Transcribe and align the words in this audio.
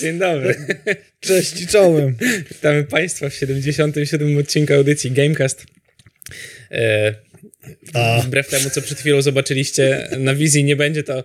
Dzień 0.00 0.18
dobry. 0.18 0.54
Cześć 1.20 1.60
i 1.60 1.66
czołem. 1.66 2.16
Witamy 2.48 2.84
Państwa 2.84 3.28
w 3.28 3.34
77 3.34 4.38
odcinku 4.38 4.74
audycji 4.74 5.10
Gamecast. 5.10 5.66
E, 6.70 7.14
wbrew 8.24 8.48
temu, 8.48 8.70
co 8.70 8.82
przed 8.82 8.98
chwilą 8.98 9.22
zobaczyliście 9.22 10.08
na 10.18 10.34
wizji, 10.34 10.64
nie 10.64 10.76
będzie 10.76 11.02
to 11.02 11.24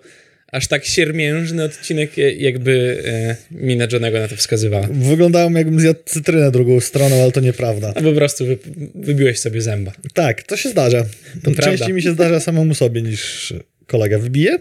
aż 0.51 0.67
tak 0.67 0.85
siermiężny 0.85 1.63
odcinek, 1.63 2.11
jakby 2.37 3.03
e, 3.05 3.35
mina 3.51 3.87
Johnego 3.91 4.19
na 4.19 4.27
to 4.27 4.35
wskazywała. 4.35 4.87
Wyglądałem 4.91 5.55
jakbym 5.55 5.79
zjadł 5.79 5.99
cytrynę 6.05 6.51
drugą 6.51 6.79
stroną, 6.79 7.23
ale 7.23 7.31
to 7.31 7.39
nieprawda. 7.39 7.93
A 7.95 8.01
po 8.01 8.13
prostu 8.13 8.45
wy, 8.45 8.57
wybiłeś 8.95 9.39
sobie 9.39 9.61
zęba. 9.61 9.91
Tak, 10.13 10.43
to 10.43 10.57
się 10.57 10.69
zdarza. 10.69 11.05
To 11.43 11.51
Częściej 11.51 11.63
prawda. 11.63 11.93
mi 11.93 12.01
się 12.01 12.11
zdarza 12.11 12.39
samemu 12.39 12.75
sobie 12.75 13.01
niż 13.01 13.53
kolega 13.87 14.19
wybije, 14.19 14.59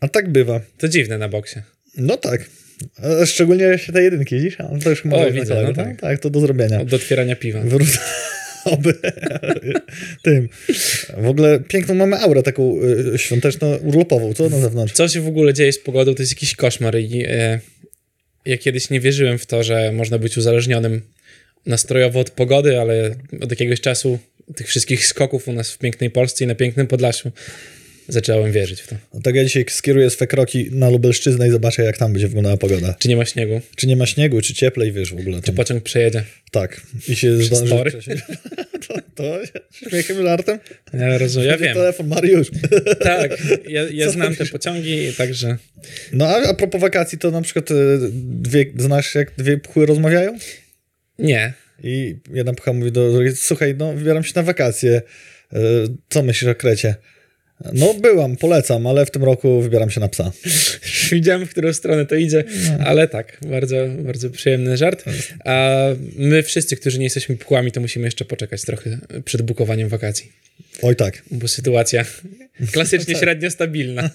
a 0.00 0.08
tak 0.08 0.32
bywa. 0.32 0.60
To 0.78 0.88
dziwne 0.88 1.18
na 1.18 1.28
boksie. 1.28 1.60
No 1.96 2.16
tak. 2.16 2.44
Szczególnie 3.26 3.64
jeśli 3.64 3.94
te 3.94 4.02
jedynki, 4.02 4.36
widzisz? 4.36 4.56
To 4.84 4.90
już 4.90 5.06
O, 5.06 5.08
może 5.08 5.32
widzę, 5.32 5.62
no 5.62 5.72
tak. 5.72 6.00
tak, 6.00 6.20
to 6.20 6.30
do 6.30 6.40
zrobienia. 6.40 6.80
Od 6.80 6.94
otwierania 6.94 7.36
piwa. 7.36 7.60
Wrócę. 7.60 7.98
Oby. 8.64 8.94
Tym. 10.22 10.48
W 11.16 11.26
ogóle 11.26 11.60
piękną 11.60 11.94
mamy 11.94 12.18
aurę 12.18 12.42
taką 12.42 12.76
y, 13.14 13.18
świąteczno-urlopową, 13.18 14.34
co 14.34 14.48
na 14.48 14.60
zewnątrz? 14.60 14.92
Co 14.92 15.08
się 15.08 15.20
w 15.20 15.26
ogóle 15.26 15.54
dzieje 15.54 15.72
z 15.72 15.78
pogodą, 15.78 16.14
to 16.14 16.22
jest 16.22 16.32
jakiś 16.32 16.54
koszmar 16.56 16.98
i 16.98 17.24
e, 17.28 17.60
ja 18.46 18.58
kiedyś 18.58 18.90
nie 18.90 19.00
wierzyłem 19.00 19.38
w 19.38 19.46
to, 19.46 19.62
że 19.62 19.92
można 19.92 20.18
być 20.18 20.36
uzależnionym 20.36 21.02
nastrojowo 21.66 22.20
od 22.20 22.30
pogody, 22.30 22.80
ale 22.80 23.16
od 23.40 23.50
jakiegoś 23.50 23.80
czasu 23.80 24.18
tych 24.56 24.68
wszystkich 24.68 25.06
skoków 25.06 25.48
u 25.48 25.52
nas 25.52 25.70
w 25.70 25.78
pięknej 25.78 26.10
Polsce 26.10 26.44
i 26.44 26.46
na 26.46 26.54
pięknym 26.54 26.86
Podlasiu 26.86 27.32
zacząłem 28.08 28.52
wierzyć 28.52 28.80
w 28.80 28.88
to. 28.88 28.96
Tak 29.22 29.34
ja 29.34 29.44
dzisiaj 29.44 29.64
skieruję 29.68 30.10
swe 30.10 30.26
kroki 30.26 30.68
na 30.72 30.90
Lubelszczyznę 30.90 31.48
i 31.48 31.50
zobaczę, 31.50 31.82
jak 31.82 31.98
tam 31.98 32.12
będzie 32.12 32.28
wyglądała 32.28 32.56
pogoda. 32.56 32.94
Czy 32.98 33.08
nie 33.08 33.16
ma 33.16 33.24
śniegu? 33.24 33.60
Czy 33.76 33.86
nie 33.86 33.96
ma 33.96 34.06
śniegu, 34.06 34.40
czy 34.40 34.54
cieplej, 34.54 34.92
wiesz, 34.92 35.14
w 35.14 35.18
ogóle. 35.18 35.36
Czy 35.36 35.42
Tam. 35.46 35.54
pociąg 35.54 35.82
przejedzie? 35.82 36.24
Tak. 36.50 36.80
I 37.08 37.16
się 37.16 37.36
zdąży. 37.42 37.74
To, 38.88 38.94
to 39.14 39.38
śmiechem, 39.72 40.22
żartem? 40.22 40.58
Ja 40.94 41.18
rozumiem, 41.18 41.48
ja 41.48 41.56
wiem. 41.56 41.74
Telefon, 41.74 42.06
Mariusz. 42.06 42.50
Tak, 43.00 43.42
ja, 43.68 43.82
ja 43.92 44.10
znam 44.10 44.36
te 44.36 44.46
pociągi, 44.46 45.12
także 45.18 45.56
No 46.12 46.26
a, 46.28 46.42
a 46.42 46.54
propos 46.54 46.80
wakacji, 46.80 47.18
to 47.18 47.30
na 47.30 47.42
przykład 47.42 47.70
y, 47.70 47.74
dwie, 48.12 48.66
znasz 48.76 49.14
jak 49.14 49.32
dwie 49.38 49.58
pchły 49.58 49.86
rozmawiają? 49.86 50.38
nie. 51.18 51.52
I 51.82 52.16
jedna 52.32 52.52
pcha 52.54 52.72
mówi 52.72 52.92
do 52.92 53.12
drugiej, 53.12 53.36
słuchaj, 53.36 53.74
no 53.78 53.92
wybieram 53.92 54.24
się 54.24 54.32
na 54.36 54.42
wakacje. 54.42 55.02
Y, 55.52 55.56
Co 56.08 56.22
myślisz 56.22 56.50
o 56.50 56.54
Krecie? 56.54 56.94
No 57.72 57.94
byłam, 57.94 58.36
polecam, 58.36 58.86
ale 58.86 59.06
w 59.06 59.10
tym 59.10 59.24
roku 59.24 59.60
wybieram 59.60 59.90
się 59.90 60.00
na 60.00 60.08
psa. 60.08 60.32
Widziałem, 61.12 61.46
w 61.46 61.50
którą 61.50 61.72
stronę 61.72 62.06
to 62.06 62.14
idzie, 62.14 62.44
ale 62.84 63.08
tak, 63.08 63.38
bardzo, 63.46 63.76
bardzo 63.98 64.30
przyjemny 64.30 64.76
żart. 64.76 65.04
A 65.44 65.78
my 66.16 66.42
wszyscy, 66.42 66.76
którzy 66.76 66.98
nie 66.98 67.04
jesteśmy 67.04 67.36
pchłami, 67.36 67.72
to 67.72 67.80
musimy 67.80 68.04
jeszcze 68.04 68.24
poczekać 68.24 68.62
trochę 68.62 68.98
przed 69.24 69.42
bukowaniem 69.42 69.88
wakacji. 69.88 70.32
Oj 70.82 70.96
tak. 70.96 71.22
Bo 71.30 71.48
sytuacja 71.48 72.04
klasycznie 72.72 73.14
średnio 73.14 73.50
stabilna. 73.50 74.10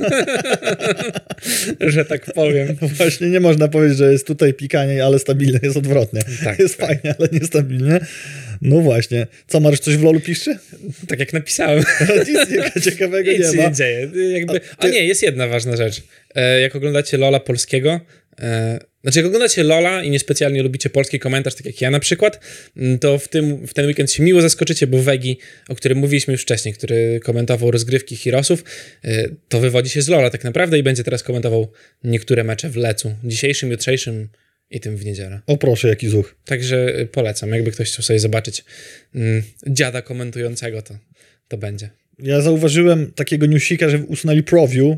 że 1.80 2.06
tak 2.06 2.34
powiem. 2.34 2.75
Właśnie 2.81 3.30
nie 3.30 3.39
można 3.39 3.67
powiedzieć, 3.67 3.97
że 3.97 4.11
jest 4.11 4.28
tutaj 4.28 4.53
pikanie, 4.53 5.06
ale 5.06 5.19
stabilnie, 5.19 5.59
jest 5.63 5.78
odwrotnie. 5.78 6.22
Tak, 6.44 6.59
jest 6.59 6.78
tak. 6.78 6.88
fajnie, 6.88 7.16
ale 7.19 7.30
niestabilnie. 7.31 8.00
No 8.62 8.82
właśnie. 8.82 9.28
Co, 9.48 9.60
Mariusz, 9.60 9.80
coś 9.80 9.98
w 9.98 10.04
lolu 10.04 10.20
piszczy? 10.20 10.58
Tak 11.08 11.20
jak 11.20 11.34
napisałem. 11.34 11.84
Nic 12.28 12.50
nie- 12.50 12.82
ciekawego 12.82 13.32
Nic 13.32 13.54
nie 13.54 13.62
ma. 13.64 13.70
nie 13.70 13.76
dzieje. 13.76 14.10
Jakby... 14.34 14.62
A 14.78 14.82
ty- 14.86 14.92
nie, 14.92 15.06
jest 15.06 15.24
jedna 15.24 15.48
ważna 15.48 15.78
rzecz. 15.78 16.02
E, 16.36 16.62
jak 16.62 16.76
oglądacie 16.76 17.18
Lola 17.18 17.40
polskiego, 17.40 18.00
e, 18.40 18.80
znaczy 19.02 19.20
jak 19.20 19.26
oglądacie 19.26 19.64
Lola 19.64 20.04
i 20.04 20.10
niespecjalnie 20.10 20.64
lubicie 20.64 20.90
polski 20.90 21.20
komentarz, 21.20 21.56
tak 21.56 21.66
jak 21.66 21.82
ja 21.82 21.92
na 21.92 22.00
przykład, 22.00 22.40
m, 22.78 23.00
to 23.00 23.18
w, 23.20 23.28
tym, 23.28 23.68
w 23.68 23.74
ten 23.74 23.86
weekend 23.86 24.12
się 24.12 24.24
miło 24.24 24.42
zaskoczycie, 24.42 24.88
bo 24.88 25.02
Wegi, 25.02 25.38
o 25.70 25.76
którym 25.76 25.98
mówiliśmy 25.98 26.32
już 26.32 26.42
wcześniej, 26.42 26.74
który 26.74 27.19
komentował 27.24 27.72
rozgrywki 27.72 28.18
Heroesów, 28.18 28.64
e, 29.03 29.30
to 29.50 29.59
wywodzi 29.59 29.90
się 29.90 30.02
z 30.02 30.08
Lola 30.08 30.30
tak 30.30 30.44
naprawdę 30.44 30.80
i 30.80 30.84
będzie 30.84 31.03
teraz 31.03 31.24
komentował 31.24 31.72
niektóre 32.03 32.44
mecze 32.44 32.69
w 32.69 32.75
Lecu. 32.75 33.16
Dzisiejszym, 33.24 33.72
jutrzejszym 33.72 34.30
i 34.72 34.80
tym 34.80 34.97
w 34.97 35.06
niedzielę. 35.06 35.41
O 35.47 35.57
proszę, 35.57 35.88
jaki 35.88 36.07
zuch. 36.09 36.35
Także 36.46 37.00
y, 37.00 37.06
polecam, 37.07 37.50
jakby 37.50 37.72
ktoś 37.72 37.91
chciał 37.91 38.03
sobie 38.03 38.19
zobaczyć 38.19 38.66
mm, 39.16 39.44
dziada 39.68 40.02
komentującego, 40.02 40.81
to, 40.81 40.97
to 41.47 41.57
będzie. 41.57 41.90
Ja 42.24 42.41
zauważyłem 42.41 43.12
takiego 43.12 43.46
newsika, 43.46 43.90
że 43.90 43.97
usunęli 43.97 44.44
ProView, 44.44 44.97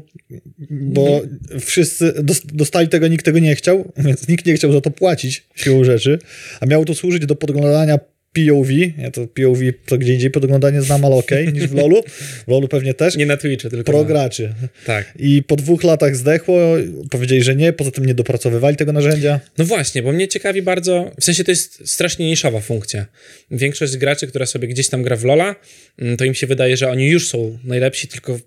bo 0.70 1.22
wszyscy 1.60 2.14
dos- 2.24 2.46
dostali 2.46 2.88
tego, 2.88 3.08
nikt 3.08 3.26
tego 3.26 3.40
nie 3.40 3.56
chciał, 3.56 3.92
więc 3.98 4.28
nikt 4.28 4.46
nie 4.46 4.54
chciał 4.54 4.72
za 4.74 4.82
to 4.82 4.92
płacić 4.92 5.48
siłą 5.56 5.84
rzeczy, 5.84 6.20
a 6.60 6.66
miało 6.66 6.86
to 6.86 6.96
służyć 6.96 7.26
do 7.26 7.36
podglądania 7.36 8.00
POV. 8.34 8.72
Ja 8.98 9.12
to 9.12 9.28
POV 9.28 9.62
to 9.86 9.98
gdzie 9.98 10.14
indziej 10.14 10.32
podglądanie 10.32 10.82
znam, 10.82 11.06
ale 11.06 11.16
okej, 11.16 11.54
niż 11.54 11.68
w 11.68 11.74
LoLu. 11.74 12.04
W 12.48 12.52
LoLu 12.52 12.68
pewnie 12.68 12.94
też. 12.94 13.16
Nie 13.16 13.26
na 13.26 13.38
Twitchu, 13.38 13.70
tylko 13.70 13.92
Pro 13.92 14.02
na... 14.02 14.08
graczy. 14.08 14.54
Tak. 14.86 15.14
I 15.20 15.44
po 15.44 15.56
dwóch 15.56 15.84
latach 15.84 16.16
zdechło, 16.16 16.60
powiedzieli, 17.10 17.44
że 17.44 17.56
nie, 17.56 17.74
poza 17.74 17.92
tym 17.92 18.06
nie 18.06 18.14
dopracowywali 18.14 18.78
tego 18.78 18.94
narzędzia. 18.94 19.40
No 19.58 19.66
właśnie, 19.66 20.04
bo 20.04 20.12
mnie 20.12 20.28
ciekawi 20.28 20.62
bardzo, 20.62 21.12
w 21.20 21.24
sensie 21.24 21.44
to 21.44 21.52
jest 21.52 21.90
strasznie 21.90 22.26
niszowa 22.26 22.62
funkcja. 22.62 23.06
Większość 23.52 23.98
graczy, 23.98 24.28
która 24.28 24.46
sobie 24.46 24.68
gdzieś 24.68 24.90
tam 24.90 25.04
gra 25.04 25.16
w 25.16 25.24
Lola, 25.24 25.56
mm, 26.00 26.18
to 26.18 26.26
im 26.26 26.34
się 26.34 26.48
wydaje, 26.48 26.78
że 26.78 26.90
oni 26.90 27.08
już 27.08 27.28
są 27.28 27.58
najlepsi, 27.64 28.08
tylko 28.08 28.40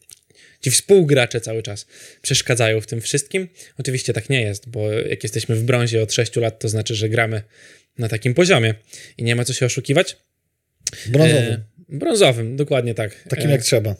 ci 0.60 0.70
współgracze 0.70 1.40
cały 1.40 1.62
czas 1.62 1.86
przeszkadzają 2.22 2.80
w 2.80 2.86
tym 2.86 3.00
wszystkim. 3.00 3.48
Oczywiście 3.78 4.12
tak 4.12 4.30
nie 4.30 4.42
jest, 4.42 4.68
bo 4.68 4.92
jak 4.92 5.22
jesteśmy 5.22 5.56
w 5.56 5.62
brązie 5.62 6.02
od 6.02 6.12
6 6.12 6.36
lat, 6.36 6.58
to 6.58 6.68
znaczy, 6.68 6.94
że 6.94 7.08
gramy 7.08 7.42
na 7.98 8.08
takim 8.08 8.34
poziomie 8.34 8.74
i 9.18 9.24
nie 9.24 9.36
ma 9.36 9.44
co 9.44 9.52
się 9.52 9.66
oszukiwać. 9.66 10.16
Brązowy. 11.06 11.40
E, 11.40 11.64
brązowym, 11.88 12.56
dokładnie 12.56 12.94
tak. 12.94 13.22
takim 13.28 13.48
E, 13.48 13.52
jak 13.52 13.62
trzeba. 13.62 13.96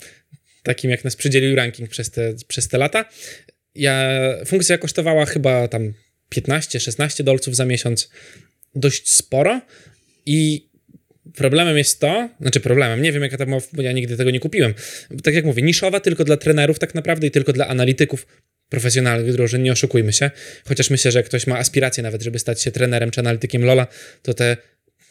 takim 0.62 0.90
jak 0.90 1.04
nas 1.04 1.16
przydzielił 1.16 1.56
ranking 1.56 1.90
przez 1.90 2.10
te, 2.10 2.34
przez 2.48 2.68
te 2.68 2.78
lata. 2.78 3.04
Ja, 3.74 4.10
funkcja 4.46 4.78
kosztowała 4.78 5.26
chyba 5.26 5.68
tam 5.68 5.92
15-16 6.36 7.22
dolców 7.22 7.56
za 7.56 7.64
miesiąc, 7.64 8.10
dość 8.74 9.10
sporo 9.10 9.60
i 10.26 10.68
problemem 11.34 11.78
jest 11.78 12.00
to, 12.00 12.28
znaczy 12.40 12.60
problemem, 12.60 13.02
nie 13.02 13.12
wiem 13.12 13.22
jaka 13.22 13.46
była, 13.46 13.58
bo 13.72 13.82
ja 13.82 13.92
nigdy 13.92 14.16
tego 14.16 14.30
nie 14.30 14.40
kupiłem. 14.40 14.74
Tak 15.22 15.34
jak 15.34 15.44
mówię, 15.44 15.62
niszowa 15.62 16.00
tylko 16.00 16.24
dla 16.24 16.36
trenerów 16.36 16.78
tak 16.78 16.94
naprawdę 16.94 17.26
i 17.26 17.30
tylko 17.30 17.52
dla 17.52 17.68
analityków 17.68 18.26
profesjonalnych 18.68 19.32
drużyn, 19.32 19.62
nie 19.62 19.72
oszukujmy 19.72 20.12
się. 20.12 20.30
Chociaż 20.64 20.90
myślę, 20.90 21.12
że 21.12 21.18
jak 21.18 21.26
ktoś 21.26 21.46
ma 21.46 21.58
aspiracje 21.58 22.02
nawet, 22.02 22.22
żeby 22.22 22.38
stać 22.38 22.62
się 22.62 22.70
trenerem 22.70 23.10
czy 23.10 23.20
analitykiem 23.20 23.64
Lola, 23.64 23.86
to 24.22 24.34
te 24.34 24.56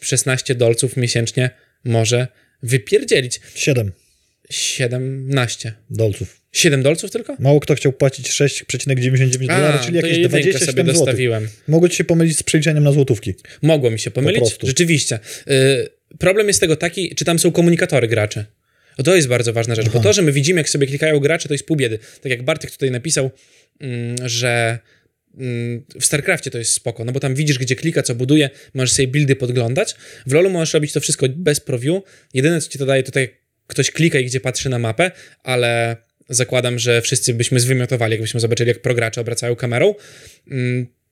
16 0.00 0.54
dolców 0.54 0.96
miesięcznie 0.96 1.50
może 1.84 2.28
wypierdzielić. 2.62 3.40
Siedem 3.54 3.92
17. 4.50 5.72
dolców. 5.90 6.40
7 6.52 6.82
dolców 6.82 7.10
tylko? 7.10 7.36
Mało 7.38 7.60
kto 7.60 7.74
chciał 7.74 7.92
płacić 7.92 8.30
6,99 8.30 9.46
dolarów, 9.46 9.80
czyli 9.80 9.96
ja 9.96 10.02
jakieś 10.02 10.18
jedynkę 10.18 10.40
27 10.40 10.66
sobie 10.66 10.92
dostawiłem. 10.92 11.48
Mogło 11.68 11.88
ci 11.88 11.96
się 11.96 12.04
pomylić 12.04 12.38
z 12.38 12.42
przeliczeniem 12.42 12.84
na 12.84 12.92
złotówki. 12.92 13.34
Mogło 13.62 13.90
mi 13.90 13.98
się 13.98 14.10
pomylić, 14.10 14.38
prostu. 14.38 14.66
rzeczywiście. 14.66 15.18
Y, 15.50 15.88
problem 16.18 16.48
jest 16.48 16.60
tego 16.60 16.76
taki, 16.76 17.14
czy 17.14 17.24
tam 17.24 17.38
są 17.38 17.52
komunikatory 17.52 18.08
graczy. 18.08 18.44
O, 18.98 19.02
to 19.02 19.16
jest 19.16 19.28
bardzo 19.28 19.52
ważna 19.52 19.74
rzecz, 19.74 19.88
bo 19.88 20.00
to, 20.00 20.12
że 20.12 20.22
my 20.22 20.32
widzimy, 20.32 20.60
jak 20.60 20.68
sobie 20.68 20.86
klikają 20.86 21.20
gracze, 21.20 21.48
to 21.48 21.54
jest 21.54 21.66
pół 21.66 21.76
biedy. 21.76 21.98
Tak 22.22 22.30
jak 22.30 22.42
Bartek 22.42 22.70
tutaj 22.70 22.90
napisał, 22.90 23.30
mm, 23.80 24.16
że 24.28 24.78
mm, 25.38 25.84
w 26.00 26.04
StarCraftie 26.04 26.50
to 26.50 26.58
jest 26.58 26.72
spoko, 26.72 27.04
no 27.04 27.12
bo 27.12 27.20
tam 27.20 27.34
widzisz, 27.34 27.58
gdzie 27.58 27.76
klika, 27.76 28.02
co 28.02 28.14
buduje, 28.14 28.50
możesz 28.74 28.92
sobie 28.92 29.08
buildy 29.08 29.36
podglądać. 29.36 29.94
W 30.26 30.32
LoLu 30.32 30.50
możesz 30.50 30.74
robić 30.74 30.92
to 30.92 31.00
wszystko 31.00 31.26
bez 31.28 31.60
preview. 31.60 32.02
Jedyne, 32.34 32.60
co 32.60 32.70
ci 32.70 32.78
to 32.78 32.86
daje, 32.86 33.02
to 33.02 33.12
tak 33.12 33.20
jak 33.20 33.30
ktoś 33.66 33.90
klika 33.90 34.18
i 34.18 34.24
gdzie 34.24 34.40
patrzy 34.40 34.68
na 34.68 34.78
mapę, 34.78 35.10
ale 35.42 35.96
zakładam, 36.28 36.78
że 36.78 37.02
wszyscy 37.02 37.34
byśmy 37.34 37.60
zwymiotowali, 37.60 38.12
jakbyśmy 38.12 38.40
zobaczyli, 38.40 38.68
jak 38.68 38.82
progracze 38.82 39.20
obracają 39.20 39.56
kamerą. 39.56 39.94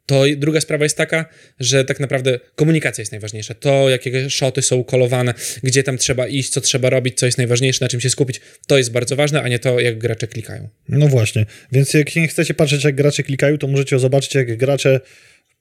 To 0.06 0.24
druga 0.36 0.60
sprawa 0.60 0.84
jest 0.84 0.96
taka, 0.96 1.24
że 1.60 1.84
tak 1.84 2.00
naprawdę 2.00 2.40
komunikacja 2.54 3.02
jest 3.02 3.12
najważniejsza. 3.12 3.54
To, 3.54 3.90
jakie 3.90 4.30
szoty 4.30 4.62
są 4.62 4.84
kolowane, 4.84 5.34
gdzie 5.62 5.82
tam 5.82 5.98
trzeba 5.98 6.26
iść, 6.26 6.50
co 6.50 6.60
trzeba 6.60 6.90
robić, 6.90 7.18
co 7.18 7.26
jest 7.26 7.38
najważniejsze, 7.38 7.84
na 7.84 7.88
czym 7.88 8.00
się 8.00 8.10
skupić, 8.10 8.40
to 8.66 8.78
jest 8.78 8.92
bardzo 8.92 9.16
ważne, 9.16 9.42
a 9.42 9.48
nie 9.48 9.58
to, 9.58 9.80
jak 9.80 9.98
gracze 9.98 10.26
klikają. 10.26 10.68
No 10.88 11.08
właśnie. 11.08 11.46
Więc 11.72 11.94
jak 11.94 12.16
nie 12.16 12.28
chcecie 12.28 12.54
patrzeć, 12.54 12.84
jak 12.84 12.94
gracze 12.94 13.22
klikają, 13.22 13.58
to 13.58 13.66
możecie 13.66 13.98
zobaczyć, 13.98 14.34
jak 14.34 14.56
gracze 14.56 15.00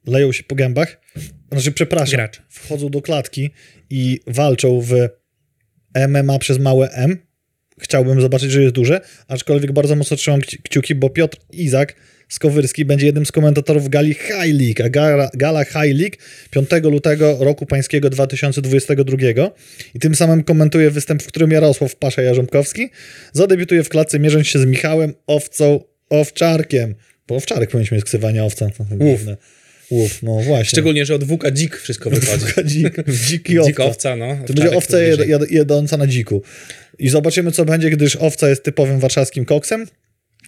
leją 0.08 0.32
się 0.32 0.44
po 0.44 0.56
gębach. 0.56 1.02
Znaczy, 1.52 1.72
przepraszam, 1.72 2.16
Gracz. 2.16 2.42
wchodzą 2.50 2.90
do 2.90 3.02
klatki 3.02 3.50
i 3.90 4.20
walczą 4.28 4.82
w 4.82 4.94
MMA 6.08 6.40
przez 6.40 6.60
małe 6.60 6.90
M. 6.90 7.18
Chciałbym 7.82 8.22
zobaczyć, 8.22 8.52
że 8.52 8.62
jest 8.62 8.76
duże, 8.76 9.02
aczkolwiek 9.28 9.72
bardzo 9.72 9.96
mocno 9.96 10.18
trzymam 10.18 10.40
kci- 10.42 10.58
kciuki, 10.64 10.96
bo 10.96 11.10
Piotr 11.10 11.38
Izak 11.52 11.96
Skowyrski 12.32 12.86
będzie 12.86 13.06
jednym 13.06 13.26
z 13.26 13.32
komentatorów 13.32 13.90
gali 13.90 14.14
High 14.14 14.60
League, 14.60 14.84
a 14.86 14.90
gala, 14.90 15.30
gala 15.34 15.64
High 15.64 16.00
League 16.00 16.18
5 16.52 16.70
lutego 16.84 17.38
roku 17.40 17.66
pańskiego 17.66 18.10
2022 18.10 19.18
i 19.96 20.00
tym 20.00 20.16
samym 20.16 20.44
komentuje 20.44 20.92
występ, 20.92 21.24
w 21.24 21.28
którym 21.28 21.52
Jarosław 21.52 21.96
Pasza 21.96 22.22
Jarząbkowski 22.22 22.90
zadebiutuje 23.34 23.84
w 23.84 23.90
klatce 23.90 24.20
mierząc 24.20 24.48
się 24.48 24.60
z 24.60 24.66
Michałem 24.66 25.14
Owcą 25.28 25.80
Owczarkiem, 26.10 26.96
bo 27.28 27.36
Owczarek 27.36 27.70
powinniśmy 27.70 27.96
mieć 27.96 28.06
ksywanie 28.06 28.44
owca, 28.44 28.70
to 28.70 28.86
dziwne. 29.06 29.38
Uf, 29.90 30.24
no 30.24 30.40
właśnie. 30.40 30.66
Szczególnie, 30.66 31.06
że 31.06 31.16
od 31.16 31.24
wuka 31.24 31.52
dzik 31.52 31.78
wszystko 31.78 32.10
wychodzi. 32.10 32.46
Dzik, 32.66 32.96
dziki 33.28 33.60
owca. 33.60 33.72
Dzikowca, 33.72 34.16
no. 34.16 34.38
To 34.48 34.54
będzie 34.54 34.78
owca 34.78 35.00
jed, 35.00 35.28
jed, 35.28 35.52
jedąca 35.52 35.98
na 35.98 36.08
dziku. 36.08 36.42
I 37.00 37.10
zobaczymy, 37.10 37.52
co 37.52 37.66
będzie, 37.66 37.90
gdyż 37.90 38.16
owca 38.16 38.50
jest 38.50 38.64
typowym 38.64 39.00
warszawskim 39.00 39.46
koksem. 39.46 39.86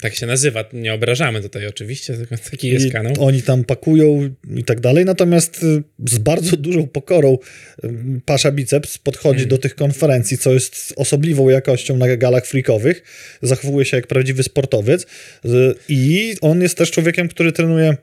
Tak 0.03 0.15
się 0.15 0.25
nazywa, 0.25 0.65
nie 0.73 0.93
obrażamy 0.93 1.41
tutaj 1.41 1.67
oczywiście, 1.67 2.13
tylko 2.13 2.35
taki 2.51 2.67
jest 2.67 2.85
I 2.85 2.91
kanał. 2.91 3.13
oni 3.19 3.41
tam 3.41 3.63
pakują 3.63 4.29
i 4.55 4.63
tak 4.63 4.79
dalej. 4.79 5.05
Natomiast 5.05 5.63
y, 5.63 5.83
z 6.09 6.17
bardzo 6.17 6.57
dużą 6.57 6.87
pokorą 6.87 7.37
y, 7.83 7.89
Pasza 8.25 8.51
Biceps 8.51 8.97
podchodzi 8.97 9.33
Mhm. 9.43 9.49
do 9.49 9.57
tych 9.57 9.75
konferencji, 9.75 10.37
co 10.37 10.53
jest 10.53 10.93
osobliwą 10.95 11.49
jakością 11.49 11.97
na 11.97 12.17
galach 12.17 12.45
freakowych. 12.45 13.03
Zachowuje 13.41 13.85
się 13.85 13.97
jak 13.97 14.07
prawdziwy 14.07 14.43
sportowiec. 14.43 15.03
Y, 15.03 15.47
I 15.89 16.35
on 16.41 16.61
jest 16.61 16.77
też 16.77 16.91
człowiekiem, 16.91 17.27
który 17.27 17.51
trenuje 17.51 17.97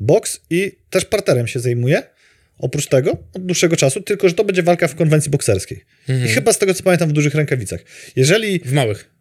boks 0.00 0.40
i 0.50 0.72
też 0.90 1.04
parterem 1.04 1.46
się 1.46 1.60
zajmuje. 1.60 2.02
Oprócz 2.58 2.86
tego, 2.86 3.16
od 3.34 3.46
dłuższego 3.46 3.76
czasu, 3.76 4.00
tylko 4.00 4.28
że 4.28 4.34
to 4.34 4.44
będzie 4.44 4.62
walka 4.62 4.88
w 4.88 4.94
konwencji 4.94 5.30
bokserskiej. 5.30 5.84
Mhm. 6.08 6.28
I 6.30 6.32
chyba 6.32 6.52
z 6.52 6.58
tego 6.58 6.74
co 6.74 6.82
pamiętam 6.82 7.08
w 7.08 7.12
dużych 7.12 7.34
rękawicach. 7.34 7.80
Jeżeli. 8.16 8.60
W 8.64 8.72
małych. 8.72 9.13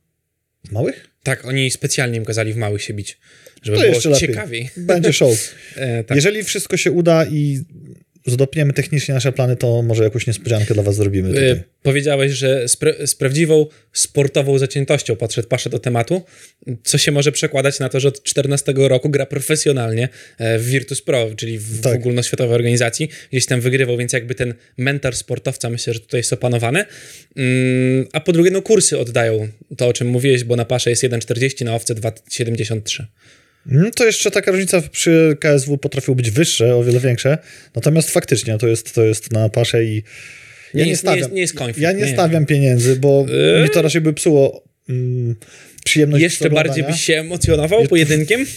Małych? 0.71 1.07
Tak, 1.24 1.45
oni 1.45 1.71
specjalnie 1.71 2.18
im 2.18 2.25
kazali 2.25 2.54
w 2.54 2.57
małych 2.57 2.81
się 2.83 2.94
bić, 2.94 3.18
żeby 3.63 3.77
To 3.77 3.83
było 3.83 3.94
jeszcze 3.95 4.10
lepiej. 4.10 4.27
ciekawiej. 4.30 4.69
Będzie 4.77 5.13
show. 5.13 5.38
E, 5.75 6.04
tak. 6.04 6.15
Jeżeli 6.15 6.44
wszystko 6.44 6.77
się 6.77 6.92
uda 6.92 7.25
i 7.25 7.62
zdopniemy 8.25 8.74
technicznie 8.74 9.14
nasze 9.14 9.31
plany, 9.31 9.56
to 9.56 9.81
może 9.81 10.04
jakąś 10.04 10.28
niespodziankę 10.28 10.74
dla 10.74 10.84
was 10.84 10.96
zrobimy 10.96 11.30
tutaj. 11.30 11.50
E, 11.50 11.64
Powiedziałeś, 11.84 12.31
że 12.31 12.68
z, 12.68 12.78
pra- 12.78 13.08
z 13.08 13.16
prawdziwą 13.16 13.66
sportową 13.94 14.58
zaciętością 14.58 15.16
podszedł 15.16 15.48
Pasza 15.48 15.70
do 15.70 15.80
tematu, 15.80 16.22
co 16.84 16.98
się 16.98 17.12
może 17.12 17.31
przekładać 17.31 17.80
na 17.80 17.90
to, 17.90 18.00
że 18.00 18.08
od 18.08 18.24
14 18.24 18.74
roku 18.78 19.10
gra 19.10 19.25
profesjonalnie 19.25 20.10
e, 20.38 20.60
w 20.60 20.66
Virtus 20.66 21.02
Pro, 21.02 21.30
czyli 21.36 21.58
w, 21.60 21.64
w 21.64 21.81
Tak. 21.81 21.96
ogólnoświatowej 21.96 22.56
organizacji. 22.56 23.10
Gdzieś 23.31 23.46
tam 23.46 23.62
wygrywał, 23.62 23.98
więc 23.98 24.14
jakby 24.14 24.36
ten 24.36 24.54
mentor 24.78 25.16
sportowca 25.16 25.70
myślę, 25.70 25.94
że 25.94 26.00
tutaj 26.00 26.20
jest 26.20 26.34
opanowany. 26.34 26.86
Mm, 27.36 28.08
a 28.14 28.20
po 28.20 28.31
drugie, 28.31 28.52
no 28.52 28.62
kursy 28.62 29.00
oddają 29.00 29.48
to, 29.78 29.88
o 29.88 29.94
czym 29.94 30.08
mówiłeś, 30.08 30.44
bo 30.44 30.56
na 30.56 30.66
Pasze 30.66 30.90
jest 30.90 31.04
1,40, 31.04 31.66
na 31.66 31.75
owce 31.75 31.96
2,73. 31.96 33.04
Mm, 33.71 33.92
To 33.92 34.06
jeszcze 34.06 34.31
taka 34.31 34.51
różnica 34.51 34.81
przy 34.92 35.38
KSW 35.39 35.77
potrafią 35.77 36.15
być 36.15 36.31
wyższe, 36.31 36.75
o 36.75 36.83
wiele 36.83 37.00
większe. 37.00 37.38
Natomiast 37.75 38.10
faktycznie 38.12 38.57
to 38.57 38.68
jest, 38.68 38.95
to 38.95 39.04
jest 39.04 39.31
na 39.31 39.50
pasze 39.50 39.83
i 39.86 39.95
ja 39.95 40.80
Nie 40.80 40.83
nie, 40.83 40.89
jest- 40.89 41.04
nie 41.04 41.07
stawiam. 41.10 41.19
jest- 41.19 41.31
nie 41.33 41.42
jest 41.42 41.54
konflikt, 41.54 41.80
ja 41.80 41.92
nie, 41.92 42.01
nie. 42.06 42.13
stawiam 42.13 42.45
pieniędzy, 42.45 42.95
bo 42.95 43.25
Eee? 43.56 43.63
mi 43.63 43.69
to 43.69 43.81
raczej 43.81 44.01
by 44.01 44.13
psuło 44.13 44.63
mm, 44.89 45.36
przyjemność 45.83 46.24
Jeszcze 46.24 46.50
bardziej 46.50 46.83
byś 46.83 47.01
się 47.01 47.19
emocjonował 47.19 47.88
pojedynkiem? 47.88 48.45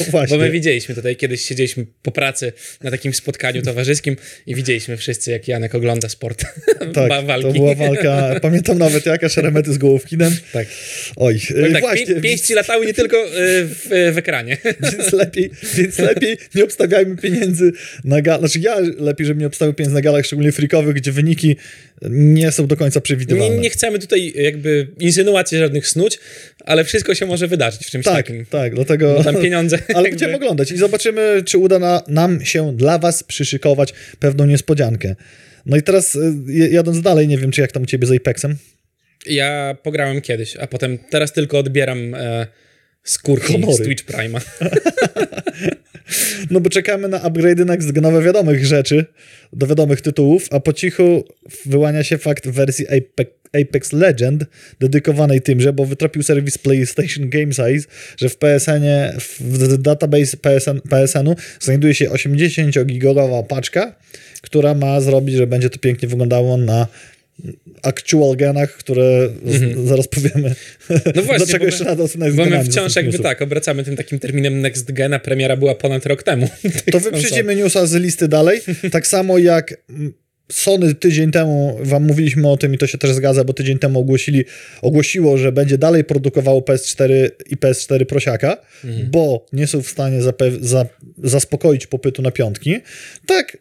No 0.00 0.06
właśnie. 0.10 0.36
Bo 0.36 0.42
my 0.44 0.50
widzieliśmy 0.50 0.94
tutaj, 0.94 1.16
kiedyś 1.16 1.44
siedzieliśmy 1.44 1.86
po 2.02 2.10
pracy 2.10 2.52
na 2.82 2.90
takim 2.90 3.14
spotkaniu 3.14 3.62
towarzyskim 3.62 4.16
i 4.46 4.54
widzieliśmy 4.54 4.96
wszyscy, 4.96 5.30
jak 5.30 5.48
Janek 5.48 5.74
ogląda 5.74 6.08
sport. 6.08 6.44
tak, 6.94 7.26
walki. 7.26 7.46
to 7.46 7.52
była 7.52 7.74
walka, 7.74 8.40
pamiętam 8.42 8.78
nawet 8.78 9.06
jaka 9.06 9.28
szeremety 9.28 9.72
z 9.72 9.78
Gołówkinem. 9.78 10.36
Tak. 10.52 10.66
Oj, 11.16 11.40
Powiem 11.48 11.64
e, 11.64 11.72
tak, 11.72 11.80
właśnie, 11.80 12.06
pię- 12.06 12.20
pięści 12.20 12.54
latały 12.54 12.86
nie 12.86 12.94
tylko 12.94 13.16
y, 13.26 13.30
w, 13.66 14.10
w 14.14 14.18
ekranie. 14.18 14.56
więc 14.92 15.12
lepiej, 15.12 15.50
więc 15.74 15.98
lepiej 15.98 16.36
nie 16.54 16.64
obstawiajmy 16.64 17.16
pieniędzy 17.16 17.72
na 18.04 18.22
galach. 18.22 18.40
Znaczy 18.40 18.58
ja 18.58 18.76
lepiej, 18.98 19.26
żebym 19.26 19.40
nie 19.40 19.46
obstawiał 19.46 19.74
pieniędzy 19.74 19.94
na 19.94 20.00
galach, 20.00 20.26
szczególnie 20.26 20.52
freakowych, 20.52 20.94
gdzie 20.96 21.12
wyniki 21.12 21.56
nie 22.10 22.52
są 22.52 22.66
do 22.66 22.76
końca 22.76 22.98
Nie, 22.98 23.02
przewidywalne. 23.02 23.58
nie 23.58 23.70
chcemy 23.70 23.98
tutaj 23.98 24.32
jakby 24.36 24.88
insynuacji 24.98 25.58
żadnych 25.58 25.88
snuć, 25.88 26.18
ale 26.70 26.84
wszystko 26.84 27.14
się 27.14 27.26
może 27.26 27.48
wydarzyć 27.48 27.86
w 27.86 27.90
czymś 27.90 28.04
tak, 28.04 28.14
takim. 28.14 28.46
tak, 28.46 28.74
dlatego... 28.74 29.14
Bo 29.14 29.24
tam 29.24 29.42
pieniądze... 29.42 29.76
Ale 29.88 29.94
jakby- 29.94 30.10
będziemy 30.10 30.36
oglądać 30.36 30.70
i 30.70 30.76
zobaczymy, 30.76 31.42
czy 31.46 31.58
uda 31.58 31.78
na, 31.78 32.02
nam 32.08 32.44
się 32.44 32.76
dla 32.76 32.98
was 32.98 33.22
przyszykować 33.22 33.94
pewną 34.18 34.46
niespodziankę. 34.46 35.16
No 35.66 35.76
i 35.76 35.82
teraz 35.82 36.14
y, 36.14 36.68
jadąc 36.70 37.00
dalej, 37.00 37.28
nie 37.28 37.38
wiem, 37.38 37.50
czy 37.50 37.60
jak 37.60 37.72
tam 37.72 37.82
u 37.82 37.86
ciebie 37.86 38.06
z 38.06 38.10
Apexem. 38.10 38.56
Ja 39.26 39.76
pograłem 39.82 40.20
kiedyś, 40.20 40.56
a 40.56 40.66
potem 40.66 40.98
teraz 40.98 41.32
tylko 41.32 41.58
odbieram 41.58 42.14
e, 42.14 42.46
skórki 43.04 43.52
Honory. 43.52 43.74
z 43.74 43.78
Twitch 43.86 44.04
Prime'a. 44.04 44.40
No 46.50 46.60
bo 46.60 46.70
czekamy 46.70 47.08
na 47.08 47.18
upgrade'y 47.18 47.64
na 47.64 48.00
nowe 48.00 48.22
wiadomych 48.22 48.66
rzeczy, 48.66 49.04
do 49.52 49.66
wiadomych 49.66 50.00
tytułów, 50.00 50.46
a 50.50 50.60
po 50.60 50.72
cichu 50.72 51.24
wyłania 51.66 52.04
się 52.04 52.18
fakt 52.18 52.48
wersji 52.48 52.86
Apex, 52.88 53.32
Apex 53.52 53.92
Legend 53.92 54.44
dedykowanej 54.80 55.40
tymże, 55.40 55.72
bo 55.72 55.84
wytropił 55.84 56.22
serwis 56.22 56.58
PlayStation 56.58 57.30
Game 57.30 57.52
Size, 57.52 57.88
że 58.16 58.28
w 58.28 58.36
PSN-ie, 58.36 59.14
w 59.40 59.78
database 59.78 60.36
PSN, 60.36 60.80
PSN-u 60.90 61.36
znajduje 61.60 61.94
się 61.94 62.10
80-gigowa 62.10 63.42
paczka, 63.42 63.94
która 64.42 64.74
ma 64.74 65.00
zrobić, 65.00 65.36
że 65.36 65.46
będzie 65.46 65.70
to 65.70 65.78
pięknie 65.78 66.08
wyglądało 66.08 66.56
na 66.56 66.86
actual 67.82 68.36
genach, 68.36 68.76
które 68.76 69.28
z, 69.44 69.88
zaraz 69.88 70.08
powiemy. 70.08 70.54
No 71.16 71.22
właśnie, 71.22 71.36
Dlaczego 71.36 71.64
my- 71.64 71.70
jeszcze 71.70 71.84
są 71.96 72.18
next 72.18 72.36
Bo 72.36 72.44
my 72.44 72.64
wciąż 72.64 72.96
jakby 72.96 73.10
newsów. 73.12 73.22
tak, 73.26 73.42
obracamy 73.42 73.84
tym 73.84 73.96
takim 73.96 74.18
terminem 74.18 74.60
Next 74.60 74.92
Gen, 74.92 75.14
a 75.14 75.18
premiera 75.18 75.56
była 75.56 75.74
ponad 75.74 76.06
rok 76.06 76.22
temu. 76.22 76.48
To 76.92 77.00
wyprzedzimy 77.00 77.56
newsa 77.56 77.86
z 77.86 77.94
listy 77.94 78.28
dalej. 78.28 78.60
Tak 78.92 79.06
samo 79.06 79.38
jak 79.38 79.74
mm, 79.90 80.12
Sony 80.52 80.94
tydzień 80.94 81.30
temu, 81.30 81.78
wam 81.82 82.06
mówiliśmy 82.06 82.48
o 82.48 82.56
tym 82.56 82.74
i 82.74 82.78
to 82.78 82.86
się 82.86 82.98
też 82.98 83.10
zgadza, 83.10 83.44
bo 83.44 83.52
tydzień 83.52 83.78
temu 83.78 84.00
ogłosili, 84.00 84.44
ogłosiło, 84.82 85.38
że 85.38 85.52
będzie 85.52 85.78
dalej 85.78 86.04
produkowało 86.04 86.60
PS4 86.60 87.30
i 87.50 87.56
PS4 87.56 88.04
prosiaka, 88.04 88.56
bo 89.10 89.46
nie 89.52 89.66
są 89.66 89.82
w 89.82 89.88
stanie 89.88 90.20
zapew- 90.20 90.58
za, 90.62 90.86
zaspokoić 91.18 91.86
popytu 91.86 92.22
na 92.22 92.30
piątki. 92.30 92.76
Tak 93.26 93.56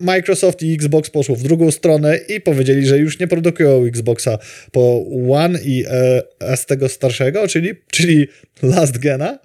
Microsoft 0.00 0.62
i 0.62 0.74
Xbox 0.74 1.10
poszło 1.10 1.36
w 1.36 1.42
drugą 1.42 1.70
stronę 1.70 2.18
i 2.28 2.40
powiedzieli, 2.40 2.86
że 2.86 2.98
już 2.98 3.18
nie 3.18 3.28
produkują 3.28 3.84
Xboxa 3.84 4.38
po 4.72 5.04
One 5.30 5.58
i 5.64 5.84
e, 5.86 6.22
S 6.40 6.66
tego 6.66 6.88
starszego, 6.88 7.48
czyli, 7.48 7.70
czyli 7.90 8.28
last 8.62 8.98
gena 8.98 9.38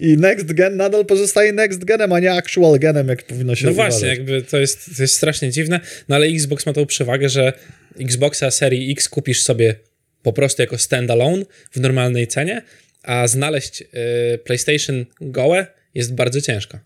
i 0.00 0.16
next 0.16 0.52
gen 0.52 0.76
nadal 0.76 1.06
pozostaje 1.06 1.52
next 1.52 1.84
genem, 1.84 2.12
a 2.12 2.20
nie 2.20 2.32
actual 2.32 2.78
genem, 2.78 3.08
jak 3.08 3.22
powinno 3.22 3.54
się 3.54 3.66
No 3.66 3.72
uważać. 3.72 3.92
właśnie, 3.92 4.08
jakby 4.08 4.42
to 4.42 4.58
jest, 4.60 4.96
to 4.96 5.02
jest 5.02 5.14
strasznie 5.14 5.50
dziwne, 5.50 5.80
no 6.08 6.16
ale 6.16 6.26
Xbox 6.26 6.66
ma 6.66 6.72
tą 6.72 6.86
przewagę, 6.86 7.28
że 7.28 7.52
Xboxa 8.00 8.50
serii 8.50 8.92
X 8.92 9.08
kupisz 9.08 9.42
sobie 9.42 9.74
po 10.22 10.32
prostu 10.32 10.62
jako 10.62 10.78
standalone 10.78 11.44
w 11.72 11.80
normalnej 11.80 12.26
cenie, 12.26 12.62
a 13.02 13.28
znaleźć 13.28 13.82
y, 13.82 14.38
PlayStation 14.38 15.04
gołe 15.20 15.66
jest 15.94 16.14
bardzo 16.14 16.40
ciężko. 16.40 16.78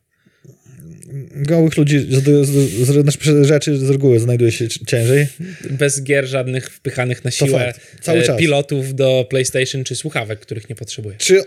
Gołych 1.35 1.77
ludzi, 1.77 1.99
z, 1.99 2.25
z, 2.25 2.49
z, 2.49 3.03
znaczy 3.03 3.45
rzeczy 3.45 3.79
z 3.79 3.91
reguły 3.91 4.21
znajduje 4.21 4.53
się 4.53 4.69
ciężej. 4.69 5.27
Bez 5.71 6.03
gier 6.03 6.27
żadnych 6.27 6.71
wpychanych 6.71 7.25
na 7.25 7.31
siłę 7.31 7.75
e, 8.07 8.37
pilotów 8.37 8.95
do 8.95 9.27
PlayStation 9.31 9.85
czy 9.85 9.97
słuchawek, 9.97 10.41
których 10.41 10.69
nie 10.69 10.75
potrzebuje. 10.75 11.17
Czy 11.19 11.43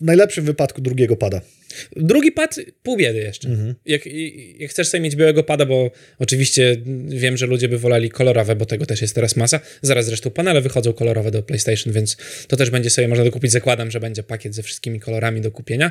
w 0.00 0.04
najlepszym 0.04 0.44
wypadku 0.44 0.80
drugiego 0.80 1.16
pada? 1.16 1.40
Drugi 1.96 2.32
pad, 2.32 2.56
pół 2.82 2.96
biedy 2.96 3.18
jeszcze. 3.18 3.48
Mhm. 3.48 3.74
Jak, 3.86 4.06
jak 4.58 4.70
chcesz 4.70 4.88
sobie 4.88 5.00
mieć 5.00 5.16
białego 5.16 5.42
pada, 5.42 5.66
bo 5.66 5.90
oczywiście 6.18 6.76
wiem, 7.08 7.36
że 7.36 7.46
ludzie 7.46 7.68
by 7.68 7.78
woleli 7.78 8.10
kolorowe, 8.10 8.56
bo 8.56 8.66
tego 8.66 8.86
też 8.86 9.02
jest 9.02 9.14
teraz 9.14 9.36
masa. 9.36 9.60
Zaraz 9.82 10.06
zresztą 10.06 10.30
panele 10.30 10.60
wychodzą 10.60 10.92
kolorowe 10.92 11.30
do 11.30 11.42
PlayStation, 11.42 11.92
więc 11.92 12.16
to 12.48 12.56
też 12.56 12.70
będzie 12.70 12.90
sobie 12.90 13.08
można 13.08 13.24
dokupić. 13.24 13.52
Zakładam, 13.52 13.90
że 13.90 14.00
będzie 14.00 14.22
pakiet 14.22 14.54
ze 14.54 14.62
wszystkimi 14.62 15.00
kolorami 15.00 15.40
do 15.40 15.50
kupienia. 15.50 15.90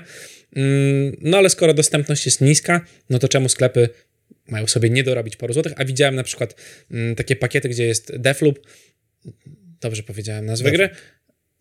Mm, 0.56 1.18
No 1.22 1.38
ale 1.38 1.50
skoro 1.50 1.74
dostępność 1.74 2.26
jest 2.26 2.42
niska, 2.42 2.86
no 3.10 3.20
to 3.20 3.28
czemu 3.28 3.50
sklepy 3.50 3.90
mają 4.48 4.68
sobie 4.68 4.90
nie 4.90 5.04
dorobić 5.04 5.36
paru 5.36 5.54
złotych? 5.54 5.74
A 5.76 5.86
widziałem 5.86 6.16
na 6.16 6.24
przykład 6.24 6.56
mm, 6.92 7.16
takie 7.16 7.36
pakiety, 7.36 7.70
gdzie 7.70 7.86
jest 7.86 8.18
Deathloop. 8.18 8.60
Dobrze 9.82 10.04
powiedziałem 10.04 10.46
nazwę 10.46 10.72
gry. 10.72 10.90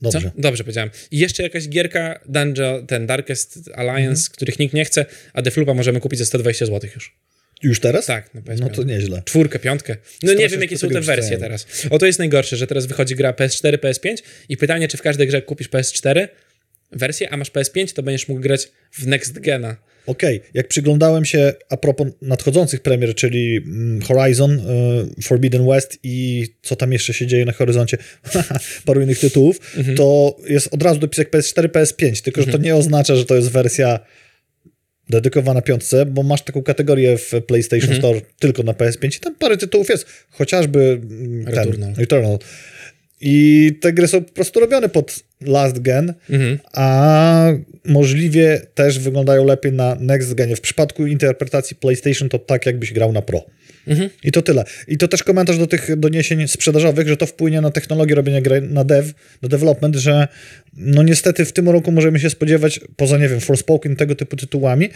Dobrze. 0.00 0.20
Co? 0.20 0.30
Dobrze 0.40 0.64
powiedziałem. 0.64 0.90
I 1.10 1.18
jeszcze 1.18 1.42
jakaś 1.42 1.68
gierka 1.68 2.20
Dungeon, 2.28 2.86
ten 2.86 3.06
Darkest 3.06 3.58
Alliance, 3.74 4.20
Mhm. 4.20 4.32
których 4.32 4.58
nikt 4.58 4.74
nie 4.74 4.84
chce, 4.84 5.06
a 5.32 5.42
Deflupa 5.42 5.74
możemy 5.74 6.00
kupić 6.00 6.18
za 6.18 6.24
120 6.24 6.66
zł 6.66 6.90
już. 6.94 7.16
Już 7.62 7.80
teraz? 7.80 8.06
Tak, 8.06 8.30
PS5. 8.34 8.60
No 8.60 8.68
to 8.68 8.82
nieźle. 8.82 9.22
Czwórkę, 9.24 9.58
piątkę. 9.58 9.96
No 10.22 10.34
nie 10.34 10.48
wiem, 10.48 10.60
jakie 10.60 10.78
są 10.78 10.88
te 10.88 11.00
wersje 11.00 11.38
teraz. 11.38 11.66
O, 11.90 11.98
to 11.98 12.06
jest 12.06 12.18
najgorsze, 12.18 12.56
że 12.56 12.66
teraz 12.66 12.86
wychodzi 12.86 13.14
gra 13.16 13.32
PS4, 13.32 13.78
PS5 13.78 14.16
i 14.48 14.56
pytanie, 14.56 14.88
czy 14.88 14.96
w 14.96 15.02
każdej 15.02 15.26
grze 15.26 15.42
kupisz 15.42 15.68
PS4 15.70 16.28
wersję, 16.92 17.30
a 17.32 17.36
masz 17.36 17.50
PS5, 17.50 17.92
to 17.92 18.02
będziesz 18.02 18.28
mógł 18.28 18.40
grać 18.40 18.68
w 18.92 19.06
Next 19.06 19.38
Gena. 19.38 19.76
Okej, 20.06 20.40
jak 20.54 20.68
przyglądałem 20.68 21.24
się 21.24 21.52
a 21.68 21.76
propos 21.76 22.06
nadchodzących 22.22 22.80
premier, 22.80 23.14
czyli 23.14 23.56
mm, 23.56 24.02
Horizon, 24.02 24.52
y, 25.18 25.22
Forbidden 25.22 25.66
West 25.66 25.98
i 26.02 26.46
co 26.62 26.76
tam 26.76 26.92
jeszcze 26.92 27.14
się 27.14 27.26
dzieje 27.26 27.44
na 27.44 27.52
horyzoncie, 27.52 27.98
paru 28.86 29.02
innych 29.02 29.18
tytułów, 29.18 29.60
Mhm. 29.76 29.96
to 29.96 30.36
jest 30.48 30.68
od 30.74 30.82
razu 30.82 31.00
dopisek 31.00 31.30
PS4, 31.30 31.68
PS5, 31.68 32.22
tylko 32.22 32.42
że 32.42 32.52
to 32.52 32.58
nie 32.58 32.76
oznacza, 32.76 33.16
że 33.16 33.24
to 33.24 33.34
jest 33.34 33.50
wersja 33.50 33.98
dedykowana 35.10 35.62
piątce, 35.62 36.06
bo 36.06 36.22
masz 36.22 36.42
taką 36.42 36.62
kategorię 36.62 37.18
w 37.18 37.32
PlayStation 37.46 37.90
Mhm. 37.90 38.00
Store 38.00 38.20
tylko 38.38 38.62
na 38.62 38.72
PS5 38.72 39.16
i 39.16 39.20
tam 39.20 39.34
parę 39.34 39.56
tytułów 39.56 39.88
jest, 39.88 40.06
chociażby 40.30 41.00
mm, 41.02 41.44
ten, 41.44 41.54
Returnal. 41.54 41.94
Returnal. 41.94 42.38
I 43.20 43.72
te 43.80 43.92
gry 43.92 44.08
są 44.08 44.24
po 44.24 44.32
prostu 44.32 44.60
robione 44.60 44.88
pod 44.88 45.20
last 45.40 45.78
gen, 45.82 46.14
Mhm. 46.30 46.58
a 46.72 47.52
możliwie 47.84 48.60
też 48.74 48.98
wyglądają 48.98 49.44
lepiej 49.44 49.72
na 49.72 49.96
next 50.00 50.34
genie. 50.34 50.56
W 50.56 50.60
przypadku 50.60 51.06
interpretacji 51.06 51.76
PlayStation 51.76 52.28
to 52.28 52.38
tak, 52.38 52.66
jakbyś 52.66 52.92
grał 52.92 53.12
na 53.12 53.22
Pro. 53.22 53.44
Mhm. 53.86 54.10
I 54.24 54.32
to 54.32 54.42
tyle. 54.42 54.64
I 54.88 54.98
to 54.98 55.08
też 55.08 55.22
komentarz 55.22 55.58
do 55.58 55.66
tych 55.66 55.96
doniesień 55.96 56.48
sprzedażowych, 56.48 57.08
że 57.08 57.16
to 57.16 57.26
wpłynie 57.26 57.60
na 57.60 57.70
technologię 57.70 58.14
robienia 58.14 58.40
gry, 58.40 58.60
na 58.60 58.84
dev, 58.84 59.12
na 59.42 59.48
development, 59.48 59.96
że 59.96 60.28
no 60.76 61.02
niestety 61.02 61.44
w 61.44 61.52
tym 61.52 61.68
roku 61.68 61.92
możemy 61.92 62.20
się 62.20 62.30
spodziewać, 62.30 62.80
poza 62.96 63.18
nie 63.18 63.28
wiem, 63.28 63.40
Forspoken, 63.40 63.96
tego 63.96 64.14
typu 64.14 64.36
tytułami, 64.36 64.88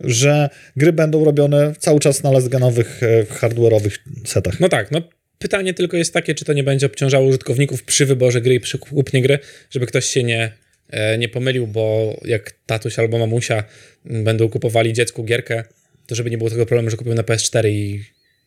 że 0.00 0.48
gry 0.76 0.92
będą 0.92 1.24
robione 1.24 1.72
cały 1.78 2.00
czas 2.00 2.22
na 2.22 2.30
last-genowych, 2.30 3.02
e, 3.02 3.24
hardware'owych 3.24 3.98
setach. 4.26 4.60
No 4.60 4.68
tak, 4.68 4.90
no 4.90 5.02
pytanie 5.44 5.74
tylko 5.74 5.96
jest 5.96 6.12
takie, 6.12 6.34
czy 6.34 6.44
to 6.44 6.52
nie 6.52 6.64
będzie 6.64 6.86
obciążało 6.86 7.26
użytkowników 7.26 7.82
przy 7.82 8.06
wyborze 8.06 8.40
gry 8.40 8.54
i 8.54 8.60
przy 8.60 8.78
kupnie 8.78 9.22
gry, 9.22 9.38
żeby 9.70 9.86
ktoś 9.86 10.06
się 10.06 10.22
nie, 10.22 10.52
e, 10.90 11.18
nie 11.18 11.28
pomylił, 11.28 11.66
bo 11.66 12.16
jak 12.24 12.54
tatuś 12.66 12.98
albo 12.98 13.18
mamusia 13.18 13.64
m, 14.06 14.24
będą 14.24 14.48
kupowali 14.48 14.92
dziecku 14.92 15.24
gierkę, 15.24 15.64
to 16.06 16.14
żeby 16.14 16.30
nie 16.30 16.38
było 16.38 16.50
tego 16.50 16.66
problemu, 16.66 16.90
że 16.90 16.96
kupią 16.96 17.14
na 17.14 17.22
PS4 17.22 17.68
i 17.68 18.04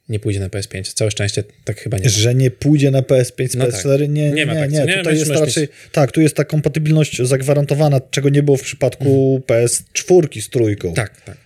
nie 0.10 0.20
pójdzie 0.20 0.39
na 0.39 0.50
PS5. 0.50 0.94
Całe 0.94 1.12
szczęście 1.12 1.44
tak 1.63 1.80
chyba 1.80 1.98
nie 1.98 2.04
ma. 2.04 2.10
Że 2.10 2.36
nie 2.36 2.51
pójdzie 2.51 2.92
na 2.92 3.01
PS5 3.01 3.48
z 3.48 3.56
No 3.56 3.66
PS4, 3.66 4.00
nie, 4.00 4.08
nie, 4.08 4.32
Nie 4.32 4.46
ma 4.46 4.54
nie, 4.54 4.60
tak, 4.60 4.72
nie. 4.72 4.98
Tutaj 4.98 5.20
jest 5.20 5.32
raczej, 5.32 5.68
tak, 5.92 6.12
tu 6.12 6.22
jest 6.22 6.36
ta 6.36 6.46
kompatybilność 6.46 7.22
zagwarantowana, 7.22 8.01
czego 8.12 8.30
nie 8.30 8.44
było 8.44 8.58
w 8.58 8.62
przypadku 8.62 9.42
PS4 9.48 10.42
z 10.42 10.50
trójką. 10.50 10.94
Tak, 10.94 11.22
tak. 11.22 11.38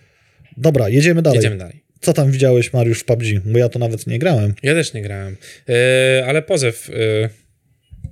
Dobra, 0.57 0.89
jedziemy 0.89 1.21
dalej. 1.21 1.37
Jedziemy 1.37 1.57
dalej. 1.57 1.90
Co 2.01 2.13
tam 2.13 2.31
widziałeś, 2.31 2.73
Mariusz, 2.73 2.99
w 2.99 3.05
PUBG? 3.05 3.25
Bo 3.45 3.59
ja 3.59 3.69
to 3.69 3.79
nawet 3.79 4.07
nie 4.07 4.19
grałem. 4.19 4.53
Ja 4.63 4.73
też 4.73 4.93
nie 4.93 5.01
grałem, 5.01 5.37
e, 5.69 6.23
ale 6.27 6.41
pozew 6.41 6.89
e, 6.89 7.29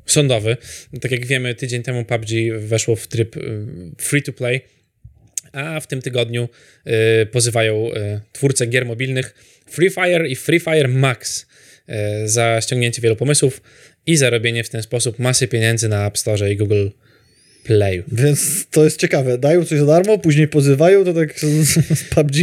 sądowy. 0.06 0.58
Tak 1.02 1.12
jak 1.12 1.26
wiemy, 1.26 1.56
tydzień 1.56 1.84
temu 1.84 2.06
PUBG 2.06 2.30
weszło 2.60 2.96
w 2.96 3.08
tryb 3.08 3.38
e, 3.38 3.40
free 3.98 4.24
to 4.24 4.34
play, 4.34 4.62
a 5.52 5.80
w 5.80 5.88
tym 5.88 6.02
tygodniu 6.02 6.50
e, 6.86 7.26
pozywają 7.26 7.90
twórcę 8.32 8.68
gier 8.68 8.86
mobilnych 8.86 9.36
Free 9.70 9.90
Fire 9.90 10.28
i 10.28 10.36
Free 10.36 10.60
Fire 10.60 10.88
Max 10.88 11.46
za 12.26 12.62
ściągnięcie 12.62 13.02
wielu 13.02 13.16
pomysłów 13.16 13.62
i 14.06 14.18
zarobienie 14.18 14.64
w 14.64 14.70
ten 14.70 14.84
sposób 14.84 15.20
masy 15.20 15.48
pieniędzy 15.48 15.90
na 15.90 16.08
App 16.08 16.18
Store 16.18 16.52
i 16.52 16.58
Google 16.58 16.88
Więc 18.12 18.68
to 18.72 18.84
jest 18.84 19.00
ciekawe. 19.00 19.38
Dają 19.38 19.66
coś 19.66 19.80
za 19.80 19.86
darmo, 19.86 20.18
później 20.18 20.48
pozywają, 20.48 21.06
to 21.06 21.14
tak 21.14 21.40
z, 21.40 21.76
PUBG. 22.16 22.36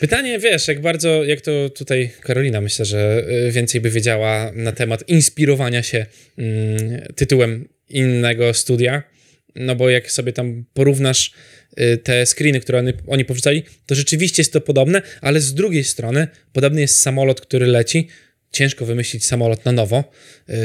Pytanie, 0.00 0.38
wiesz, 0.38 0.68
jak 0.68 0.80
bardzo, 0.80 1.24
jak 1.24 1.40
to 1.40 1.70
tutaj 1.70 2.10
Karolina 2.20 2.60
myślę, 2.60 2.84
że 2.84 3.24
y, 3.48 3.52
więcej 3.52 3.80
by 3.80 3.90
wiedziała 3.90 4.52
na 4.54 4.72
temat 4.72 5.08
inspirowania 5.08 5.82
się 5.82 6.06
mm, 6.38 7.02
tytułem 7.14 7.68
innego 7.88 8.54
studia, 8.54 9.02
no 9.54 9.76
bo 9.76 9.90
jak 9.90 10.12
sobie 10.12 10.32
tam 10.32 10.64
porównasz 10.74 11.32
y, 11.80 11.96
te 11.96 12.26
screeny, 12.26 12.60
które 12.60 12.78
oni, 12.78 12.92
oni 13.06 13.24
powrzucali, 13.24 13.62
to 13.86 13.94
rzeczywiście 13.94 14.40
jest 14.40 14.52
to 14.52 14.60
podobne, 14.60 15.02
ale 15.20 15.40
z 15.40 15.54
drugiej 15.54 15.84
strony 15.84 16.28
podobny 16.52 16.80
jest 16.80 16.98
samolot, 16.98 17.40
który 17.40 17.66
leci. 17.66 18.08
Ciężko 18.50 18.86
wymyślić 18.86 19.24
samolot 19.24 19.64
na 19.64 19.72
nowo. 19.72 20.04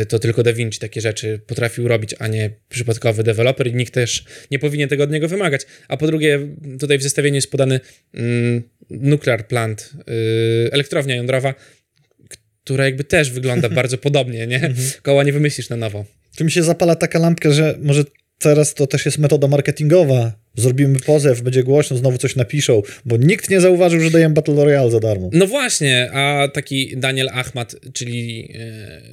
Y, 0.02 0.06
To 0.06 0.20
tylko 0.20 0.44
Da 0.44 0.54
Vinci 0.54 0.80
takie 0.80 1.02
rzeczy 1.02 1.40
potrafił 1.48 1.88
robić, 1.88 2.16
a 2.20 2.28
nie 2.28 2.50
przypadkowy 2.70 3.24
deweloper 3.24 3.68
i 3.68 3.76
nikt 3.76 3.94
też 3.94 4.26
nie 4.52 4.60
powinien 4.60 4.90
tego 4.90 5.04
od 5.04 5.12
niego 5.12 5.28
wymagać. 5.28 5.62
A 5.88 5.98
po 5.98 6.08
drugie, 6.08 6.40
tutaj 6.80 6.98
w 6.98 7.04
zestawieniu 7.04 7.36
jest 7.36 7.52
podany 7.52 7.80
mm, 8.14 8.64
nuclear 8.90 9.48
plant, 9.48 9.92
y, 10.10 10.72
elektrownia 10.72 11.16
jądrowa, 11.16 11.54
która 12.64 12.86
jakby 12.86 13.04
też 13.04 13.32
wygląda 13.32 13.70
bardzo 13.80 13.98
podobnie, 13.98 14.48
nie? 14.48 14.74
Koła 15.02 15.24
nie 15.24 15.34
wymyślisz 15.34 15.70
na 15.70 15.76
nowo. 15.76 16.06
Tu 16.38 16.46
mi 16.46 16.52
się 16.52 16.64
zapala 16.64 16.96
taka 16.96 17.20
lampka, 17.20 17.52
że 17.52 17.78
może 17.82 18.04
teraz 18.40 18.74
to 18.74 18.88
też 18.88 19.06
jest 19.06 19.18
metoda 19.18 19.48
marketingowa. 19.48 20.45
Zrobimy 20.56 21.00
pozew, 21.00 21.42
będzie 21.42 21.64
głośno, 21.64 21.98
znowu 21.98 22.18
coś 22.18 22.36
napiszą, 22.36 22.82
bo 23.06 23.18
nikt 23.18 23.50
nie 23.50 23.62
zauważył, 23.62 24.00
że 24.00 24.12
daję 24.12 24.30
Battle 24.30 24.56
Royale 24.56 24.92
za 24.92 25.00
darmo. 25.00 25.30
No 25.34 25.48
właśnie, 25.48 26.12
a 26.12 26.48
taki 26.48 26.98
Daniel 26.98 27.30
Ahmad, 27.30 27.76
czyli 27.94 28.52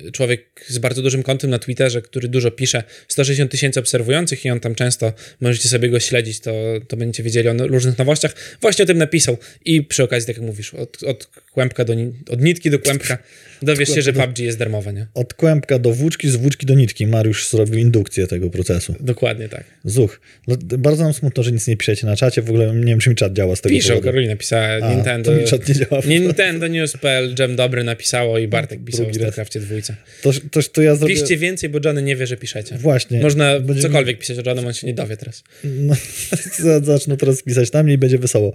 e, 0.07 0.11
człowiek 0.11 0.65
z 0.69 0.79
bardzo 0.79 1.03
dużym 1.03 1.23
kontem 1.23 1.51
na 1.51 1.59
Twitterze, 1.59 2.03
który 2.03 2.29
dużo 2.29 2.51
pisze, 2.51 2.83
160 3.09 3.51
tysięcy 3.51 3.81
obserwujących 3.81 4.45
i 4.45 4.51
on 4.51 4.61
tam 4.61 4.75
często, 4.75 5.13
możecie 5.41 5.69
sobie 5.69 5.89
go 5.91 6.01
śledzić, 6.01 6.41
to, 6.41 6.53
to 6.89 6.97
będziecie 6.97 7.23
wiedzieli 7.23 7.49
o 7.49 7.67
różnych 7.67 7.99
nowościach, 7.99 8.35
właśnie 8.61 8.83
o 8.83 8.87
tym 8.87 8.99
napisał 8.99 9.37
i 9.65 9.83
przy 9.83 10.03
okazji, 10.03 10.27
tak 10.27 10.37
jak 10.37 10.47
mówisz, 10.47 10.75
od, 10.75 11.03
od 11.03 11.27
kłębka 11.53 11.85
do, 11.85 11.95
od 12.31 12.43
nitki 12.43 12.71
do 12.71 12.79
kłębka 12.79 13.19
dowiesz 13.63 13.89
się, 13.89 14.03
że 14.03 14.13
PUBG 14.13 14.39
jest 14.39 14.59
darmowe, 14.59 14.93
nie? 14.93 15.07
Od 15.15 15.35
kłębka 15.35 15.79
do 15.79 15.93
włóczki, 15.93 16.31
z 16.31 16.37
włóczki 16.37 16.67
do 16.67 16.75
nitki. 16.75 17.07
Mariusz 17.07 17.49
zrobił 17.49 17.79
indukcję 17.79 18.27
tego 18.27 18.51
procesu. 18.51 18.95
Dokładnie 19.01 19.49
tak. 19.49 19.65
Zuch. 19.85 20.21
No, 20.49 20.57
bardzo 20.79 21.05
nam 21.05 21.13
smutno, 21.13 21.43
że 21.43 21.53
nic 21.53 21.67
nie 21.67 21.77
piszecie 21.77 22.07
na 22.07 22.17
czacie. 22.17 22.43
W 22.43 22.49
ogóle 22.49 22.75
nie 22.75 22.85
wiem, 22.87 22.99
czy 22.99 23.11
mi 23.11 23.17
czat 23.17 23.33
działa 23.33 23.57
z 23.57 23.61
tego 23.61 23.75
Piszą, 23.75 23.89
powodu. 23.89 24.05
Karolina 24.05 24.37
pisała, 24.37 24.63
A, 24.63 24.95
Nintendo... 24.95 25.33
mi 25.33 25.45
czat 25.45 25.69
nie 25.69 25.75
działa. 25.75 26.03
Nintendo 26.19 26.67
News.pl, 26.69 27.35
Jam 27.39 27.57
Dobry 27.57 27.85
napisało 27.85 28.39
i 28.39 28.49
Bartek 28.49 28.85
pisał 28.85 29.03
o 29.03 29.05
Drugi 29.05 29.19
raz. 29.19 29.27
StarCraftie 29.35 29.61
dwójce. 29.61 29.97
To, 30.23 30.31
to, 30.51 30.61
to 30.63 30.83
ja 30.83 30.95
zrobię... 30.97 31.15
Piszcie 31.15 31.37
więcej, 31.37 31.69
bo 31.71 31.79
Johnny 31.85 32.03
nie 32.03 32.17
wie, 32.17 32.27
że 32.27 32.37
piszecie. 32.37 32.79
Właśnie. 32.79 33.21
Można 33.21 33.61
Będziemy- 33.61 33.81
cokolwiek 33.81 34.19
pisać 34.19 34.39
o 34.39 34.43
Johnem, 34.47 34.67
on 34.67 34.73
się 34.73 34.87
nie 34.87 34.95
dowie 34.95 35.17
teraz. 35.17 35.43
No, 35.65 35.95
za- 36.63 36.81
zacznę 36.81 37.17
teraz 37.17 37.43
pisać 37.43 37.73
na 37.73 37.83
mnie 37.83 37.95
i 37.95 37.99
będzie 37.99 38.19
wesoło. 38.19 38.53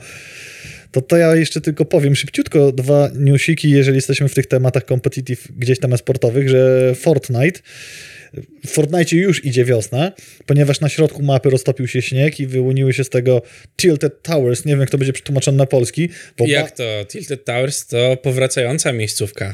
To, 0.98 1.01
to 1.01 1.18
ja 1.18 1.36
jeszcze 1.36 1.62
tylko 1.62 1.86
powiem 1.86 2.16
szybciutko 2.16 2.72
dwa 2.72 3.10
newsiki, 3.16 3.70
jeżeli 3.70 3.96
jesteśmy 3.96 4.30
w 4.30 4.34
tych 4.36 4.46
tematach 4.48 4.84
competitive 4.84 5.48
gdzieś 5.58 5.80
tam 5.80 5.98
sportowych, 5.98 6.50
że 6.50 6.94
Fortnite 6.96 7.60
w 8.66 8.70
Fortnite 8.70 9.16
już 9.16 9.46
idzie 9.46 9.66
wiosna, 9.66 10.12
ponieważ 10.46 10.82
na 10.82 10.89
środku 10.89 11.24
mapy 11.24 11.50
roztopił 11.50 11.88
się 11.88 12.01
śnieg 12.01 12.39
i 12.39 12.48
wyłoniły 12.48 12.94
się 12.94 13.04
z 13.04 13.10
tego 13.10 13.42
Tilted 13.77 14.24
Towers. 14.24 14.66
Nie 14.66 14.72
wiem, 14.72 14.80
jak 14.80 14.89
to 14.89 14.98
będzie 14.98 15.13
przetłumaczone 15.13 15.58
na 15.58 15.66
polski. 15.66 16.10
Jak 16.39 16.72
to? 16.72 16.84
Tilted 17.08 17.46
Towers 17.46 17.88
to 17.88 18.18
powracająca 18.18 18.94
miejscówka. 18.94 19.54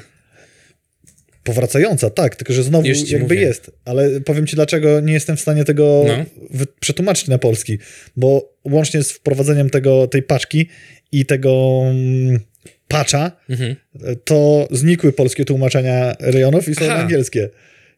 Powracająca, 1.43 2.09
tak, 2.09 2.35
tylko 2.35 2.53
że 2.53 2.63
znowu 2.63 2.87
jakby 2.87 3.19
mówię. 3.19 3.41
jest. 3.41 3.71
Ale 3.85 4.21
powiem 4.21 4.47
ci, 4.47 4.55
dlaczego 4.55 4.99
nie 4.99 5.13
jestem 5.13 5.37
w 5.37 5.41
stanie 5.41 5.63
tego 5.63 6.05
No. 6.07 6.65
przetłumaczyć 6.79 7.27
na 7.27 7.37
polski. 7.37 7.77
Bo 8.15 8.53
łącznie 8.63 9.03
z 9.03 9.11
wprowadzeniem 9.11 9.69
tego, 9.69 10.07
tej 10.07 10.23
paczki 10.23 10.67
i 11.13 11.25
tego 11.25 11.81
mm, 11.85 12.39
patcha, 12.87 13.31
Mhm. 13.49 13.75
to 14.23 14.67
znikły 14.71 15.13
polskie 15.13 15.45
tłumaczenia 15.45 16.15
rejonów 16.19 16.69
i 16.69 16.75
są 16.75 16.85
Aha. 16.85 16.95
angielskie. 16.95 17.49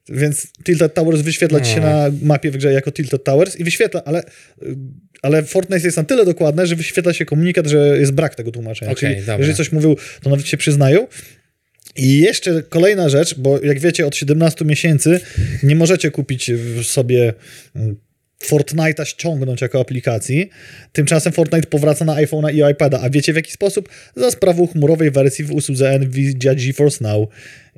Więc 0.09 0.47
Tilted 0.63 0.93
Towers 0.93 1.21
wyświetla 1.21 1.59
ci 1.61 1.71
się 1.71 1.77
O. 1.81 1.83
na 1.85 2.11
mapie 2.21 2.51
w 2.51 2.57
grze 2.57 2.73
jako 2.73 2.91
Tilted 2.91 3.23
Towers 3.23 3.55
i 3.55 3.63
wyświetla, 3.63 4.01
ale, 4.05 4.23
ale 5.21 5.43
Fortnite 5.43 5.85
jest 5.85 5.97
na 5.97 6.03
tyle 6.03 6.25
dokładne, 6.25 6.67
że 6.67 6.75
wyświetla 6.75 7.13
się 7.13 7.25
komunikat, 7.25 7.67
że 7.67 7.97
jest 7.99 8.11
brak 8.11 8.35
tego 8.35 8.51
tłumaczenia. 8.51 8.91
Okej, 8.91 9.09
Czyli 9.09 9.19
dobra. 9.25 9.37
jeżeli 9.37 9.57
coś 9.57 9.71
mówił, 9.71 9.97
to 10.21 10.29
nawet 10.29 10.47
się 10.47 10.57
przyznają. 10.57 11.07
I 11.95 12.19
jeszcze 12.19 12.63
kolejna 12.69 13.09
rzecz, 13.09 13.35
bo 13.35 13.59
jak 13.63 13.79
wiecie, 13.79 14.05
od 14.05 14.15
17 14.15 14.65
miesięcy 14.65 15.19
nie 15.63 15.75
możecie 15.75 16.11
kupić 16.11 16.51
w 16.53 16.83
sobie 16.83 17.33
mm, 17.75 17.95
Fortnite'a 18.43 19.05
ściągnąć 19.05 19.61
jako 19.61 19.79
aplikacji. 19.79 20.49
Tymczasem 20.91 21.33
Fortnite 21.33 21.67
powraca 21.67 22.05
na 22.05 22.13
iPhone'a 22.15 22.53
i 22.53 22.71
iPada. 22.71 22.99
A 23.01 23.09
wiecie 23.09 23.33
w 23.33 23.35
jaki 23.35 23.51
sposób? 23.51 23.89
Za 24.15 24.31
sprawą 24.31 24.67
chmurowej 24.67 25.11
wersji 25.11 25.45
w 25.45 25.51
usłudze 25.51 25.99
Nvidia 25.99 26.55
GeForce 26.55 27.03
Now. 27.03 27.29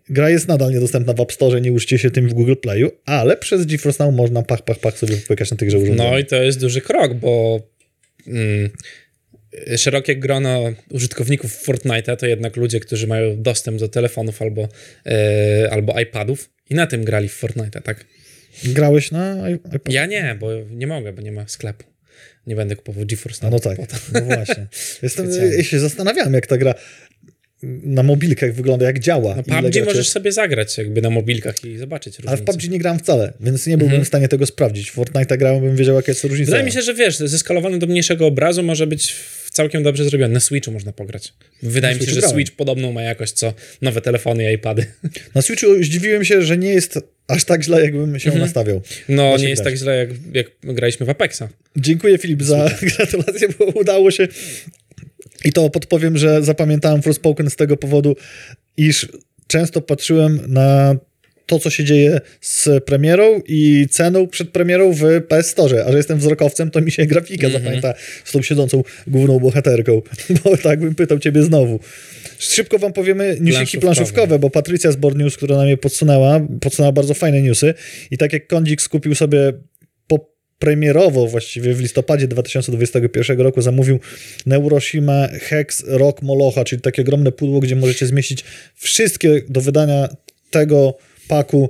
Gra 0.10 0.30
jest 0.30 0.48
nadal 0.48 0.72
niedostępna 0.72 1.14
w 1.14 1.20
App 1.20 1.32
Store, 1.32 1.62
nie 1.62 1.74
uczcie 1.74 2.00
się 2.00 2.12
tym 2.12 2.30
w 2.30 2.34
Google 2.34 2.56
Playu, 2.56 2.92
ale 3.06 3.38
przez 3.38 3.66
GeForce 3.66 4.06
Now 4.06 4.16
można 4.16 4.44
pach, 4.44 4.62
pach, 4.62 4.80
pach 4.80 4.98
sobie 4.98 5.16
wpłykać 5.16 5.52
na 5.52 5.58
tychże 5.58 5.78
urządzeniach. 5.78 6.12
No 6.12 6.18
i 6.18 6.26
to 6.26 6.44
jest 6.44 6.60
duży 6.60 6.82
krok, 6.82 7.14
bo 7.14 7.62
mm, 8.28 8.70
szerokie 9.78 10.16
grono 10.16 10.74
użytkowników 10.90 11.68
Fortnite'a 11.68 12.18
to 12.18 12.28
jednak 12.28 12.56
ludzie, 12.56 12.80
którzy 12.80 13.08
mają 13.08 13.42
dostęp 13.42 13.80
do 13.80 13.88
telefonów 13.88 14.42
albo, 14.42 14.68
e, 15.06 15.70
albo 15.72 16.00
iPadów 16.00 16.50
i 16.70 16.76
na 16.76 16.88
tym 16.88 17.04
grali 17.04 17.30
w 17.30 17.44
Fortnite'a, 17.44 17.82
tak? 17.82 18.06
Grałeś 18.64 19.12
na 19.12 19.50
iPad? 19.50 19.82
Ja 19.90 20.06
nie, 20.06 20.38
bo 20.40 20.50
nie 20.72 20.88
mogę, 20.88 21.14
bo 21.14 21.22
nie 21.22 21.32
ma 21.32 21.48
sklepu. 21.48 21.84
Nie 22.48 22.56
będę 22.56 22.76
kupował 22.76 23.06
GeForce 23.06 23.48
A 23.48 23.50
Now. 23.50 23.66
no 23.66 23.76
tak, 23.76 23.88
no 24.14 24.22
właśnie. 24.22 24.68
Jestem, 25.04 25.30
ja 25.58 25.64
się 25.64 25.80
zastanawiam, 25.80 26.34
jak 26.34 26.48
ta 26.48 26.58
gra 26.58 26.74
na 27.84 28.04
mobilkach 28.04 28.54
wygląda, 28.54 28.86
jak 28.86 29.00
działa. 29.00 29.36
No, 29.36 29.44
ile 29.48 29.62
PUBG 29.62 29.74
graczy- 29.74 29.86
możesz 29.86 30.10
sobie 30.10 30.32
zagrać 30.32 30.78
jakby 30.78 31.02
na 31.02 31.10
mobilkach 31.10 31.66
i 31.66 31.78
zobaczyć 31.78 32.16
różnicę. 32.16 32.30
Ale 32.30 32.38
w 32.38 32.44
PUBG 32.44 32.70
nie 32.70 32.80
grałem 32.80 33.00
wcale, 33.00 33.34
więc 33.40 33.68
nie 33.68 33.78
byłbym 33.78 34.06
w 34.06 34.08
stanie 34.08 34.28
tego 34.28 34.46
sprawdzić. 34.46 34.92
W 34.92 34.94
Fortnite 34.94 35.38
grałem, 35.38 35.62
bym 35.62 35.76
wiedział, 35.76 35.96
jaka 35.96 36.12
jest 36.12 36.24
różnica. 36.24 36.52
Wydaje 36.52 36.66
mi 36.66 36.72
się, 36.72 36.82
że 36.82 36.94
wiesz, 36.94 37.18
zeskalowany 37.18 37.80
do 37.80 37.88
mniejszego 37.88 38.26
obrazu 38.28 38.64
może 38.64 38.88
być 38.88 39.16
całkiem 39.58 39.84
dobrze 39.84 40.04
zrobiony. 40.04 40.34
Na 40.34 40.40
Switchu 40.40 40.72
można 40.72 40.92
pograć. 40.92 41.34
Wydaje 41.64 41.96
Na 41.96 42.00
mi 42.02 42.06
się, 42.06 42.12
że 42.12 42.20
grałem. 42.20 42.36
Switch 42.36 42.52
podobną 42.56 42.94
ma 42.94 43.02
jakość 43.02 43.34
co 43.34 43.54
nowe 43.82 44.02
telefony 44.02 44.52
i 44.52 44.56
iPady. 44.56 44.86
Na 45.36 45.42
Switchu 45.42 45.84
zdziwiłem 45.84 46.26
się, 46.26 46.42
że 46.42 46.58
nie 46.58 46.70
jest 46.70 47.00
aż 47.28 47.44
tak 47.44 47.64
źle, 47.64 47.82
jakbym 47.82 48.20
się 48.20 48.32
nastawiał. 48.32 48.82
No, 49.10 49.38
nie 49.38 49.50
jest 49.50 49.62
grać. 49.62 49.74
tak 49.74 49.80
źle, 49.80 49.98
jak, 49.98 50.10
jak 50.34 50.48
graliśmy 50.76 51.06
w 51.06 51.10
Apexa. 51.10 51.44
Dziękuję 51.78 52.18
Filip 52.18 52.44
za 52.44 52.70
gratulacje, 52.98 53.48
bo 53.60 53.66
udało 53.66 54.12
się. 54.12 54.28
I 55.46 55.52
to 55.52 55.70
podpowiem, 55.70 56.18
że 56.18 56.44
zapamiętałem 56.44 57.02
Forspoken 57.02 57.50
z 57.50 57.56
tego 57.56 57.78
powodu, 57.78 58.16
iż 58.78 59.08
często 59.48 59.82
patrzyłem 59.82 60.40
na 60.48 60.96
to, 61.48 61.60
co 61.60 61.70
się 61.70 61.84
dzieje 61.84 62.22
z 62.42 62.84
premierą 62.84 63.42
i 63.48 63.86
ceną 63.92 64.28
przed 64.28 64.50
premierą 64.50 64.94
w 64.94 65.02
PS 65.28 65.48
Store, 65.48 65.86
a 65.86 65.92
że 65.92 65.98
jestem 65.98 66.20
wzrokowcem, 66.20 66.72
to 66.72 66.82
mi 66.82 66.92
się 66.92 67.06
grafika 67.06 67.48
Mhm. 67.48 67.64
zapamięta 67.64 67.94
z 68.26 68.32
tą 68.32 68.42
siedzącą 68.42 68.84
główną 69.08 69.40
bohaterką, 69.40 70.02
bo 70.44 70.58
tak 70.58 70.80
bym 70.80 70.96
pytał 70.96 71.20
ciebie 71.20 71.44
znowu. 71.44 71.80
Szybko 72.40 72.80
wam 72.80 72.94
powiemy 72.94 73.38
newsiki 73.42 73.78
Planszówkowe. 73.78 74.40
bo 74.40 74.50
Patrycja 74.50 74.92
z 74.92 74.96
Board 74.96 75.18
News, 75.18 75.38
która 75.38 75.58
nam 75.58 75.68
je 75.68 75.78
podsunęła, 75.78 76.40
podsunęła 76.62 76.92
bardzo 76.92 77.14
fajne 77.14 77.42
newsy 77.42 77.74
i 78.12 78.18
tak 78.18 78.34
jak 78.34 78.48
Kondzik 78.48 78.82
skupił 78.82 79.16
sobie 79.16 79.54
premierowo 80.60 81.28
właściwie 81.28 81.74
w 81.74 81.82
listopadzie 81.82 82.28
2021 82.28 83.40
roku 83.40 83.62
zamówił 83.62 84.00
Neuroshima 84.46 85.28
Hex 85.28 85.84
Rock 85.88 86.22
Molocha, 86.22 86.66
czyli 86.66 86.82
takie 86.82 87.02
ogromne 87.02 87.32
pudło, 87.32 87.60
gdzie 87.60 87.76
możecie 87.76 88.06
zmieścić 88.06 88.44
wszystkie 88.76 89.42
do 89.50 89.62
wydania 89.62 90.10
tego 90.52 90.98
paku 91.28 91.70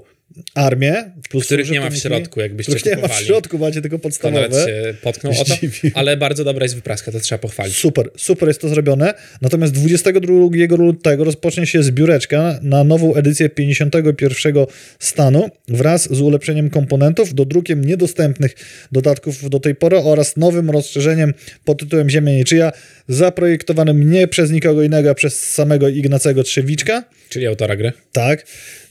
armię. 0.55 1.11
Plus 1.29 1.45
Których 1.45 1.71
nie 1.71 1.79
ma 1.81 1.89
w 1.89 1.97
środku, 1.97 2.39
jakbyście 2.39 2.75
Których 2.75 2.85
nie 2.85 2.91
ma 2.91 2.97
w 2.97 3.01
kupowali. 3.01 3.25
środku, 3.25 3.57
macie 3.57 3.81
tylko 3.81 3.99
Konrad 3.99 4.03
podstawowe. 4.03 4.65
się 4.65 4.93
potknął 5.01 5.33
o 5.33 5.45
to, 5.45 5.53
ale 5.93 6.17
bardzo 6.17 6.43
dobra 6.43 6.65
jest 6.65 6.75
wypraska, 6.75 7.11
to 7.11 7.19
trzeba 7.19 7.39
pochwalić. 7.39 7.75
Super, 7.75 8.09
super 8.17 8.47
jest 8.47 8.61
to 8.61 8.69
zrobione. 8.69 9.13
Natomiast 9.41 9.73
22 9.73 10.33
lutego 10.77 11.23
rozpocznie 11.23 11.67
się 11.67 11.83
zbióreczka 11.83 12.59
na 12.61 12.83
nową 12.83 13.15
edycję 13.15 13.49
51 13.49 14.65
stanu 14.99 15.49
wraz 15.67 16.13
z 16.13 16.21
ulepszeniem 16.21 16.69
komponentów, 16.69 17.33
dodrukiem 17.33 17.85
niedostępnych 17.85 18.55
dodatków 18.91 19.49
do 19.49 19.59
tej 19.59 19.75
pory 19.75 19.97
oraz 19.97 20.37
nowym 20.37 20.69
rozszerzeniem 20.69 21.33
pod 21.65 21.79
tytułem 21.79 22.09
Ziemia 22.09 22.31
Niczyja, 22.33 22.71
zaprojektowanym 23.07 24.11
nie 24.11 24.27
przez 24.27 24.51
nikogo 24.51 24.83
innego, 24.83 25.09
a 25.09 25.13
przez 25.13 25.49
samego 25.53 25.89
Ignacego 25.89 26.43
Trzewiczka. 26.43 27.03
Czyli 27.29 27.47
autora 27.47 27.75
gry. 27.75 27.91
Tak. 28.11 28.45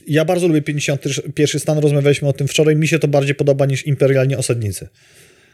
Ja 0.07 0.25
bardzo 0.25 0.47
lubię 0.47 0.61
51 0.61 1.59
stan, 1.59 1.77
rozmawialiśmy 1.77 2.27
o 2.27 2.33
tym 2.33 2.47
wczoraj. 2.47 2.75
Mi 2.75 2.87
się 2.87 2.99
to 2.99 3.07
bardziej 3.07 3.35
podoba 3.35 3.65
niż 3.65 3.87
Imperialni 3.87 4.35
Osadnicy. 4.35 4.87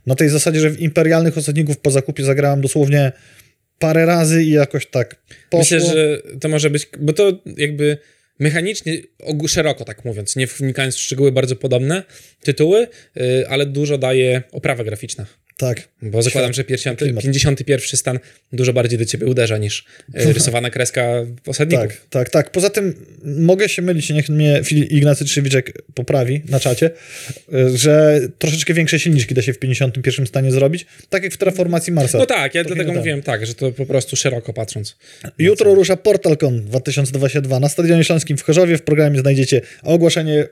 Na 0.06 0.16
tej 0.16 0.30
zasadzie, 0.30 0.60
że 0.60 0.70
w 0.70 0.80
Imperialnych 0.80 1.38
Osadników 1.38 1.80
po 1.80 1.92
zakupie 1.92 2.24
zagrałem 2.24 2.62
dosłownie 2.62 3.12
parę 3.80 4.06
razy 4.06 4.44
i 4.44 4.50
jakoś 4.50 4.86
tak 4.86 5.16
poszło. 5.50 5.78
Myślę, 5.78 5.94
że 5.94 6.22
to 6.40 6.50
może 6.50 6.70
być, 6.70 6.90
bo 7.00 7.14
to 7.14 7.44
jakby 7.58 7.98
mechanicznie, 8.40 8.98
szeroko 9.48 9.86
tak 9.86 10.06
mówiąc, 10.06 10.36
nie 10.36 10.48
wnikając 10.48 10.96
w 10.96 11.00
szczegóły, 11.00 11.32
bardzo 11.32 11.56
podobne 11.56 12.04
tytuły, 12.44 12.88
yy, 13.16 13.48
ale 13.50 13.66
dużo 13.66 13.98
daje 13.98 14.44
oprawa 14.52 14.84
graficzna. 14.84 15.26
Tak. 15.58 15.88
Bo 16.02 16.22
zakładam, 16.22 16.54
że 16.54 16.64
50, 16.64 17.00
klimat. 17.00 17.24
51 17.24 17.98
stan 17.98 18.20
dużo 18.54 18.74
bardziej 18.74 19.00
do 19.00 19.06
ciebie 19.06 19.28
uderza 19.28 19.58
niż 19.58 19.86
yy, 20.14 20.34
rysowana 20.34 20.70
kreska 20.70 21.26
osadników. 21.46 21.88
Tak, 21.88 22.10
tak, 22.10 22.30
tak. 22.30 22.52
Poza 22.52 22.70
tym 22.70 23.06
mogę 23.24 23.70
się 23.70 23.82
mylić, 23.82 24.10
niech 24.10 24.30
mnie 24.30 24.62
Ignacy 24.72 25.26
Trzewiczek 25.26 25.82
poprawi 25.94 26.42
na 26.50 26.60
czacie, 26.60 26.92
y, 27.54 27.78
że 27.78 28.22
troszeczkę 28.40 28.74
większe 28.74 29.00
silniczki 29.00 29.34
da 29.34 29.42
się 29.42 29.54
w 29.54 29.60
51 29.60 30.28
stanie 30.28 30.52
zrobić, 30.52 30.86
tak 31.10 31.24
jak 31.24 31.34
w 31.34 31.38
Terraformacji 31.38 31.94
Marsa. 31.94 32.18
No 32.18 32.26
tak, 32.26 32.56
ja 32.56 32.64
To 32.64 32.68
dlatego 32.68 32.94
mówiłem 32.94 33.22
tak, 33.22 33.46
że 33.46 33.54
to 33.54 33.72
po 33.72 33.86
prostu 33.86 34.16
szeroko 34.16 34.54
patrząc. 34.54 34.98
Jutro 35.38 35.76
rusza 35.76 35.98
PortalCon 35.98 36.66
2022 36.66 37.60
na 37.60 37.70
Stadionie 37.70 38.04
Śląskim 38.04 38.38
w 38.38 38.44
Chorzowie. 38.44 38.78
W 38.78 38.82
programie 38.82 39.20
znajdziecie 39.20 39.62
ogłoszenie 39.84 40.48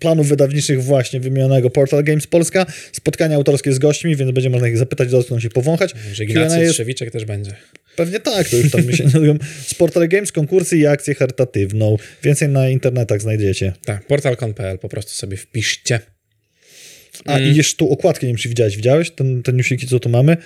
planów 0.00 0.28
wydawniczych 0.28 0.82
właśnie 0.82 1.20
wymienionego 1.20 1.70
Portal 1.70 2.04
Games 2.04 2.26
Polska, 2.26 2.66
spotkania 2.92 3.36
autorskie 3.36 3.72
z 3.72 3.78
gośćmi, 3.78 4.16
więc 4.16 4.32
będzie 4.32 4.50
można 4.50 4.68
ich 4.68 4.78
zapytać, 4.78 5.10
dotknąć 5.10 5.44
i 5.44 5.48
powąchać. 5.48 5.94
Że 6.12 6.24
Ignacy 6.24 6.60
jest 6.60 6.72
Trzewiczek 6.72 7.10
też 7.10 7.24
będzie. 7.24 7.52
Pewnie 7.96 8.20
tak, 8.20 8.48
to 8.48 8.56
już 8.56 8.70
tam 8.70 8.86
mi 8.86 8.96
się 8.96 9.04
nie. 9.04 9.34
Z 9.66 9.74
Portal 9.74 10.08
Games 10.08 10.32
konkursy 10.32 10.78
i 10.78 10.86
akcję 10.86 11.14
charytatywną. 11.14 11.96
Więcej 12.22 12.48
na 12.48 12.68
internetach 12.68 13.20
znajdziecie. 13.20 13.72
Tak, 13.84 14.06
portal.pl 14.06 14.78
po 14.78 14.88
prostu 14.88 15.12
sobie 15.12 15.36
wpiszcie. 15.36 16.00
A 17.24 17.40
i 17.40 17.56
jeszcze 17.56 17.76
tu 17.76 17.92
okładkę, 17.92 18.26
nie 18.26 18.32
wiem 18.32 18.38
czy 18.38 18.48
widziałeś. 18.48 18.76
Widziałeś 18.76 19.10
ten, 19.10 19.42
te 19.42 19.52
newsiki, 19.52 19.86
co 19.86 20.00
tu 20.00 20.08
mamy? 20.08 20.36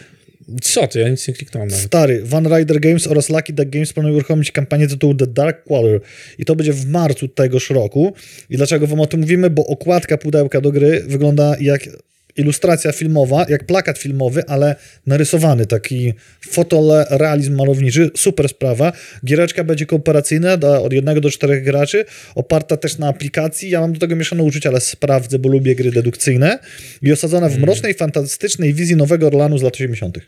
Co 0.62 0.86
ty? 0.86 1.00
Ja 1.00 1.08
nic 1.08 1.28
nie 1.28 1.34
kliknąłem 1.34 1.68
nawet. 1.68 1.84
Stary, 1.84 2.22
Van 2.24 2.56
Rider 2.56 2.80
Games 2.80 3.06
oraz 3.06 3.28
Lucky 3.28 3.52
Duck 3.52 3.68
Games 3.68 3.92
planują 3.92 4.14
uruchomić 4.14 4.52
kampanię 4.52 4.88
tytułu 4.88 5.14
The 5.14 5.26
Dark 5.26 5.64
Quarter 5.64 6.00
i 6.38 6.44
to 6.44 6.56
będzie 6.56 6.72
w 6.72 6.86
marcu 6.86 7.28
tegoż 7.28 7.70
roku. 7.70 8.14
I 8.50 8.56
dlaczego 8.56 8.86
wam 8.86 9.00
o 9.00 9.06
tym 9.06 9.20
mówimy? 9.20 9.50
Bo 9.50 9.66
okładka 9.66 10.18
pudełka 10.18 10.60
do 10.60 10.72
gry 10.72 11.04
wygląda 11.06 11.56
jak 11.60 11.88
ilustracja 12.36 12.92
filmowa, 12.92 13.46
jak 13.48 13.66
plakat 13.66 13.98
filmowy, 13.98 14.42
ale 14.46 14.76
narysowany, 15.06 15.66
taki 15.66 16.12
fotorealizm 16.48 17.56
malowniczy, 17.56 18.10
super 18.16 18.48
sprawa. 18.48 18.92
Giereczka 19.24 19.64
będzie 19.64 19.86
kooperacyjna 19.86 20.58
od 20.82 20.92
jednego 20.92 21.20
do 21.20 21.30
czterech 21.30 21.64
graczy, 21.64 22.04
oparta 22.34 22.76
też 22.76 22.98
na 22.98 23.08
aplikacji. 23.08 23.70
Ja 23.70 23.80
mam 23.80 23.92
do 23.92 24.00
tego 24.00 24.16
mieszane 24.16 24.42
uczucia, 24.42 24.68
ale 24.68 24.80
sprawdzę, 24.80 25.38
bo 25.38 25.48
lubię 25.48 25.74
gry 25.74 25.92
dedukcyjne. 25.92 26.58
I 27.02 27.12
osadzona 27.12 27.48
w 27.48 27.58
mrocznej, 27.58 27.94
fantastycznej 27.94 28.74
wizji 28.74 28.96
Nowego 28.96 29.26
Orlanu 29.26 29.58
z 29.58 29.62
lat 29.62 29.74
80. 29.74 30.18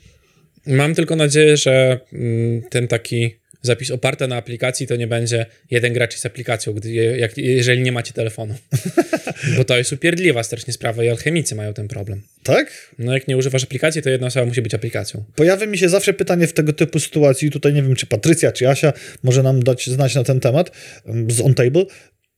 Mam 0.67 0.95
tylko 0.95 1.17
nadzieję, 1.17 1.57
że 1.57 2.01
mm, 2.13 2.63
ten 2.63 2.89
taki 2.89 3.37
zapis 3.67 3.91
oparty 3.91 4.29
na 4.29 4.37
aplikacji 4.37 4.87
to 4.87 4.97
nie 4.97 5.07
będzie 5.07 5.47
jeden 5.71 5.93
gracz 5.93 6.17
z 6.17 6.27
aplikacją, 6.27 6.73
gdy, 6.73 6.93
jak, 6.95 7.39
jeżeli 7.39 7.83
nie 7.83 7.93
macie 7.93 8.13
telefonu. 8.13 8.55
Bo 9.57 9.65
to 9.65 9.79
jest 9.79 9.93
upierdliwa 9.93 10.43
strasznie 10.43 10.73
sprawa 10.73 11.05
i 11.05 11.09
alchemicy 11.09 11.55
mają 11.55 11.75
ten 11.75 11.89
problem. 11.89 12.23
Tak? 12.43 12.93
No 12.99 13.15
jak 13.15 13.29
nie 13.29 13.37
używasz 13.37 13.65
aplikacji, 13.65 14.03
to 14.03 14.11
jedna 14.11 14.27
osoba 14.27 14.47
musi 14.47 14.63
być 14.63 14.75
aplikacją. 14.75 15.25
Pojawia 15.35 15.67
mi 15.67 15.79
się 15.79 15.89
zawsze 15.89 16.13
pytanie 16.13 16.47
w 16.47 16.53
tego 16.53 16.73
typu 16.73 17.01
sytuacji, 17.01 17.51
tutaj 17.51 17.73
nie 17.73 17.83
wiem, 17.83 17.97
czy 17.97 18.07
Patrycja, 18.07 18.53
czy 18.53 18.69
Asia 18.69 18.93
może 19.23 19.43
nam 19.43 19.63
dać 19.63 19.91
znać 19.91 20.15
na 20.15 20.25
ten 20.25 20.41
temat 20.41 20.71
em, 21.07 21.31
z 21.31 21.41
OnTable. 21.41 21.85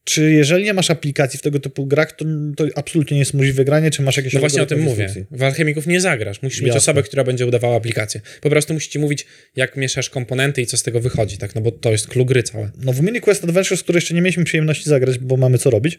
Czy 0.08 0.32
jeżeli 0.32 0.64
nie 0.64 0.74
masz 0.74 0.90
aplikacji 0.90 1.38
w 1.38 1.42
tego 1.42 1.60
typu 1.60 1.86
grach, 1.86 2.12
to, 2.12 2.24
to 2.56 2.64
absolutnie 2.74 3.14
nie 3.14 3.18
jest 3.18 3.34
możliwe 3.34 3.64
granie, 3.64 3.90
czy 3.90 4.02
masz 4.02 4.16
jakieś 4.16 4.32
No 4.32 4.40
właśnie 4.40 4.62
o 4.62 4.66
tym 4.66 4.80
mówię. 4.80 5.08
W 5.30 5.42
alchemików 5.42 5.86
nie 5.86 6.00
zagrasz. 6.00 6.42
Musisz 6.42 6.60
mieć 6.60 6.66
Jasne. 6.66 6.78
osobę, 6.78 7.02
która 7.02 7.24
będzie 7.24 7.46
udawała 7.46 7.76
aplikację. 7.76 8.20
Po 8.40 8.50
prostu 8.50 8.74
musi 8.74 8.90
ci 8.90 8.98
mówić, 8.98 9.26
jak 9.56 9.76
mieszasz 9.76 10.10
komponenty 10.10 10.62
i 10.62 10.66
co 10.66 10.76
z 10.76 10.82
tego 10.82 11.00
wychodzi, 11.00 11.38
tak? 11.38 11.54
No 11.54 11.60
bo 11.60 11.70
to 11.70 11.92
jest 11.92 12.06
clue 12.06 12.24
gry 12.24 12.42
całe. 12.42 12.70
No 12.82 12.92
w 12.92 13.02
Mini 13.02 13.20
Quest 13.20 13.44
Adventures, 13.44 13.82
które 13.82 13.96
jeszcze 13.96 14.14
nie 14.14 14.22
mieliśmy 14.22 14.44
przyjemności 14.44 14.90
zagrać, 14.90 15.18
bo 15.18 15.36
mamy 15.36 15.58
co 15.58 15.70
robić, 15.70 15.98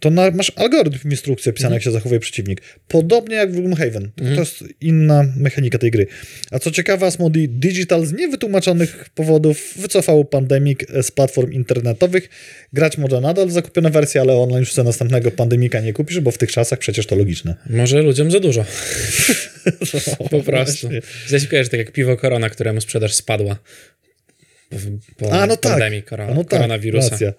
to 0.00 0.10
na, 0.10 0.30
masz 0.30 0.52
algorytm 0.56 1.10
instrukcji 1.10 1.50
opisany, 1.50 1.74
jak 1.74 1.82
się 1.82 1.90
zachowuje 1.90 2.20
przeciwnik. 2.20 2.62
Podobnie 2.88 3.36
jak 3.36 3.52
w 3.52 3.56
Gloomhaven, 3.56 4.10
tylko 4.16 4.34
to 4.34 4.40
jest 4.40 4.64
inna 4.80 5.32
mechanika 5.36 5.78
tej 5.78 5.90
gry. 5.90 6.06
A 6.50 6.58
co 6.58 6.70
ciekawe, 6.70 7.06
Asmodee 7.06 7.48
Digital 7.48 8.06
z 8.06 8.12
niewytłumaczonych 8.12 9.08
powodów 9.14 9.74
wycofało 9.76 10.24
Pandemic 10.24 10.80
z 11.02 11.10
platform 11.10 11.52
internetowych. 11.52 12.28
Grać 12.72 12.98
może 12.98 13.20
nadal 13.20 13.49
zakupione 13.52 13.90
wersje, 13.90 14.20
ale 14.20 14.36
online 14.36 14.60
już 14.60 14.72
sobie 14.72 14.86
następnego 14.86 15.30
Pandemika 15.30 15.80
nie 15.80 15.92
kupisz, 15.92 16.20
bo 16.20 16.30
w 16.30 16.38
tych 16.38 16.52
czasach 16.52 16.78
przecież 16.78 17.06
to 17.06 17.16
logiczne. 17.16 17.54
Może 17.70 18.02
ludziom 18.02 18.30
za 18.30 18.40
dużo. 18.40 18.64
po 20.30 20.42
prostu. 20.42 20.88
właśnie. 20.88 21.02
Zaś 21.28 21.42
że 21.42 21.68
tak 21.68 21.78
jak 21.78 21.92
piwo 21.92 22.16
Korona, 22.16 22.50
któremu 22.50 22.80
sprzedaż 22.80 23.14
spadła. 23.14 23.56
Po, 25.16 25.32
A 25.32 25.46
no 25.46 25.56
tak, 25.56 25.72
pandemii 25.72 26.02
no 26.34 26.44
tak, 26.44 26.48
koronawirusa. 26.48 27.08
racja. 27.10 27.32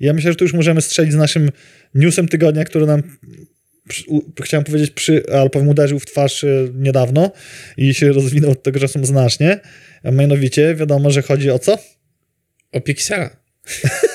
Ja 0.00 0.12
myślę, 0.12 0.32
że 0.32 0.36
tu 0.36 0.44
już 0.44 0.52
możemy 0.52 0.82
strzelić 0.82 1.12
z 1.12 1.16
naszym 1.16 1.50
newsem 1.94 2.28
tygodnia, 2.28 2.64
który 2.64 2.86
nam 2.86 3.02
chciałem 4.42 4.64
powiedzieć, 4.64 4.90
przy, 4.90 5.22
ale 5.32 5.50
powiem, 5.50 5.68
uderzył 5.68 5.98
w 5.98 6.06
twarz 6.06 6.44
e, 6.44 6.68
niedawno 6.74 7.32
i 7.76 7.94
się 7.94 8.12
rozwinął 8.12 8.50
od 8.50 8.62
tego 8.62 8.80
czasu 8.80 9.04
znacznie. 9.04 9.60
A 10.04 10.10
mianowicie 10.10 10.74
wiadomo, 10.74 11.10
że 11.10 11.22
chodzi 11.22 11.50
o 11.50 11.58
co? 11.58 11.78
O 12.72 12.80
Pixela. 12.80 13.30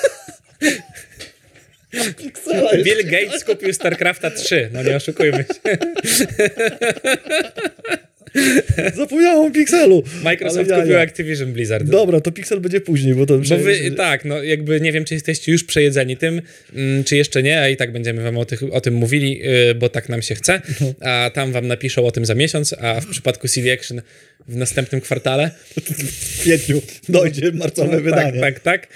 Bill 2.84 3.04
Gates 3.04 3.44
kupił 3.44 3.74
StarCrafta 3.74 4.30
3, 4.30 4.70
no 4.72 4.82
nie 4.82 4.96
oszukujmy 4.96 5.44
się. 5.44 5.78
Zapomniałem 8.96 9.46
o 9.46 9.50
Pixelu. 9.50 10.02
Microsoft 10.22 10.70
kupił. 10.70 10.98
Activision 10.98 11.52
Blizzard. 11.52 11.84
Dobra, 11.86 12.20
to 12.20 12.32
Pixel 12.32 12.60
będzie 12.60 12.80
później, 12.80 13.14
bo 13.14 13.26
to... 13.26 13.38
Bo 13.38 13.56
wy, 13.58 13.90
tak, 13.90 14.24
no 14.24 14.42
jakby 14.42 14.80
nie 14.80 14.92
wiem, 14.92 15.04
czy 15.04 15.14
jesteście 15.14 15.52
już 15.52 15.64
przejedzeni 15.64 16.16
tym, 16.16 16.42
mm, 16.74 17.04
czy 17.04 17.16
jeszcze 17.16 17.42
nie, 17.42 17.60
a 17.60 17.68
i 17.68 17.76
tak 17.76 17.92
będziemy 17.92 18.22
wam 18.22 18.38
o, 18.38 18.44
tych, 18.44 18.62
o 18.72 18.80
tym 18.80 18.94
mówili, 18.94 19.38
yy, 19.38 19.74
bo 19.74 19.88
tak 19.88 20.08
nam 20.08 20.22
się 20.22 20.34
chce, 20.34 20.62
a 21.00 21.30
tam 21.34 21.52
wam 21.52 21.66
napiszą 21.66 22.06
o 22.06 22.10
tym 22.10 22.26
za 22.26 22.34
miesiąc, 22.34 22.74
a 22.80 23.00
w 23.00 23.06
przypadku 23.06 23.48
CD 23.48 23.72
Action 23.72 24.02
w 24.48 24.56
następnym 24.56 25.00
kwartale. 25.00 25.50
w 25.76 26.40
kwietniu 26.40 26.82
dojdzie 27.08 27.52
marcowe 27.52 28.00
wydanie. 28.00 28.40
Tak, 28.40 28.60
tak, 28.60 28.60
tak. 28.60 28.88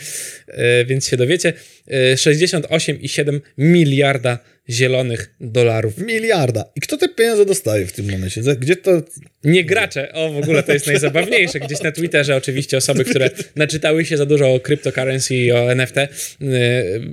Więc 0.86 1.08
się 1.08 1.16
dowiecie. 1.16 1.52
Yy, 1.86 1.96
68,7 2.14 3.40
miliarda 3.58 4.38
zielonych 4.72 5.34
dolarów. 5.40 5.98
Miliarda. 5.98 6.64
I 6.76 6.80
kto 6.80 6.96
te 6.96 7.08
pieniądze 7.08 7.46
dostaje 7.46 7.86
w 7.86 7.92
tym 7.92 8.10
momencie? 8.10 8.40
Gdzie 8.58 8.76
to... 8.76 9.02
Nie 9.44 9.64
gracze. 9.64 10.12
O, 10.12 10.32
w 10.32 10.36
ogóle 10.36 10.62
to 10.62 10.72
jest 10.72 10.86
najzabawniejsze. 10.86 11.60
Gdzieś 11.60 11.82
na 11.82 11.92
Twitterze 11.92 12.36
oczywiście 12.36 12.76
osoby, 12.76 13.04
które 13.04 13.30
naczytały 13.56 14.04
się 14.04 14.16
za 14.16 14.26
dużo 14.26 14.54
o 14.54 14.60
cryptocurrency 14.60 15.34
i 15.34 15.52
o 15.52 15.72
NFT, 15.72 15.96
yy, 15.96 16.48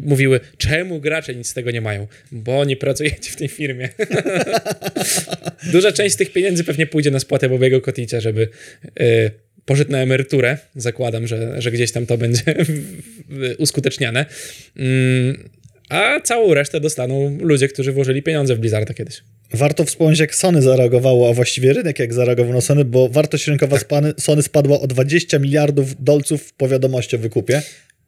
mówiły, 0.02 0.39
czemu 0.58 1.00
gracze 1.00 1.36
nic 1.36 1.50
z 1.50 1.54
tego 1.54 1.72
nie 1.72 1.82
mają? 1.82 2.08
Bo 2.32 2.65
nie 2.65 2.78
pracujecie 2.78 3.32
w 3.32 3.36
tej 3.36 3.48
firmie. 3.48 3.89
Duża 5.74 5.91
część 5.91 6.15
z 6.15 6.17
tych 6.17 6.32
pieniędzy 6.32 6.63
pewnie 6.63 6.88
pójdzie 6.88 7.12
na 7.12 7.19
spłatę 7.19 7.50
Bobiego 7.50 7.82
Koticia, 7.82 8.19
żeby 8.19 8.50
yy, 9.00 9.32
pożyć 9.69 9.89
na 9.89 9.98
emeryturę. 9.98 10.58
Zakładam, 10.76 11.28
że, 11.28 11.62
że 11.62 11.72
gdzieś 11.72 11.91
tam 11.91 12.06
to 12.06 12.17
będzie 12.17 12.43
uskuteczniane. 13.58 14.26
Mm, 14.78 15.50
A 15.89 16.19
całą 16.23 16.54
resztę 16.54 16.80
dostaną 16.80 17.38
ludzie, 17.41 17.67
którzy 17.67 17.91
włożyli 17.91 18.23
pieniądze 18.23 18.56
w 18.56 18.60
Blizzarda 18.60 18.93
kiedyś. 18.93 19.23
Warto 19.54 19.86
wspomnieć, 19.86 20.19
jak 20.19 20.36
Sony 20.36 20.62
zareagowało, 20.62 21.30
a 21.30 21.34
właściwie 21.34 21.73
rynek 21.73 21.99
jak 21.99 22.13
zareagował 22.13 22.54
na 22.54 22.62
Sony, 22.62 22.86
bo 22.86 23.10
wartość 23.10 23.47
rynkowa 23.47 23.78
spany- 23.78 24.13
Sony 24.19 24.43
spadła 24.43 24.80
o 24.80 24.88
20 24.88 25.39
miliardów 25.39 26.04
dolców 26.04 26.54
po 26.54 26.67
wiadomości 26.67 27.15
o 27.15 27.19
wykupie. 27.19 27.62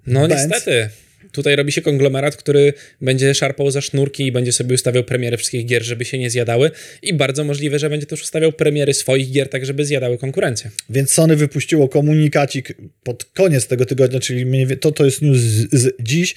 No 0.07 0.27
Benz. 0.27 0.41
niestety. 0.51 0.89
Tutaj 1.31 1.55
robi 1.55 1.71
się 1.71 1.81
konglomerat, 1.81 2.35
który 2.35 2.73
będzie 3.01 3.33
szarpał 3.33 3.71
za 3.71 3.81
sznurki 3.81 4.25
i 4.25 4.31
będzie 4.31 4.53
sobie 4.53 4.75
ustawiał 4.75 5.03
premiery 5.03 5.37
wszystkich 5.37 5.65
gier, 5.65 5.83
żeby 5.83 6.05
się 6.05 6.17
nie 6.17 6.29
zjadały. 6.29 6.71
I 7.01 7.13
bardzo 7.13 7.43
możliwe, 7.43 7.79
że 7.79 7.89
będzie 7.89 8.05
też 8.05 8.21
ustawiał 8.21 8.51
premiery 8.51 8.93
swoich 8.93 9.31
gier, 9.31 9.49
tak 9.49 9.65
żeby 9.65 9.85
zjadały 9.85 10.17
konkurencję. 10.17 10.71
Więc 10.89 11.11
Sony 11.11 11.35
wypuściło 11.35 11.89
komunikacik 11.89 12.73
pod 13.03 13.25
koniec 13.25 13.67
tego 13.67 13.85
tygodnia, 13.85 14.19
czyli 14.19 14.67
to, 14.77 14.91
to 14.91 15.05
jest 15.05 15.21
news 15.21 15.37
z, 15.37 15.75
z 15.75 15.93
dziś. 15.99 16.35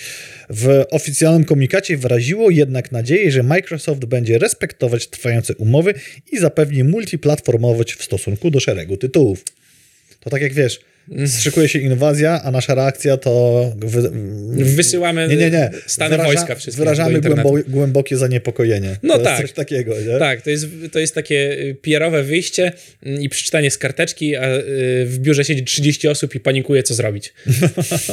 W 0.50 0.84
oficjalnym 0.90 1.44
komunikacie 1.44 1.96
wyraziło 1.96 2.50
jednak 2.50 2.92
nadzieję, 2.92 3.30
że 3.30 3.42
Microsoft 3.42 4.04
będzie 4.04 4.38
respektować 4.38 5.06
trwające 5.06 5.54
umowy 5.54 5.94
i 6.32 6.38
zapewni 6.38 6.84
multiplatformowość 6.84 7.94
w 7.94 8.02
stosunku 8.02 8.50
do 8.50 8.60
szeregu 8.60 8.96
tytułów. 8.96 9.44
To 10.20 10.30
tak 10.30 10.42
jak 10.42 10.52
wiesz, 10.52 10.80
szykuje 11.42 11.68
się 11.68 11.78
inwazja, 11.78 12.42
a 12.42 12.50
nasza 12.50 12.74
reakcja 12.74 13.16
to... 13.16 13.72
Wy... 13.76 14.10
Wysyłamy 14.64 15.28
Nie, 15.28 15.36
nie, 15.36 15.50
nie. 15.50 15.70
stany 15.86 16.16
Wyraża- 16.16 16.24
wojska 16.24 16.54
wszystkie 16.54 16.84
Wyrażamy 16.84 17.20
głębo, 17.20 17.54
głębokie 17.68 18.16
zaniepokojenie. 18.16 18.96
No 19.02 19.14
to 19.14 19.20
jest 19.20 19.30
tak. 19.30 19.40
coś 19.40 19.52
takiego, 19.52 19.94
nie? 20.00 20.18
Tak, 20.18 20.42
to 20.42 20.50
jest, 20.50 20.66
to 20.92 20.98
jest 20.98 21.14
takie 21.14 21.58
y, 21.58 21.76
PR-owe 21.82 22.22
wyjście 22.22 22.72
mm, 23.02 23.22
i 23.22 23.28
przeczytanie 23.28 23.70
z 23.70 23.78
karteczki, 23.78 24.36
a 24.36 24.56
y, 24.56 24.62
w 25.06 25.18
biurze 25.18 25.44
siedzi 25.44 25.64
30 25.64 26.08
osób 26.08 26.34
i 26.34 26.40
panikuje, 26.40 26.82
co 26.82 26.94
zrobić. 26.94 27.34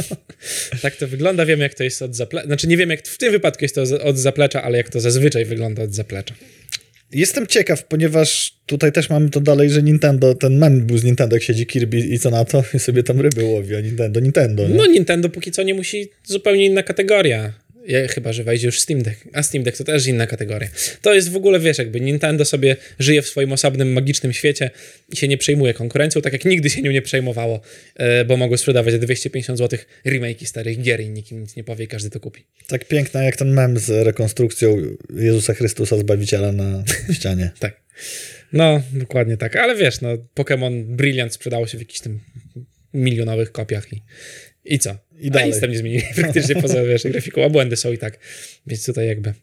tak 0.82 0.96
to 0.96 1.08
wygląda. 1.08 1.46
Wiem, 1.46 1.60
jak 1.60 1.74
to 1.74 1.84
jest 1.84 2.02
od 2.02 2.16
zaplecza. 2.16 2.48
Znaczy, 2.48 2.68
nie 2.68 2.78
wiem, 2.78 2.90
jak 2.90 3.08
w 3.08 3.18
tym 3.18 3.32
wypadku 3.32 3.66
jest 3.66 3.76
to 3.76 3.82
od 4.04 4.18
zaplecza, 4.18 4.64
ale 4.64 4.78
jak 4.78 4.90
to 4.90 5.00
zazwyczaj 5.00 5.46
wygląda 5.46 5.84
od 5.84 5.96
zaplecza. 5.96 6.36
Jestem 7.14 7.48
ciekaw, 7.48 7.84
ponieważ 7.88 8.54
tutaj 8.66 8.92
też 8.92 9.10
mamy 9.10 9.30
to 9.30 9.42
dalej, 9.42 9.70
że 9.70 9.84
Nintendo, 9.84 10.36
ten 10.36 10.58
mem 10.58 10.86
był 10.86 10.98
z 10.98 11.04
Nintendo, 11.04 11.36
jak 11.36 11.44
siedzi 11.44 11.66
Kirby 11.66 12.00
i 12.00 12.20
co 12.20 12.30
na 12.30 12.46
to, 12.46 12.64
i 12.74 12.80
sobie 12.80 13.04
tam 13.04 13.22
ryby 13.22 13.44
łowi, 13.44 13.76
a 13.76 13.82
Nintendo, 13.82 14.20
Nintendo, 14.20 14.68
nie? 14.68 14.76
No, 14.76 14.86
Nintendo 14.86 15.30
póki 15.30 15.52
co 15.52 15.64
nie 15.64 15.74
musi, 15.74 16.10
zupełnie 16.24 16.66
inna 16.66 16.84
kategoria. 16.84 17.54
Ja, 17.88 18.08
chyba, 18.08 18.34
że 18.34 18.44
wejdzie 18.44 18.66
już 18.66 18.80
Steam 18.80 19.02
Deck. 19.02 19.28
A 19.34 19.44
Steam 19.44 19.64
Deck 19.64 19.78
to 19.78 19.84
też 19.84 20.08
inna 20.08 20.28
kategoria. 20.28 20.70
To 21.02 21.14
jest 21.14 21.30
w 21.30 21.36
ogóle, 21.36 21.60
wiesz, 21.60 21.78
jakby 21.78 22.02
Nintendo 22.02 22.46
sobie 22.46 22.76
żyje 23.00 23.22
w 23.22 23.28
swoim 23.28 23.52
osobnym, 23.52 23.94
magicznym 23.94 24.34
świecie 24.34 24.70
i 25.10 25.16
się 25.16 25.28
nie 25.28 25.38
przejmuje 25.38 25.74
konkurencją, 25.74 26.22
tak 26.22 26.34
jak 26.34 26.46
nigdy 26.46 26.70
się 26.70 26.82
nią 26.82 26.92
nie 26.92 27.02
przejmowało, 27.02 27.62
e, 27.96 28.26
bo 28.26 28.38
mogło 28.38 28.58
sprzedawać 28.58 28.94
za 28.94 29.00
250 29.00 29.60
zł 29.60 29.80
remake'i 30.06 30.46
starych 30.46 30.82
gier 30.82 31.02
i 31.02 31.10
nikt 31.10 31.32
im 31.32 31.42
nic 31.42 31.56
nie 31.56 31.64
powie 31.64 31.86
i 31.86 31.88
każdy 31.88 32.10
to 32.10 32.20
kupi. 32.20 32.46
Tak 32.68 32.86
piękna 32.86 33.24
jak 33.24 33.36
ten 33.36 33.54
mem 33.54 33.80
z 33.80 33.90
rekonstrukcją 33.90 34.78
Jezusa 35.16 35.54
Chrystusa 35.54 35.98
Zbawiciela 35.98 36.52
na 36.52 36.84
ścianie. 37.16 37.52
Tak. 37.60 37.82
No, 38.54 38.82
dokładnie 38.94 39.38
tak. 39.38 39.56
Ale 39.56 39.76
wiesz, 39.76 40.02
no, 40.02 40.10
Pokémon 40.36 40.84
Brilliant 40.84 41.34
sprzedało 41.34 41.68
się 41.68 41.78
w 41.78 41.82
jakichś 41.82 42.00
tym 42.00 42.20
milionowych 42.94 43.52
kopiach 43.52 43.94
i, 43.94 44.02
i 44.66 44.80
co? 44.80 44.98
I 45.22 45.28
A 45.28 45.32
dalej. 45.32 45.50
nic 45.50 45.60
tam 45.60 45.72
nie 45.72 45.78
zmienili 45.78 46.04
praktycznie 46.16 46.56
poza, 46.56 46.84
wiesz, 46.84 47.04
grafiką, 47.04 47.46
a 47.46 47.50
błędy 47.50 47.76
są 47.76 47.92
i 47.92 47.98
tak. 47.98 48.20
Więc 48.68 48.86
tutaj 48.86 49.08
jakby 49.08 49.34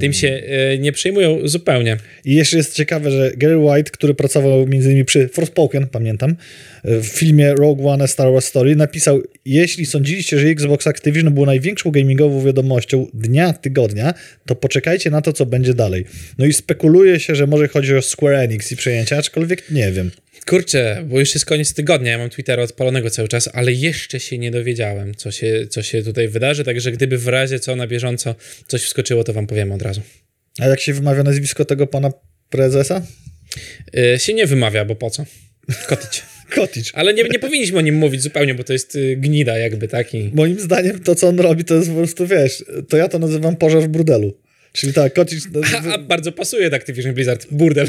tym 0.00 0.12
się 0.12 0.28
e, 0.28 0.78
nie 0.78 0.92
przejmują 0.92 1.48
zupełnie. 1.48 1.96
I 2.24 2.34
jeszcze 2.34 2.56
jest 2.56 2.74
ciekawe, 2.74 3.10
że 3.10 3.32
Gary 3.36 3.58
White, 3.58 3.90
który 3.90 4.14
pracował 4.14 4.62
m.in. 4.62 5.04
przy 5.04 5.28
Forspoken, 5.28 5.86
pamiętam, 5.86 6.36
w 6.84 7.06
filmie 7.06 7.54
Rogue 7.54 7.88
One 7.88 8.04
A 8.04 8.06
Star 8.06 8.32
Wars 8.32 8.46
Story, 8.46 8.76
napisał, 8.76 9.22
jeśli 9.44 9.86
sądziliście, 9.86 10.38
że 10.38 10.46
Xbox 10.46 10.86
Activision 10.86 11.34
było 11.34 11.46
największą 11.46 11.90
gamingową 11.90 12.44
wiadomością 12.44 13.06
dnia, 13.14 13.52
tygodnia, 13.52 14.14
to 14.46 14.54
poczekajcie 14.54 15.10
na 15.10 15.22
to, 15.22 15.32
co 15.32 15.46
będzie 15.46 15.74
dalej. 15.74 16.04
No 16.38 16.46
i 16.46 16.52
spekuluje 16.52 17.20
się, 17.20 17.34
że 17.34 17.46
może 17.46 17.68
chodzi 17.68 17.96
o 17.96 18.02
Square 18.02 18.34
Enix 18.34 18.72
i 18.72 18.76
przejęcia, 18.76 19.18
aczkolwiek 19.18 19.70
nie 19.70 19.92
wiem. 19.92 20.10
Kurczę, 20.48 21.04
bo 21.06 21.20
już 21.20 21.34
jest 21.34 21.46
koniec 21.46 21.74
tygodnia, 21.74 22.12
ja 22.12 22.18
mam 22.18 22.30
Twittera 22.30 22.62
odpalonego 22.62 23.10
cały 23.10 23.28
czas, 23.28 23.50
ale 23.52 23.72
jeszcze 23.72 24.20
się 24.20 24.38
nie 24.38 24.50
dowiedziałem, 24.50 25.14
co 25.14 25.30
się, 25.30 25.66
co 25.70 25.82
się 25.82 26.02
tutaj 26.02 26.28
wydarzy, 26.28 26.64
także 26.64 26.92
gdyby 26.92 27.18
w 27.18 27.28
razie 27.28 27.60
co 27.60 27.76
na 27.76 27.86
bieżąco 27.86 28.34
coś 28.66 28.82
wskoczyło, 28.82 29.24
to 29.24 29.32
wam 29.32 29.46
powiem 29.46 29.72
od 29.72 29.82
razu. 29.82 30.00
A 30.60 30.66
jak 30.66 30.80
się 30.80 30.92
wymawia 30.92 31.22
nazwisko 31.22 31.64
tego 31.64 31.86
pana 31.86 32.12
prezesa? 32.50 33.02
E, 33.96 34.18
się 34.18 34.34
nie 34.34 34.46
wymawia, 34.46 34.84
bo 34.84 34.94
po 34.94 35.10
co? 35.10 35.24
Kotić. 35.88 36.22
Cottage. 36.54 36.90
Ale 36.98 37.14
nie, 37.14 37.22
nie 37.22 37.38
powinniśmy 37.38 37.78
o 37.78 37.80
nim 37.80 37.94
mówić 37.94 38.22
zupełnie, 38.22 38.54
bo 38.54 38.64
to 38.64 38.72
jest 38.72 38.94
y, 38.94 39.16
gnida 39.16 39.58
jakby 39.58 39.88
taki. 39.88 40.30
Moim 40.34 40.60
zdaniem 40.60 41.00
to, 41.00 41.14
co 41.14 41.28
on 41.28 41.40
robi, 41.40 41.64
to 41.64 41.74
jest 41.74 41.88
po 41.88 41.94
prostu, 41.96 42.26
wiesz, 42.26 42.64
to 42.88 42.96
ja 42.96 43.08
to 43.08 43.18
nazywam 43.18 43.56
pożar 43.56 43.82
w 43.82 43.88
burdelu. 43.88 44.38
Czyli 44.78 44.92
tak, 44.92 45.14
Cottage 45.14 45.40
A, 45.76 45.94
a 45.94 45.98
bardzo 45.98 46.32
pasuje 46.32 46.70
do 46.70 46.76
Activision 46.76 47.14
Blizzard. 47.14 47.46
Burdel. 47.50 47.88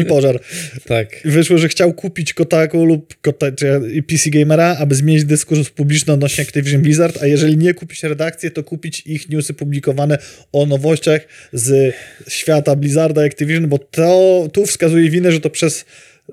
i 0.00 0.04
pożar. 0.04 0.40
tak. 0.86 1.08
Wyszło, 1.24 1.58
że 1.58 1.68
chciał 1.68 1.92
kupić 1.92 2.34
Kotaku 2.34 2.84
lub 2.84 3.14
Kota, 3.20 3.52
czy 3.52 3.80
PC 4.08 4.30
Gamera, 4.30 4.76
aby 4.78 4.94
zmienić 4.94 5.24
dyskurs 5.24 5.70
publiczny 5.70 6.12
odnośnie 6.12 6.44
Activision 6.44 6.82
Blizzard, 6.82 7.22
a 7.22 7.26
jeżeli 7.26 7.56
nie 7.56 7.74
kupić 7.74 8.02
redakcję, 8.02 8.50
to 8.50 8.64
kupić 8.64 9.02
ich 9.06 9.28
newsy 9.28 9.54
publikowane 9.54 10.18
o 10.52 10.66
nowościach 10.66 11.20
z 11.52 11.94
świata 12.28 12.76
Blizzarda 12.76 13.24
i 13.24 13.26
Activision, 13.26 13.68
bo 13.68 13.78
to 13.78 14.48
tu 14.52 14.66
wskazuje 14.66 15.10
winę, 15.10 15.32
że 15.32 15.40
to 15.40 15.50
przez 15.50 15.84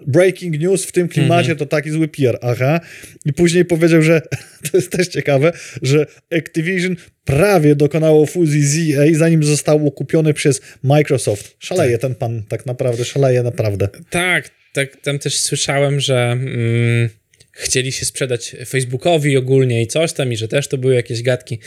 breaking 0.07 0.59
news 0.59 0.85
w 0.85 0.91
tym 0.91 1.07
klimacie 1.07 1.55
to 1.55 1.65
taki 1.65 1.91
zły 1.91 2.07
PR. 2.07 2.37
Aha. 2.41 2.79
I 3.25 3.33
później 3.33 3.65
powiedział, 3.65 4.01
że 4.01 4.21
to 4.71 4.77
jest 4.77 4.91
też 4.91 5.07
ciekawe, 5.07 5.51
że 5.81 6.05
Activision 6.37 6.95
prawie 7.25 7.75
dokonało 7.75 8.25
fuzji 8.25 8.63
z 8.63 8.97
EA, 8.97 9.05
zanim 9.13 9.43
zostało 9.43 9.91
kupione 9.91 10.33
przez 10.33 10.61
Microsoft. 10.83 11.55
Szaleje 11.59 11.97
ten 11.97 12.15
pan, 12.15 12.43
tak 12.43 12.65
naprawdę, 12.65 13.05
szaleje 13.05 13.43
naprawdę. 13.43 13.89
Tak, 14.09 14.49
tak, 14.73 15.01
tam 15.01 15.19
też 15.19 15.37
słyszałem, 15.37 15.99
że 15.99 16.31
mm, 16.31 17.09
chcieli 17.51 17.91
się 17.91 18.05
sprzedać 18.05 18.55
Facebookowi 18.67 19.37
ogólnie 19.37 19.81
i 19.81 19.87
coś 19.87 20.13
tam, 20.13 20.33
i 20.33 20.37
że 20.37 20.47
też 20.47 20.67
to 20.67 20.77
były 20.77 20.95
jakieś 20.95 21.21
gadki, 21.21 21.59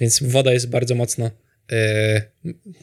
więc 0.00 0.22
woda 0.22 0.52
jest 0.52 0.68
bardzo 0.68 0.94
mocno 0.94 1.30
e, 1.72 2.22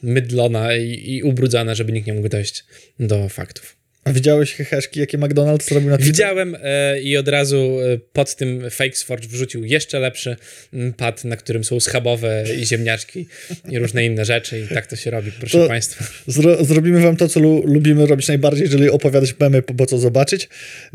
mydlona 0.04 0.76
i, 0.76 1.12
i 1.16 1.24
ubrudzana, 1.24 1.76
żeby 1.76 1.92
nikt 1.92 2.08
nie 2.08 2.14
mógł 2.14 2.30
dojść 2.30 2.66
do 3.00 3.30
faktów. 3.30 3.77
Widziałeś 4.14 4.54
heheszki, 4.54 5.00
jakie 5.00 5.18
McDonald's 5.18 5.64
zrobił 5.70 5.90
na 5.90 5.98
Twitterze? 5.98 6.12
Widziałem 6.12 6.58
e, 6.64 7.02
i 7.02 7.18
od 7.18 7.28
razu 7.28 7.78
e, 7.82 7.98
pod 8.14 8.36
tym 8.36 8.70
Fakesforge 8.70 9.28
wrzucił 9.28 9.66
jeszcze 9.66 10.00
lepszy 10.00 10.36
mm, 10.74 10.94
pad, 10.94 11.26
na 11.26 11.36
którym 11.36 11.64
są 11.64 11.80
schabowe 11.80 12.44
i 12.62 12.66
ziemniaczki 12.66 13.28
i 13.70 13.80
różne 13.80 14.06
inne 14.06 14.26
rzeczy 14.26 14.60
i 14.60 14.74
tak 14.74 14.88
to 14.88 14.96
się 14.96 15.12
robi, 15.12 15.32
proszę 15.32 15.58
To- 15.58 15.68
Państwa. 15.68 16.06
Zro, 16.28 16.66
zrobimy 16.66 17.02
wam 17.02 17.16
to, 17.18 17.28
co 17.28 17.40
lu, 17.40 17.64
lubimy 17.66 18.06
robić 18.06 18.28
najbardziej, 18.28 18.70
czyli 18.70 18.90
opowiadać 18.90 19.36
memy, 19.40 19.62
po 19.62 19.86
co 19.86 19.98
zobaczyć. 19.98 20.50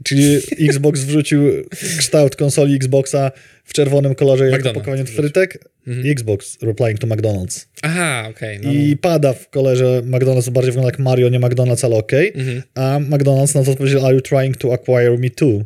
Czyli 0.05 0.41
Xbox 0.69 1.01
wrzucił 1.01 1.43
kształt 1.99 2.37
konsoli 2.37 2.77
Xboxa 2.77 3.31
w 3.73 3.75
czerwonym 3.75 4.15
kolorze 4.15 4.45
jako 4.45 4.57
McDonald's 4.57 4.75
pakowanie 4.75 5.05
wrzucił. 5.05 5.23
frytek. 5.23 5.65
Xbox 6.05 6.59
replying 6.63 6.99
to 6.99 7.07
McDonald's. 7.07 7.67
Aha, 7.83 8.27
okej. 8.31 8.61
no, 8.63 8.73
I 8.73 8.97
pada 8.97 9.33
w 9.33 9.51
kolorze 9.51 10.03
McDonald's 10.05 10.51
bardziej 10.51 10.73
wygląda 10.73 10.89
jak 10.89 10.99
Mario, 10.99 11.29
nie 11.29 11.41
McDonald's, 11.41 11.85
ale 11.85 11.97
okej. 11.97 12.33
A 12.75 13.01
McDonald's 13.01 13.55
na 13.55 13.65
to 13.65 13.71
odpowiedział, 13.71 14.07
are 14.07 14.15
you 14.15 14.21
trying 14.21 14.57
to 14.57 14.73
acquire 14.75 15.19
me 15.19 15.31
too? 15.31 15.65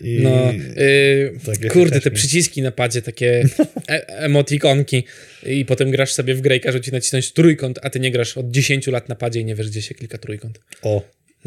I 0.00 0.18
No, 0.22 0.52
y, 0.82 1.32
takie 1.46 1.68
kurde, 1.68 2.00
te 2.00 2.10
przyciski 2.10 2.62
na 2.62 2.70
padzie, 2.72 3.02
takie 3.02 3.44
e 3.88 4.08
emotikonki 4.08 5.04
i 5.46 5.64
potem 5.64 5.90
grasz 5.90 6.12
sobie 6.12 6.34
w 6.34 6.40
grę 6.40 6.56
i 6.56 6.60
każą 6.60 6.78
ci 6.78 6.92
nacisnąć 6.92 7.32
trójkąt, 7.32 7.78
a 7.82 7.90
ty 7.90 8.00
nie 8.00 8.10
grasz 8.10 8.38
od 8.38 8.50
10 8.50 8.86
lat 8.86 9.08
na 9.08 9.14
padzie 9.14 9.40
i 9.40 9.44
nie 9.44 9.54
wiesz, 9.54 9.70
gdzie 9.70 9.82
się 9.82 9.94
klika 9.94 10.18
trójkąt. 10.18 10.60
o. 10.82 11.02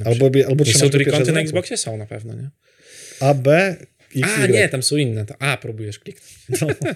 Albo, 0.06 0.30
albo 0.47 0.63
I 0.63 0.73
są 0.73 0.89
trójkąty 0.89 1.32
na. 1.32 1.41
Xboxie? 1.41 1.77
Są 1.77 1.97
na 1.97 2.06
pewno, 2.06 2.34
nie? 2.34 2.49
A, 3.19 3.34
B, 3.34 3.75
A, 4.24 4.47
nie, 4.47 4.69
tam 4.69 4.84
są 4.84 4.97
inne. 4.97 5.26
To 5.26 5.36
A, 5.41 5.58
próbujesz 5.58 6.00
kliknąć. 6.00 6.60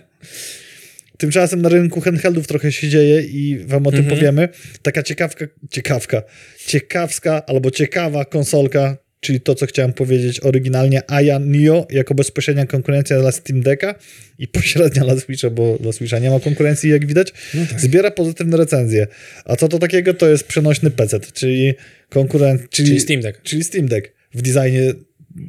Tymczasem 1.17 1.61
na 1.61 1.69
rynku 1.69 2.01
handheldów 2.01 2.47
trochę 2.47 2.71
się 2.71 2.89
dzieje 2.89 3.21
i 3.21 3.57
wam 3.65 3.87
o 3.87 3.91
tym 3.91 3.99
Mhm. 3.99 4.15
powiemy. 4.17 4.49
Taka 4.81 5.03
ciekawka, 5.03 5.45
ciekawka, 5.71 6.23
ciekawska 6.67 7.45
albo 7.45 7.71
ciekawa 7.71 8.25
konsolka, 8.25 8.97
czyli 9.19 9.41
to, 9.41 9.55
co 9.55 9.65
chciałem 9.65 9.93
powiedzieć 9.93 10.39
oryginalnie, 10.39 11.01
Aya 11.11 11.39
Neo 11.39 11.87
jako 11.89 12.15
bezpośrednia 12.15 12.65
konkurencja 12.65 13.19
dla 13.19 13.31
Steam 13.31 13.61
Decka 13.61 13.95
i 14.39 14.47
pośrednia 14.47 15.03
dla 15.03 15.19
Switcha, 15.19 15.49
bo 15.49 15.77
dla 15.79 15.91
Switcha 15.91 16.19
nie 16.19 16.29
ma 16.29 16.39
konkurencji, 16.39 16.89
jak 16.89 17.05
widać, 17.05 17.33
No 17.53 17.65
tak. 17.69 17.79
zbiera 17.81 18.11
pozytywne 18.11 18.57
recenzje. 18.57 19.07
A 19.45 19.55
co 19.55 19.67
to 19.67 19.79
takiego? 19.79 20.13
To 20.13 20.29
jest 20.29 20.43
przenośny 20.43 20.91
PC, 20.91 21.19
czyli 21.19 21.73
konkurent, 22.09 22.69
czyli, 22.69 22.87
Czyli 22.87 22.99
Steam 22.99 23.21
Deck. 23.21 23.41
czyli 23.41 23.63
Steam 23.63 23.87
Deck 23.87 24.11
w 24.33 24.41
designie 24.41 24.93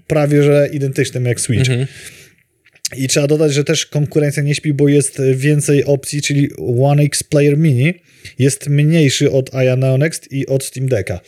prawie 0.06 0.42
że 0.42 0.68
identycznym 0.72 1.24
jak 1.26 1.40
Switch. 1.40 1.70
Mhm. 1.70 1.86
I 2.96 3.08
trzeba 3.08 3.26
dodać, 3.26 3.54
że 3.54 3.64
też 3.64 3.86
konkurencja 3.86 4.42
nie 4.42 4.54
śpi, 4.54 4.72
bo 4.72 4.88
jest 4.88 5.22
więcej 5.34 5.84
opcji, 5.84 6.22
czyli 6.22 6.50
One 6.82 7.02
X 7.02 7.22
Player 7.22 7.58
Mini 7.58 7.94
jest 8.38 8.68
mniejszy 8.68 9.30
od 9.30 9.54
Aya 9.54 9.76
Neo 9.76 9.98
Next 9.98 10.32
i 10.32 10.46
od 10.46 10.64
Steam 10.64 10.88
Decka. 10.88 11.20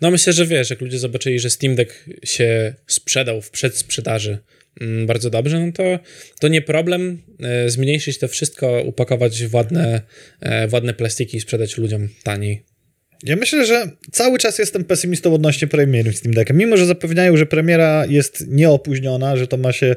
No 0.00 0.10
myślę, 0.10 0.32
że 0.32 0.46
wiesz, 0.46 0.70
jak 0.70 0.80
ludzie 0.80 0.98
zobaczyli, 0.98 1.38
że 1.38 1.50
Steam 1.50 1.74
Deck 1.74 2.04
się 2.24 2.74
sprzedał 2.86 3.42
w 3.42 3.50
przedsprzedaży 3.50 4.38
mm, 4.80 5.06
bardzo 5.06 5.30
dobrze, 5.30 5.66
no 5.66 5.72
to, 5.72 5.98
to 6.40 6.48
nie 6.48 6.62
problem 6.62 7.22
e, 7.40 7.70
zmniejszyć 7.70 8.18
to 8.18 8.28
wszystko, 8.28 8.82
upakować 8.82 9.44
w 9.44 9.54
ładne, 9.54 10.02
e, 10.40 10.68
w 10.68 10.72
ładne 10.72 10.94
plastiki 10.94 11.36
i 11.36 11.40
sprzedać 11.40 11.78
ludziom 11.78 12.08
taniej. 12.22 12.73
Ja 13.24 13.36
myślę, 13.36 13.66
że 13.66 13.90
cały 14.12 14.38
czas 14.38 14.58
jestem 14.58 14.84
pesymistą 14.84 15.34
odnośnie 15.34 15.68
premiery 15.68 16.12
Steam 16.12 16.34
Decka. 16.34 16.54
Mimo, 16.54 16.76
że 16.76 16.86
zapewniają, 16.86 17.36
że 17.36 17.46
premiera 17.46 18.06
jest 18.06 18.44
nieopóźniona, 18.48 19.36
że 19.36 19.46
to 19.46 19.56
ma 19.56 19.72
się 19.72 19.96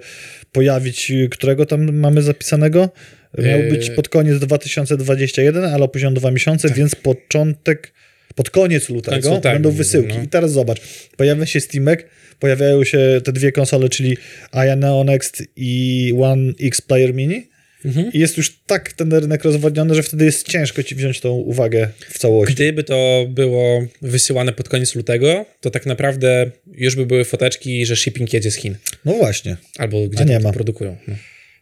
pojawić, 0.51 1.11
którego 1.31 1.65
tam 1.65 1.95
mamy 1.95 2.21
zapisanego? 2.21 2.89
Miał 3.37 3.59
być 3.69 3.89
pod 3.89 4.09
koniec 4.09 4.39
2021, 4.39 5.65
ale 5.65 5.83
opóźniono 5.83 6.15
dwa 6.15 6.31
miesiące, 6.31 6.69
więc 6.69 6.95
początek, 6.95 7.93
pod 8.35 8.49
koniec 8.49 8.89
lutego 8.89 9.29
lutego, 9.29 9.53
będą 9.53 9.71
wysyłki. 9.71 10.17
no. 10.17 10.23
I 10.23 10.27
teraz 10.27 10.51
zobacz, 10.51 10.81
pojawia 11.17 11.45
się 11.45 11.59
Steamek, 11.59 12.07
pojawiają 12.39 12.83
się 12.83 13.21
te 13.23 13.31
dwie 13.33 13.51
konsole, 13.51 13.89
czyli 13.89 14.17
Aya 14.51 14.75
Neo 14.75 15.03
Next 15.03 15.43
i 15.55 16.13
One 16.21 16.53
X 16.61 16.81
Player 16.81 17.13
Mini. 17.13 17.49
Mhm. 17.85 18.11
I 18.13 18.19
jest 18.19 18.37
już 18.37 18.59
tak 18.65 18.93
ten 18.93 19.13
rynek 19.13 19.43
rozwodniony, 19.43 19.95
że 19.95 20.03
wtedy 20.03 20.25
jest 20.25 20.47
ciężko 20.47 20.83
ci 20.83 20.95
wziąć 20.95 21.19
tą 21.19 21.29
uwagę 21.31 21.89
w 22.09 22.19
całości. 22.19 22.55
Gdyby 22.55 22.83
to 22.83 23.25
było 23.29 23.85
wysyłane 24.01 24.53
pod 24.53 24.69
koniec 24.69 24.95
lutego, 24.95 25.45
to 25.61 25.69
tak 25.71 25.85
naprawdę 25.85 26.51
już 26.71 26.95
by 26.95 27.05
były 27.05 27.25
foteczki, 27.25 27.85
że 27.85 27.95
shipping 27.95 28.33
jedzie 28.33 28.51
z 28.51 28.55
Chin. 28.55 28.75
No 29.05 29.13
właśnie. 29.13 29.57
Albo 29.77 30.07
gdzie 30.07 30.25
nie 30.25 30.39
ma. 30.39 30.53
produkują. 30.53 30.97
No. 31.07 31.15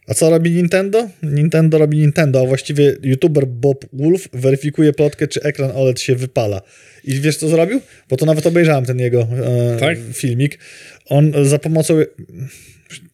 A 0.08 0.14
co 0.14 0.30
robi 0.30 0.50
Nintendo? 0.50 1.08
Nintendo 1.22 1.78
robi 1.78 1.98
Nintendo, 1.98 2.40
a 2.40 2.46
właściwie 2.46 2.96
youtuber 3.02 3.46
Bob 3.46 3.86
Wolf 3.92 4.28
weryfikuje 4.32 4.92
plotkę, 4.92 5.28
czy 5.28 5.42
ekran 5.42 5.70
OLED 5.74 6.00
się 6.00 6.14
wypala. 6.16 6.62
I 7.04 7.20
wiesz, 7.20 7.36
co 7.36 7.48
zrobił? 7.48 7.80
Bo 8.08 8.16
to 8.16 8.26
nawet 8.26 8.46
obejrzałem 8.46 8.84
ten 8.84 8.98
jego 8.98 9.20
e, 9.74 9.76
Tak? 9.80 9.98
filmik. 10.12 10.58
On 11.06 11.32
za 11.42 11.58
pomocą 11.58 11.94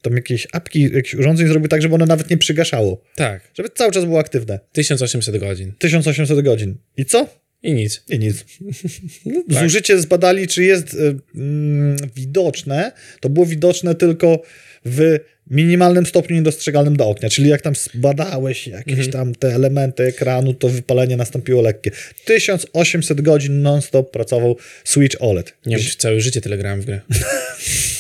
tam 0.02 0.14
jakiejś 0.16 0.46
apki, 0.52 0.82
jakichś 0.82 1.14
urządzeń 1.14 1.48
zrobił 1.48 1.68
tak, 1.68 1.82
żeby 1.82 1.94
one 1.94 2.06
nawet 2.06 2.30
nie 2.30 2.38
przygaszało. 2.38 3.02
Tak, 3.16 3.50
Żeby 3.54 3.68
cały 3.74 3.92
czas 3.92 4.04
było 4.04 4.18
aktywne. 4.20 4.58
1800 4.72 5.36
godzin. 5.38 5.72
1800 5.78 6.40
godzin. 6.40 6.74
I 6.96 7.04
co? 7.04 7.28
I 7.62 7.72
nic. 7.72 8.02
I 8.08 8.18
nic. 8.18 8.44
tak. 9.50 9.62
Zużycie 9.62 9.98
zbadali, 10.00 10.48
czy 10.48 10.64
jest 10.64 10.94
y, 10.94 10.98
mm, 11.34 11.96
widoczne. 12.16 12.92
To 13.20 13.28
było 13.28 13.46
widoczne 13.46 13.94
tylko 13.94 14.42
w 14.84 15.18
minimalnym 15.50 16.06
stopniu 16.06 16.36
niedostrzegalnym 16.36 16.96
do 16.96 17.08
okna. 17.08 17.28
Czyli 17.28 17.48
jak 17.48 17.62
tam 17.62 17.74
zbadałeś 17.74 18.66
jakieś 18.66 18.94
Mhm. 18.94 19.10
tam 19.12 19.34
te 19.34 19.54
elementy 19.54 20.02
ekranu, 20.02 20.54
to 20.54 20.68
wypalenie 20.68 21.16
nastąpiło 21.16 21.62
lekkie. 21.62 21.90
1800 22.24 23.20
godzin 23.20 23.62
non-stop 23.62 24.10
pracował 24.10 24.56
Switch 24.84 25.16
OLED. 25.20 25.54
Nie 25.66 25.76
wiem, 25.76 25.86
czy 25.86 25.96
całe 25.96 26.20
życie 26.20 26.40
tyle 26.40 26.58
grałem 26.58 26.80
w 26.80 26.84
grę. 26.84 27.00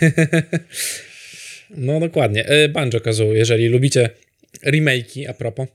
No 1.70 2.00
dokładnie. 2.00 2.46
E, 2.46 2.68
Banjo 2.68 3.00
Kazooie, 3.00 3.38
jeżeli 3.38 3.68
lubicie 3.68 4.10
remake'i, 4.64 5.26
a 5.26 5.34
propos, 5.34 5.68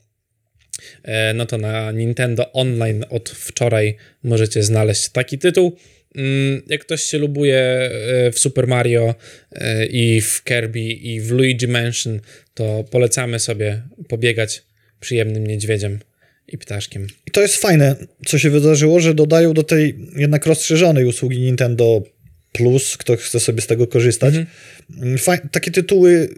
e, 1.03 1.33
no 1.33 1.45
to 1.45 1.57
na 1.57 1.91
Nintendo 1.91 2.51
Online 2.53 3.05
od 3.09 3.29
wczoraj 3.29 3.95
możecie 4.23 4.63
znaleźć 4.63 5.09
taki 5.09 5.38
tytuł. 5.38 5.77
Mm, 6.15 6.62
Jak 6.67 6.81
ktoś 6.81 7.03
się 7.03 7.17
lubuje 7.17 7.57
e, 7.57 8.31
w 8.31 8.39
Super 8.39 8.67
Mario 8.67 9.15
i 9.89 10.21
w 10.21 10.43
Kirby 10.43 10.79
i 10.79 11.21
w 11.21 11.31
Luigi 11.31 11.67
Mansion, 11.67 12.19
to 12.53 12.86
polecamy 12.91 13.39
sobie 13.39 13.81
pobiegać 14.07 14.63
przyjemnym 14.99 15.47
niedźwiedziem 15.47 15.99
i 16.47 16.57
ptaszkiem. 16.57 17.07
I 17.27 17.31
to 17.31 17.41
jest 17.41 17.55
fajne, 17.55 17.95
co 18.25 18.39
się 18.39 18.49
wydarzyło, 18.49 18.99
że 18.99 19.13
dodają 19.13 19.53
do 19.53 19.63
tej 19.63 19.95
jednak 20.15 20.45
rozszerzonej 20.45 21.05
usługi 21.05 21.39
Nintendo 21.39 22.03
Plus, 22.53 22.97
kto 22.97 23.15
chce 23.17 23.39
sobie 23.39 23.61
z 23.61 23.67
tego 23.67 23.87
korzystać. 23.87 24.33
Mhm. 24.35 25.17
Faj, 25.17 25.37
takie 25.51 25.71
tytuły, 25.71 26.29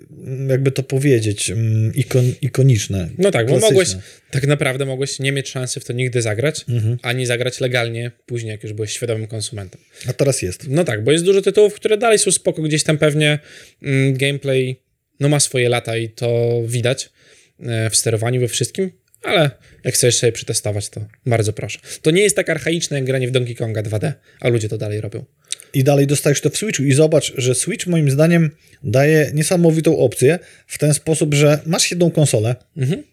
jakby 0.49 0.71
to 0.71 0.83
powiedzieć, 0.83 1.49
mm, 1.49 1.93
ikon, 1.95 2.33
ikoniczne. 2.41 3.09
No 3.17 3.31
tak, 3.31 3.45
bo 3.45 3.51
klasyczne. 3.51 3.69
mogłeś, 3.69 3.95
tak 4.31 4.47
naprawdę 4.47 4.85
mogłeś 4.85 5.19
nie 5.19 5.31
mieć 5.31 5.49
szansy 5.49 5.79
w 5.79 5.85
to 5.85 5.93
nigdy 5.93 6.21
zagrać, 6.21 6.65
Mhm. 6.69 6.97
ani 7.01 7.25
zagrać 7.25 7.59
legalnie 7.59 8.11
później, 8.25 8.51
jak 8.51 8.63
już 8.63 8.73
byłeś 8.73 8.91
świadomym 8.91 9.27
konsumentem. 9.27 9.81
A 10.07 10.13
teraz 10.13 10.41
jest. 10.41 10.67
No 10.69 10.83
tak, 10.83 11.03
bo 11.03 11.11
jest 11.11 11.23
dużo 11.25 11.41
tytułów, 11.41 11.73
które 11.73 11.97
dalej 11.97 12.19
są 12.19 12.31
spoko, 12.31 12.61
gdzieś 12.61 12.83
tam 12.83 12.97
pewnie 12.97 13.39
mm, 13.83 14.13
gameplay 14.17 14.85
no 15.19 15.29
ma 15.29 15.39
swoje 15.39 15.69
lata 15.69 15.97
i 15.97 16.09
to 16.09 16.61
widać 16.67 17.09
e, 17.59 17.89
w 17.89 17.95
sterowaniu, 17.95 18.41
we 18.41 18.47
wszystkim, 18.47 18.91
ale 19.23 19.51
jak 19.83 19.93
chcesz 19.93 20.15
sobie 20.17 20.31
przetestować, 20.31 20.89
to 20.89 21.05
bardzo 21.25 21.53
proszę. 21.53 21.79
To 22.01 22.11
nie 22.11 22.21
jest 22.21 22.35
tak 22.35 22.49
archaiczne 22.49 22.97
jak 22.97 23.05
granie 23.05 23.27
w 23.27 23.31
Donkey 23.31 23.55
Konga 23.55 23.83
2D, 23.83 24.13
a 24.39 24.47
ludzie 24.47 24.69
to 24.69 24.77
dalej 24.77 25.01
robią. 25.01 25.25
I 25.73 25.83
dalej 25.83 26.07
dostajesz 26.07 26.41
to 26.41 26.49
w 26.49 26.57
Switchu 26.57 26.83
i 26.83 26.93
zobacz, 26.93 27.33
że 27.37 27.55
Switch 27.55 27.87
moim 27.87 28.11
zdaniem 28.11 28.51
daje 28.83 29.31
niesamowitą 29.33 29.97
opcję 29.97 30.39
w 30.67 30.77
ten 30.77 30.93
sposób, 30.93 31.33
że 31.33 31.59
masz 31.65 31.91
jedną 31.91 32.11
konsolę, 32.11 32.55
Mhm. 32.77 33.03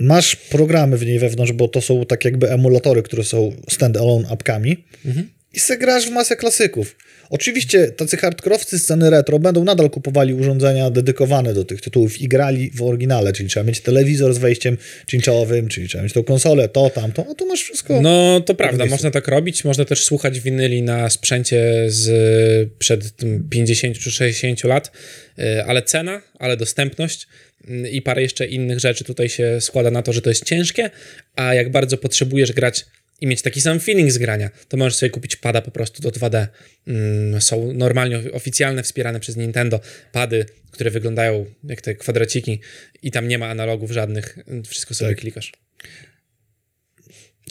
masz 0.00 0.36
programy 0.36 0.96
w 0.96 1.06
niej 1.06 1.18
wewnątrz, 1.18 1.52
bo 1.52 1.68
to 1.68 1.80
są 1.80 2.06
tak 2.06 2.24
jakby 2.24 2.50
emulatory, 2.50 3.02
które 3.02 3.24
są 3.24 3.52
stand-alone 3.70 4.24
apkami 4.32 4.84
Mhm. 5.06 5.28
i 5.52 5.60
se 5.60 5.76
grasz 5.78 6.06
w 6.06 6.10
masę 6.12 6.36
klasyków. 6.36 6.96
Oczywiście 7.30 7.88
tacy 7.88 8.16
hardkorowcy 8.16 8.78
sceny 8.78 9.10
retro 9.10 9.38
będą 9.38 9.64
nadal 9.64 9.90
kupowali 9.90 10.34
urządzenia 10.34 10.90
dedykowane 10.90 11.54
do 11.54 11.64
tych 11.64 11.80
tytułów 11.80 12.20
i 12.20 12.28
grali 12.28 12.70
w 12.70 12.82
oryginale, 12.82 13.32
czyli 13.32 13.48
trzeba 13.48 13.66
mieć 13.66 13.80
telewizor 13.80 14.34
z 14.34 14.38
wejściem 14.38 14.76
cinczowym, 15.06 15.68
czyli 15.68 15.88
trzeba 15.88 16.04
mieć 16.04 16.12
tą 16.12 16.22
konsolę, 16.22 16.68
to, 16.68 16.90
tamto, 16.90 17.26
a 17.30 17.34
tu 17.34 17.46
masz 17.46 17.62
wszystko. 17.62 18.00
No 18.00 18.40
to 18.40 18.54
prawda, 18.54 18.86
można 18.86 19.10
tak 19.10 19.28
robić, 19.28 19.64
można 19.64 19.84
też 19.84 20.04
słuchać 20.04 20.40
winyli 20.40 20.82
na 20.82 21.10
sprzęcie 21.10 21.84
z 21.88 22.70
przed 22.78 23.16
tym 23.16 23.48
50 23.50 23.98
czy 23.98 24.10
60 24.10 24.64
lat, 24.64 24.92
y, 25.38 25.64
ale 25.64 25.82
cena, 25.82 26.22
ale 26.38 26.56
dostępność 26.56 27.26
y, 27.70 27.90
i 27.90 28.02
parę 28.02 28.22
jeszcze 28.22 28.46
innych 28.46 28.80
rzeczy 28.80 29.04
tutaj 29.04 29.28
się 29.28 29.60
składa 29.60 29.90
na 29.90 30.02
to, 30.02 30.12
że 30.12 30.22
to 30.22 30.28
jest 30.28 30.44
ciężkie, 30.44 30.90
a 31.36 31.54
jak 31.54 31.70
bardzo 31.70 31.96
potrzebujesz 31.98 32.52
grać 32.52 32.84
i 33.20 33.26
mieć 33.26 33.42
taki 33.42 33.60
sam 33.60 33.80
feeling 33.80 34.10
z 34.12 34.18
grania, 34.18 34.50
to 34.68 34.76
możesz 34.76 34.96
sobie 34.96 35.10
kupić 35.10 35.36
pada 35.36 35.62
po 35.62 35.70
prostu 35.70 36.02
do 36.02 36.08
2D. 36.10 36.46
Mm, 36.86 37.40
Są 37.40 37.72
normalnie 37.72 38.20
oficjalne, 38.32 38.82
wspierane 38.82 39.20
przez 39.20 39.36
Nintendo 39.36 39.80
pady, 40.12 40.46
które 40.70 40.90
wyglądają 40.90 41.46
jak 41.64 41.80
te 41.80 41.94
kwadraciki 41.94 42.60
i 43.02 43.10
tam 43.10 43.28
nie 43.28 43.38
ma 43.38 43.46
analogów 43.46 43.90
żadnych, 43.90 44.38
wszystko 44.66 44.94
sobie 44.94 45.10
Tak. 45.10 45.20
klikasz. 45.20 45.52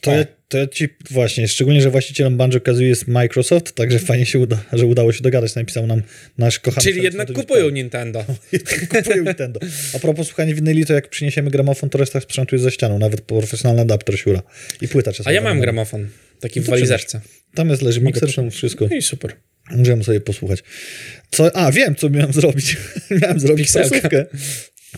To, 0.01 0.11
ja, 0.11 0.25
to 0.47 0.57
ja 0.57 0.67
ci 0.67 0.87
właśnie, 1.11 1.47
szczególnie, 1.47 1.81
że 1.81 1.89
właścicielem 1.89 2.37
Banjo 2.37 2.61
Kazooie 2.61 2.87
jest 2.87 3.07
Microsoft, 3.07 3.71
także 3.75 3.99
fajnie 3.99 4.25
się 4.25 4.39
uda, 4.39 4.63
że 4.73 4.85
udało 4.85 5.11
się 5.13 5.21
dogadać, 5.21 5.55
napisał 5.55 5.87
nam 5.87 6.01
nasz 6.37 6.59
kochany... 6.59 6.83
Czyli 6.83 7.03
jednak 7.03 7.33
kupują 7.33 7.69
Nintendo. 7.69 8.25
Kupują 8.89 9.23
Nintendo. 9.23 9.59
A 9.95 9.99
propos 9.99 10.27
słuchania 10.27 10.53
winyli, 10.55 10.85
to 10.85 10.93
jak 10.93 11.09
przyniesiemy 11.09 11.51
gramofon, 11.51 11.89
to 11.89 11.97
reszta 11.97 12.21
sprzętu 12.21 12.55
jest 12.55 12.63
za 12.63 12.71
ścianą, 12.71 12.99
nawet 12.99 13.21
profesjonalny 13.21 13.81
adapter 13.81 14.19
siura. 14.19 14.41
I 14.81 14.87
płyta 14.87 15.13
czasami. 15.13 15.31
A 15.31 15.35
ja 15.35 15.41
mam 15.41 15.59
gramofon, 15.59 16.07
taki 16.39 16.59
w 16.59 16.63
No 16.63 16.65
to 16.65 16.71
walizeczce. 16.71 17.21
Tam 17.55 17.69
jest, 17.69 17.81
leży 17.81 18.01
mikser, 18.01 18.35
tam 18.35 18.51
wszystko. 18.51 18.87
No 18.91 18.95
i 18.95 19.01
super. 19.01 19.35
Możemy 19.71 20.03
sobie 20.03 20.21
posłuchać. 20.21 20.63
Co, 21.31 21.55
a, 21.55 21.71
wiem, 21.71 21.95
co 21.95 22.09
miałem 22.09 22.33
zrobić. 22.33 22.77
miałem 23.21 23.39
zrobić 23.39 23.67
Pikselka. 23.67 24.09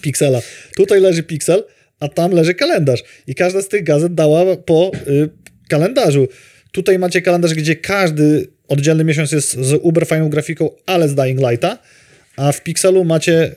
Pixela. 0.02 0.42
Tutaj 0.76 1.02
leży 1.02 1.24
Pixel, 1.24 1.64
a 2.00 2.08
tam 2.08 2.32
leży 2.32 2.54
kalendarz. 2.54 3.04
I 3.28 3.36
każda 3.36 3.62
z 3.62 3.68
tych 3.68 3.84
gazet 3.84 4.14
dała 4.14 4.56
po 4.56 4.92
y, 5.08 5.30
kalendarzu. 5.70 6.28
Tutaj 6.72 7.00
macie 7.00 7.22
kalendarz, 7.22 7.54
gdzie 7.54 7.76
każdy 7.76 8.48
oddzielny 8.68 9.04
miesiąc 9.04 9.32
jest 9.32 9.52
z 9.52 9.74
uber 9.82 10.08
fajną 10.08 10.30
grafiką, 10.30 10.70
ale 10.86 11.10
z 11.10 11.16
Dying 11.16 11.40
Lighta, 11.40 11.78
a 12.36 12.52
w 12.52 12.64
Pixelu 12.64 13.04
macie 13.04 13.56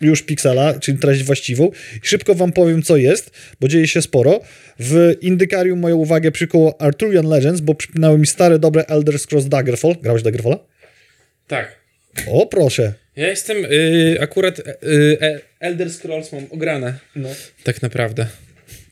już 0.00 0.22
Pixela, 0.22 0.80
czyli 0.80 0.98
treść 0.98 1.22
właściwą. 1.22 1.70
I 2.04 2.06
szybko 2.06 2.34
wam 2.34 2.52
powiem, 2.52 2.82
co 2.82 2.96
jest, 2.96 3.30
bo 3.60 3.68
dzieje 3.68 3.88
się 3.88 4.02
sporo. 4.02 4.40
W 4.78 5.14
Indykarium 5.20 5.78
moją 5.78 5.96
uwagę 5.96 6.30
przykuło 6.30 6.80
Arthurian 6.80 7.28
Legends, 7.28 7.60
bo 7.60 7.74
przypinały 7.74 8.18
mi 8.18 8.26
stare, 8.26 8.58
dobre 8.58 8.84
Elder 8.84 9.18
Scrolls 9.18 9.46
Daggerfall. 9.46 9.94
Grałeś 10.02 10.22
Daggerfalla? 10.22 10.58
Tak. 11.46 11.82
O, 12.28 12.46
proszę. 12.46 12.92
Ja 13.16 13.28
jestem 13.28 13.56
y, 13.64 14.18
akurat 14.20 14.58
y, 14.58 14.62
y, 14.82 15.40
Elder 15.62 15.90
Scrolls 15.92 16.32
mam 16.32 16.46
ograne. 16.50 16.98
No. 17.16 17.28
Tak 17.64 17.82
naprawdę. 17.82 18.26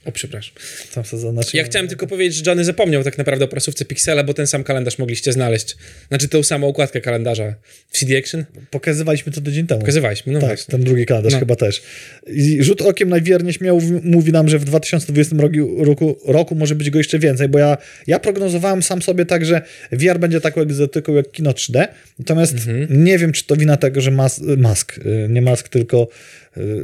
O, 0.04 0.12
przepraszam. 0.12 0.54
Tam 0.94 1.04
zaznaczyłem. 1.04 1.64
Ja 1.64 1.70
chciałem 1.70 1.88
tylko 1.88 2.06
powiedzieć, 2.06 2.36
że 2.44 2.50
Johnny 2.50 2.64
zapomniał 2.64 3.04
tak 3.04 3.18
naprawdę 3.18 3.44
o 3.44 3.48
prasówce 3.48 3.84
Pixela, 3.84 4.24
bo 4.24 4.34
ten 4.34 4.46
sam 4.46 4.64
kalendarz 4.64 4.98
mogliście 4.98 5.32
znaleźć. 5.32 5.76
Znaczy 6.08 6.28
tą 6.28 6.42
samą 6.42 6.66
układkę 6.66 7.00
kalendarza 7.00 7.54
w 7.88 7.98
CD 7.98 8.18
Action. 8.18 8.44
Pokazywaliśmy 8.70 9.32
to 9.32 9.40
tydzień 9.40 9.66
temu. 9.66 9.80
Pokazywaliśmy, 9.80 10.32
no 10.32 10.40
tak, 10.40 10.48
właśnie. 10.48 10.72
ten 10.72 10.84
drugi 10.84 11.06
kalendarz 11.06 11.32
No. 11.32 11.38
chyba 11.38 11.56
też. 11.56 11.82
I 12.26 12.62
rzut 12.64 12.82
okiem 12.82 13.08
najwierniej 13.08 13.52
śmiał 13.52 13.80
mówi 14.02 14.32
nam, 14.32 14.48
że 14.48 14.58
w 14.58 14.64
2020 14.64 15.36
roku, 15.78 16.18
roku, 16.26 16.54
może 16.54 16.74
być 16.74 16.90
go 16.90 16.98
jeszcze 16.98 17.18
więcej, 17.18 17.48
bo 17.48 17.58
ja, 17.58 17.78
ja 18.06 18.18
prognozowałem 18.18 18.82
sam 18.82 19.02
sobie 19.02 19.26
tak, 19.26 19.44
że 19.44 19.62
VR 19.92 20.18
będzie 20.18 20.40
taką 20.40 20.60
egzotyką 20.60 21.14
jak 21.14 21.30
kino 21.30 21.50
3D, 21.50 21.88
natomiast 22.18 22.52
Mhm. 22.54 23.04
nie 23.04 23.18
wiem, 23.18 23.32
czy 23.32 23.44
to 23.44 23.56
wina 23.56 23.76
tego, 23.76 24.00
że 24.00 24.10
mas, 24.10 24.40
Mask, 24.56 24.98
y, 24.98 25.26
nie 25.30 25.42
Mask, 25.42 25.68
tylko 25.68 26.08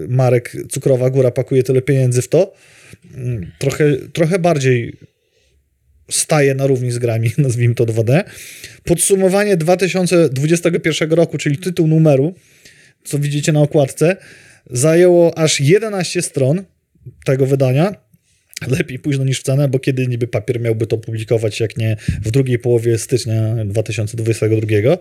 Marek 0.08 0.56
Cukrowa 0.70 1.10
Góra 1.10 1.30
pakuje 1.30 1.62
tyle 1.62 1.82
pieniędzy 1.82 2.22
w 2.22 2.28
to. 2.28 2.52
Mm, 3.14 3.52
Trochę, 3.58 3.96
trochę 4.12 4.38
bardziej 4.38 4.96
staje 6.10 6.54
na 6.54 6.66
równi 6.66 6.90
z 6.90 6.98
grami, 6.98 7.30
nazwijmy 7.38 7.74
to 7.74 7.84
2D. 7.86 8.24
Podsumowanie 8.84 9.56
2021 9.56 11.12
roku, 11.12 11.38
czyli 11.38 11.58
tytuł 11.58 11.86
numeru, 11.86 12.34
co 13.04 13.18
widzicie 13.18 13.52
na 13.52 13.60
okładce, 13.60 14.16
zajęło 14.70 15.38
aż 15.38 15.60
11 15.60 16.22
stron 16.22 16.62
tego 17.24 17.46
wydania. 17.46 17.94
Lepiej 18.68 18.98
późno 18.98 19.24
niż 19.24 19.40
wcale, 19.40 19.68
bo 19.68 19.78
kiedy 19.78 20.06
niby 20.06 20.26
papier 20.26 20.60
miałby 20.60 20.86
to 20.86 20.98
publikować, 20.98 21.60
jak 21.60 21.76
nie 21.76 21.96
w 22.22 22.30
drugiej 22.30 22.58
połowie 22.58 22.98
stycznia 22.98 23.64
2022. 23.64 24.98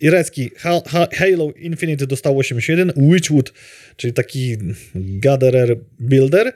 I 0.00 0.10
Recki, 0.10 0.50
Ha- 0.56 0.82
Ha- 0.86 1.08
Halo 1.14 1.52
Infinite 1.56 2.06
dostał 2.06 2.38
81, 2.38 2.92
Witchwood, 2.96 3.52
czyli 3.96 4.12
taki 4.12 4.56
gatherer 4.94 5.76
builder, 6.00 6.52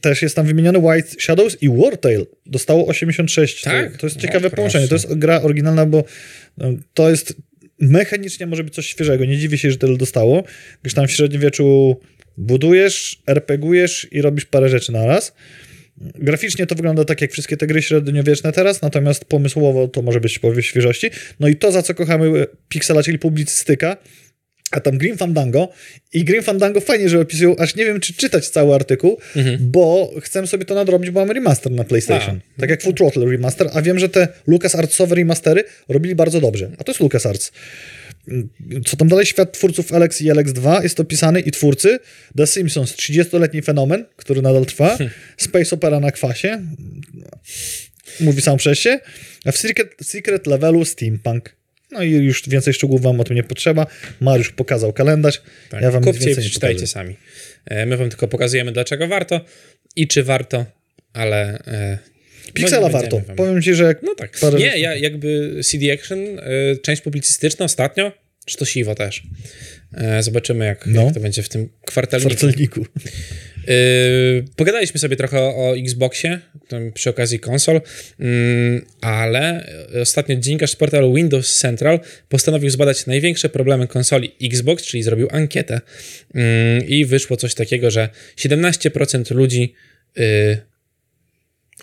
też 0.00 0.22
jest 0.22 0.36
tam 0.36 0.46
wymieniony 0.46 0.78
White 0.78 1.08
Shadows 1.20 1.62
i 1.62 1.68
Wartail 1.68 2.26
dostało 2.46 2.86
86. 2.86 3.62
Tak? 3.62 3.92
To, 3.92 3.98
to 3.98 4.06
jest 4.06 4.16
O, 4.16 4.20
ciekawe 4.20 4.40
proszę. 4.40 4.56
połączenie. 4.56 4.88
To 4.88 4.94
jest 4.94 5.14
gra 5.14 5.42
oryginalna, 5.42 5.86
bo 5.86 6.04
no, 6.58 6.72
to 6.94 7.10
jest 7.10 7.36
mechanicznie 7.80 8.46
może 8.46 8.64
być 8.64 8.74
coś 8.74 8.86
świeżego. 8.86 9.24
Nie 9.24 9.38
dziwię 9.38 9.58
się, 9.58 9.70
że 9.70 9.76
tyle 9.76 9.96
dostało, 9.96 10.44
gdyż 10.82 10.94
tam 10.94 11.06
w 11.06 11.10
średniowieczu 11.10 11.96
budujesz, 12.36 13.22
RPGujesz 13.26 14.08
i 14.10 14.22
robisz 14.22 14.44
parę 14.44 14.68
rzeczy 14.68 14.92
na 14.92 15.06
raz. 15.06 15.34
Graficznie 15.96 16.66
to 16.66 16.74
wygląda 16.74 17.04
tak 17.04 17.20
jak 17.20 17.32
wszystkie 17.32 17.56
te 17.56 17.66
gry 17.66 17.82
średniowieczne 17.82 18.52
teraz, 18.52 18.82
natomiast 18.82 19.24
pomysłowo 19.24 19.88
to 19.88 20.02
może 20.02 20.20
być 20.20 20.38
powiew 20.38 20.66
świeżości. 20.66 21.10
No 21.40 21.48
i 21.48 21.56
to, 21.56 21.72
za 21.72 21.82
co 21.82 21.94
kochamy 21.94 22.46
Pixela, 22.68 23.02
czyli 23.02 23.18
publicystyka, 23.18 23.96
a 24.70 24.80
tam 24.80 24.98
Green 24.98 25.16
Fandango 25.16 25.68
i 26.12 26.24
Green 26.24 26.42
Fandango 26.42 26.80
fajnie, 26.80 27.08
że 27.08 27.20
opisują, 27.20 27.56
aż 27.56 27.76
nie 27.76 27.84
wiem, 27.84 28.00
czy 28.00 28.14
czytać 28.14 28.48
cały 28.48 28.74
artykuł, 28.74 29.18
bo 29.60 30.12
chcę 30.22 30.46
sobie 30.46 30.64
to 30.64 30.74
nadrobić, 30.74 31.10
bo 31.10 31.20
mam 31.20 31.30
remaster 31.30 31.72
na 31.72 31.84
PlayStation. 31.84 32.40
A. 32.56 32.60
Tak 32.60 32.70
jak 32.70 32.82
Full 32.82 32.94
Throttle 32.94 33.26
remaster, 33.26 33.68
a 33.72 33.82
wiem, 33.82 33.98
że 33.98 34.08
te 34.08 34.28
LucasArtsowe 34.46 35.14
remastery 35.14 35.64
robili 35.88 36.14
bardzo 36.14 36.40
dobrze, 36.40 36.70
a 36.78 36.84
to 36.84 36.92
jest 36.92 37.00
LucasArts. 37.00 37.52
Co 38.86 38.96
tam 38.96 39.08
dalej? 39.08 39.26
Świat 39.26 39.52
twórców 39.52 39.92
Alex 39.92 40.22
i 40.22 40.30
Alex 40.30 40.52
2 40.52 40.82
jest 40.82 41.00
opisany 41.00 41.40
i 41.40 41.50
twórcy 41.50 41.98
The 42.36 42.46
Simpsons, 42.46 42.92
30-letni 42.92 43.62
fenomen, 43.62 44.04
który 44.16 44.42
nadal 44.42 44.66
trwa, 44.66 44.98
Space 45.36 45.74
Opera 45.76 46.00
na 46.00 46.10
kwasie, 46.10 46.62
mówi 48.20 48.42
sam 48.42 48.56
przez 48.56 48.78
się, 48.78 49.00
a 49.44 49.52
w 49.52 49.56
Secret, 49.56 49.94
secret 50.02 50.46
levelu 50.46 50.84
Steampunk. 50.84 51.56
No 51.90 52.02
i 52.02 52.10
już 52.10 52.48
więcej 52.48 52.74
szczegółów 52.74 53.02
wam 53.02 53.20
o 53.20 53.24
tym 53.24 53.36
nie 53.36 53.42
potrzeba. 53.42 53.86
Mariusz 54.20 54.50
pokazał 54.50 54.92
kalendarz. 54.92 55.42
Tak. 55.70 55.82
Ja 55.82 55.90
wam 55.90 56.02
nic 56.02 56.12
Kupcie 56.12 56.24
i 56.24 56.26
więcej 56.26 56.44
nie 56.44 56.50
przeczytajcie 56.50 56.86
sami. 56.86 57.16
E, 57.64 57.86
My 57.86 57.96
wam 57.96 58.10
tylko 58.10 58.28
pokazujemy, 58.28 58.72
dlaczego 58.72 59.08
warto 59.08 59.40
i 59.96 60.08
czy 60.08 60.22
warto, 60.22 60.66
ale... 61.12 61.62
no 62.46 62.52
Piksela 62.52 62.86
nie 62.86 62.92
warto. 62.92 63.20
wam- 63.20 63.36
Powiem 63.36 63.62
ci, 63.62 63.74
że 63.74 63.84
jak 63.84 64.02
No 64.02 64.14
tak. 64.14 64.38
parę 64.40 64.58
Nie, 64.58 64.78
ja 64.78 64.94
jakby 64.96 65.60
CD 65.64 65.92
Action, 65.92 66.18
e, 66.38 66.42
część 66.82 67.02
publicystyczna 67.02 67.64
ostatnio, 67.64 68.12
czy 68.46 68.56
to 68.56 68.64
siwo 68.64 68.94
też. 68.94 69.22
E, 69.94 70.22
Zobaczymy, 70.22 70.64
jak, 70.64 70.86
No. 70.86 71.04
jak 71.04 71.14
to 71.14 71.20
będzie 71.20 71.42
w 71.42 71.48
tym 71.48 71.68
kwartalniku. 71.86 72.86
Yy, 73.68 74.44
pogadaliśmy 74.56 75.00
sobie 75.00 75.16
trochę 75.16 75.40
o, 75.40 75.74
Xboxie 75.76 76.40
przy 76.94 77.10
okazji 77.10 77.38
konsol, 77.40 77.80
mm, 78.20 78.84
ale 79.00 79.66
ostatnio 80.02 80.36
dziennikarz 80.36 80.70
z 80.70 80.76
portalu 80.76 81.14
Windows 81.14 81.58
Central 81.58 82.00
postanowił 82.28 82.70
zbadać 82.70 83.06
największe 83.06 83.48
problemy 83.48 83.86
konsoli 83.88 84.34
Xbox, 84.42 84.84
czyli 84.84 85.02
zrobił 85.02 85.28
ankietę 85.30 85.80
mm, 86.34 86.86
i 86.88 87.04
wyszło 87.04 87.36
coś 87.36 87.54
takiego, 87.54 87.90
że 87.90 88.08
17% 88.36 89.30
ludzi 89.34 89.74
yy, 90.16 90.24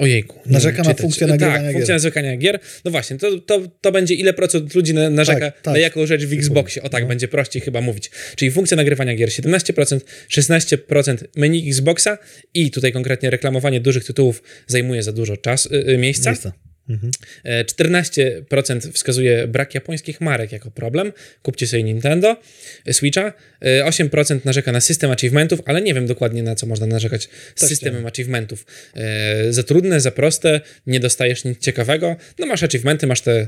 Ojejku. 0.02 0.40
Narzeka 0.46 0.84
na 0.84 0.94
funkcję 0.94 1.28
nagrywania 1.28 1.56
Tak, 1.58 1.64
gier. 1.66 1.74
funkcja 1.74 1.96
narzekania 1.96 2.38
gier. 2.38 2.60
No 2.86 2.92
właśnie, 2.92 3.18
to, 3.18 3.40
to, 3.40 3.62
to 3.82 3.92
będzie 3.92 4.14
ile 4.14 4.34
procent 4.34 4.76
ludzi 4.76 4.94
na, 4.94 5.10
narzeka 5.10 5.40
Tak, 5.52 5.62
tak. 5.62 5.74
na 5.74 5.80
jaką 5.80 6.06
rzecz 6.06 6.26
w 6.26 6.34
Xboxie. 6.34 6.84
O 6.84 6.90
tak, 6.90 7.04
No. 7.04 7.10
będzie 7.10 7.28
prościej 7.28 7.62
chyba 7.62 7.82
mówić. 7.82 8.12
Czyli 8.36 8.52
funkcja 8.52 8.78
nagrywania 8.78 9.16
gier 9.16 9.30
17%, 9.30 10.00
16% 10.30 11.18
menu 11.36 11.68
Xboxa 11.70 12.18
i 12.54 12.72
tutaj 12.72 12.92
konkretnie 12.92 13.30
reklamowanie 13.30 13.82
dużych 13.82 14.04
tytułów 14.06 14.44
zajmuje 14.68 15.04
za 15.04 15.12
dużo 15.12 15.38
czasu, 15.38 15.76
y, 15.76 15.90
y, 15.90 15.98
miejsca. 15.98 16.30
Miejsca. 16.30 16.52
Mhm. 16.91 17.12
E, 17.43 17.63
14% 17.65 18.91
wskazuje 18.91 19.47
brak 19.47 19.75
japońskich 19.75 20.21
marek 20.21 20.51
jako 20.51 20.71
problem. 20.71 21.13
Kupcie 21.41 21.67
sobie 21.67 21.84
Nintendo, 21.84 22.38
e, 22.86 22.93
Switcha. 22.93 23.34
E, 23.62 23.86
8% 23.86 24.45
narzeka 24.45 24.71
na 24.71 24.82
system 24.82 25.12
achievementów, 25.12 25.60
ale 25.65 25.82
nie 25.82 25.93
wiem 25.93 26.08
dokładnie 26.08 26.43
na 26.43 26.56
co 26.56 26.67
można 26.67 26.88
narzekać 26.88 27.30
z 27.56 27.60
Też 27.60 27.69
systemem 27.69 28.06
achievementów. 28.06 28.65
E, 28.95 29.54
Za 29.54 29.63
trudne, 29.63 30.01
za 30.01 30.12
proste, 30.12 30.62
nie 30.88 30.99
dostajesz 30.99 31.43
nic 31.43 31.60
ciekawego. 31.60 32.15
No 32.39 32.45
masz 32.45 32.63
achievementy, 32.63 33.08
masz 33.08 33.21
te 33.21 33.47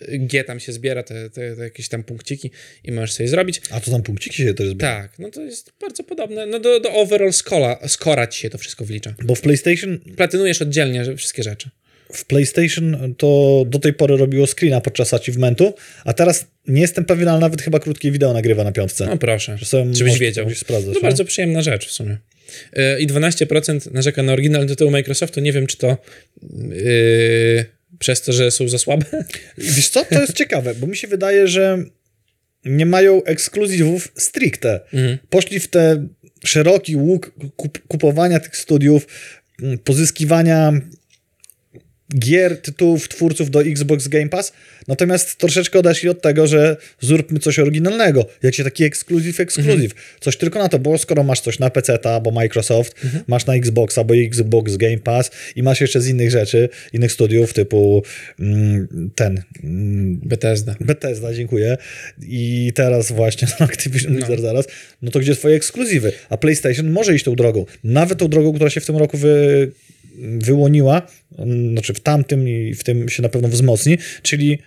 e, 0.00 0.18
G 0.18 0.44
tam 0.44 0.60
się 0.60 0.72
zbiera, 0.72 1.02
te, 1.02 1.30
te, 1.30 1.56
te 1.56 1.62
jakieś 1.62 1.88
tam 1.88 2.02
punkciki 2.04 2.50
i 2.84 2.92
możesz 2.92 3.12
sobie 3.12 3.28
zrobić. 3.28 3.62
A 3.70 3.80
to 3.80 3.90
tam 3.90 4.02
punkciki 4.02 4.36
się 4.36 4.54
też 4.54 4.68
zbiera. 4.68 5.02
Tak, 5.02 5.18
no 5.18 5.30
to 5.30 5.42
jest 5.42 5.72
bardzo 5.80 6.04
podobne. 6.04 6.46
No 6.46 6.60
do, 6.60 6.80
do 6.80 6.92
overall 6.92 7.32
scora, 7.32 7.78
scora 7.88 8.26
ci 8.26 8.40
się 8.40 8.50
to 8.50 8.58
wszystko 8.58 8.84
wlicza. 8.84 9.14
Bo 9.22 9.34
w 9.34 9.40
PlayStation, 9.40 9.98
Platynujesz 10.16 10.62
oddzielnie 10.62 11.16
wszystkie 11.16 11.42
rzeczy. 11.42 11.70
W 12.12 12.24
PlayStation 12.24 13.14
to 13.18 13.62
do 13.66 13.78
tej 13.78 13.92
pory 13.92 14.16
robiło 14.16 14.46
screena 14.46 14.80
podczas 14.80 15.14
achievementu, 15.14 15.74
a 16.04 16.12
teraz 16.12 16.46
nie 16.68 16.80
jestem 16.80 17.04
pewien, 17.04 17.28
ale 17.28 17.40
nawet 17.40 17.62
chyba 17.62 17.78
krótkie 17.78 18.10
wideo 18.10 18.32
nagrywa 18.32 18.64
na 18.64 18.72
piątce. 18.72 19.06
No 19.06 19.16
proszę, 19.16 19.58
żebyś 19.58 20.00
możesz 20.00 20.18
wiedział. 20.18 20.46
gdzieś 20.46 20.58
sprawdzać, 20.58 20.94
No 20.94 21.00
bardzo 21.00 21.24
przyjemna 21.24 21.62
rzecz 21.62 21.88
w 21.88 21.92
sumie. 21.92 22.18
Yy, 22.76 23.00
I 23.00 23.08
12% 23.08 23.92
narzeka 23.92 24.22
na 24.22 24.32
oryginalny 24.32 24.68
tytuł 24.68 24.90
Microsoftu. 24.90 25.40
Nie 25.40 25.52
wiem, 25.52 25.66
czy 25.66 25.76
to 25.76 25.96
yy, 26.52 27.64
przez 27.98 28.22
to, 28.22 28.32
że 28.32 28.50
są 28.50 28.68
za 28.68 28.78
słabe. 28.78 29.06
Wiesz 29.58 29.88
co, 29.88 30.04
to 30.04 30.20
jest 30.20 30.32
ciekawe, 30.32 30.74
bo 30.74 30.86
mi 30.86 30.96
się 30.96 31.08
wydaje, 31.08 31.48
że 31.48 31.84
nie 32.64 32.86
mają 32.86 33.24
ekskluzywów 33.24 34.12
stricte. 34.16 34.80
Mhm. 34.92 35.18
Poszli 35.30 35.60
w 35.60 35.68
ten 35.68 36.08
szeroki 36.44 36.96
łuk 36.96 37.32
kup 37.56 37.78
kupowania 37.88 38.40
tych 38.40 38.56
studiów, 38.56 39.06
mm, 39.62 39.78
pozyskiwania 39.78 40.72
gier, 42.18 42.62
tytułów, 42.62 43.08
twórców 43.08 43.50
do 43.50 43.62
Xbox 43.62 44.08
Game 44.08 44.28
Pass, 44.28 44.52
natomiast 44.88 45.36
troszeczkę 45.36 45.78
odeszli 45.78 46.08
od 46.08 46.22
tego, 46.22 46.46
że 46.46 46.76
zróbmy 47.00 47.38
coś 47.38 47.58
oryginalnego, 47.58 48.26
jakiś 48.42 48.64
taki 48.64 48.84
ekskluzyw, 48.84 49.40
ekskluzyw, 49.40 49.92
coś 50.20 50.36
tylko 50.36 50.58
na 50.58 50.68
to, 50.68 50.78
bo 50.78 50.98
skoro 50.98 51.22
masz 51.22 51.40
coś 51.40 51.58
na 51.58 51.70
PC, 51.70 51.98
bo 52.22 52.30
Microsoft, 52.30 52.94
masz 53.26 53.46
na 53.46 53.54
Xboxa, 53.54 54.04
bo 54.04 54.14
Xbox 54.16 54.76
Game 54.76 54.98
Pass 54.98 55.30
i 55.56 55.62
masz 55.62 55.80
jeszcze 55.80 56.00
z 56.00 56.08
innych 56.08 56.30
rzeczy, 56.30 56.68
innych 56.92 57.12
studiów 57.12 57.52
typu 57.52 58.02
mm, 58.40 59.10
ten 59.14 59.42
mm, 59.64 60.20
Bethesda. 60.24 60.74
Bethesda, 60.80 61.34
dziękuję. 61.34 61.76
I 62.22 62.72
teraz 62.74 63.12
właśnie 63.12 63.48
no, 63.60 63.66
Activision 63.66 64.14
Blizzard 64.14 64.40
zaraz. 64.40 64.66
No 65.02 65.10
to 65.10 65.20
gdzie 65.20 65.36
twoje 65.36 65.56
ekskluzywy? 65.56 66.12
A 66.30 66.36
PlayStation 66.36 66.90
może 66.90 67.14
iść 67.14 67.24
tą 67.24 67.34
drogą. 67.34 67.66
Nawet 67.84 68.18
tą 68.18 68.28
drogą, 68.28 68.52
która 68.52 68.70
się 68.70 68.80
w 68.80 68.86
tym 68.86 68.96
roku 68.96 69.16
wy, 69.16 69.70
wyłoniła, 70.38 71.02
znaczy 71.72 71.94
w 71.94 72.00
tamtym 72.00 72.48
i 72.48 72.74
w 72.74 72.84
tym 72.84 73.08
się 73.08 73.22
na 73.22 73.28
pewno 73.28 73.48
wzmocni, 73.48 73.98
czyli 74.22 74.58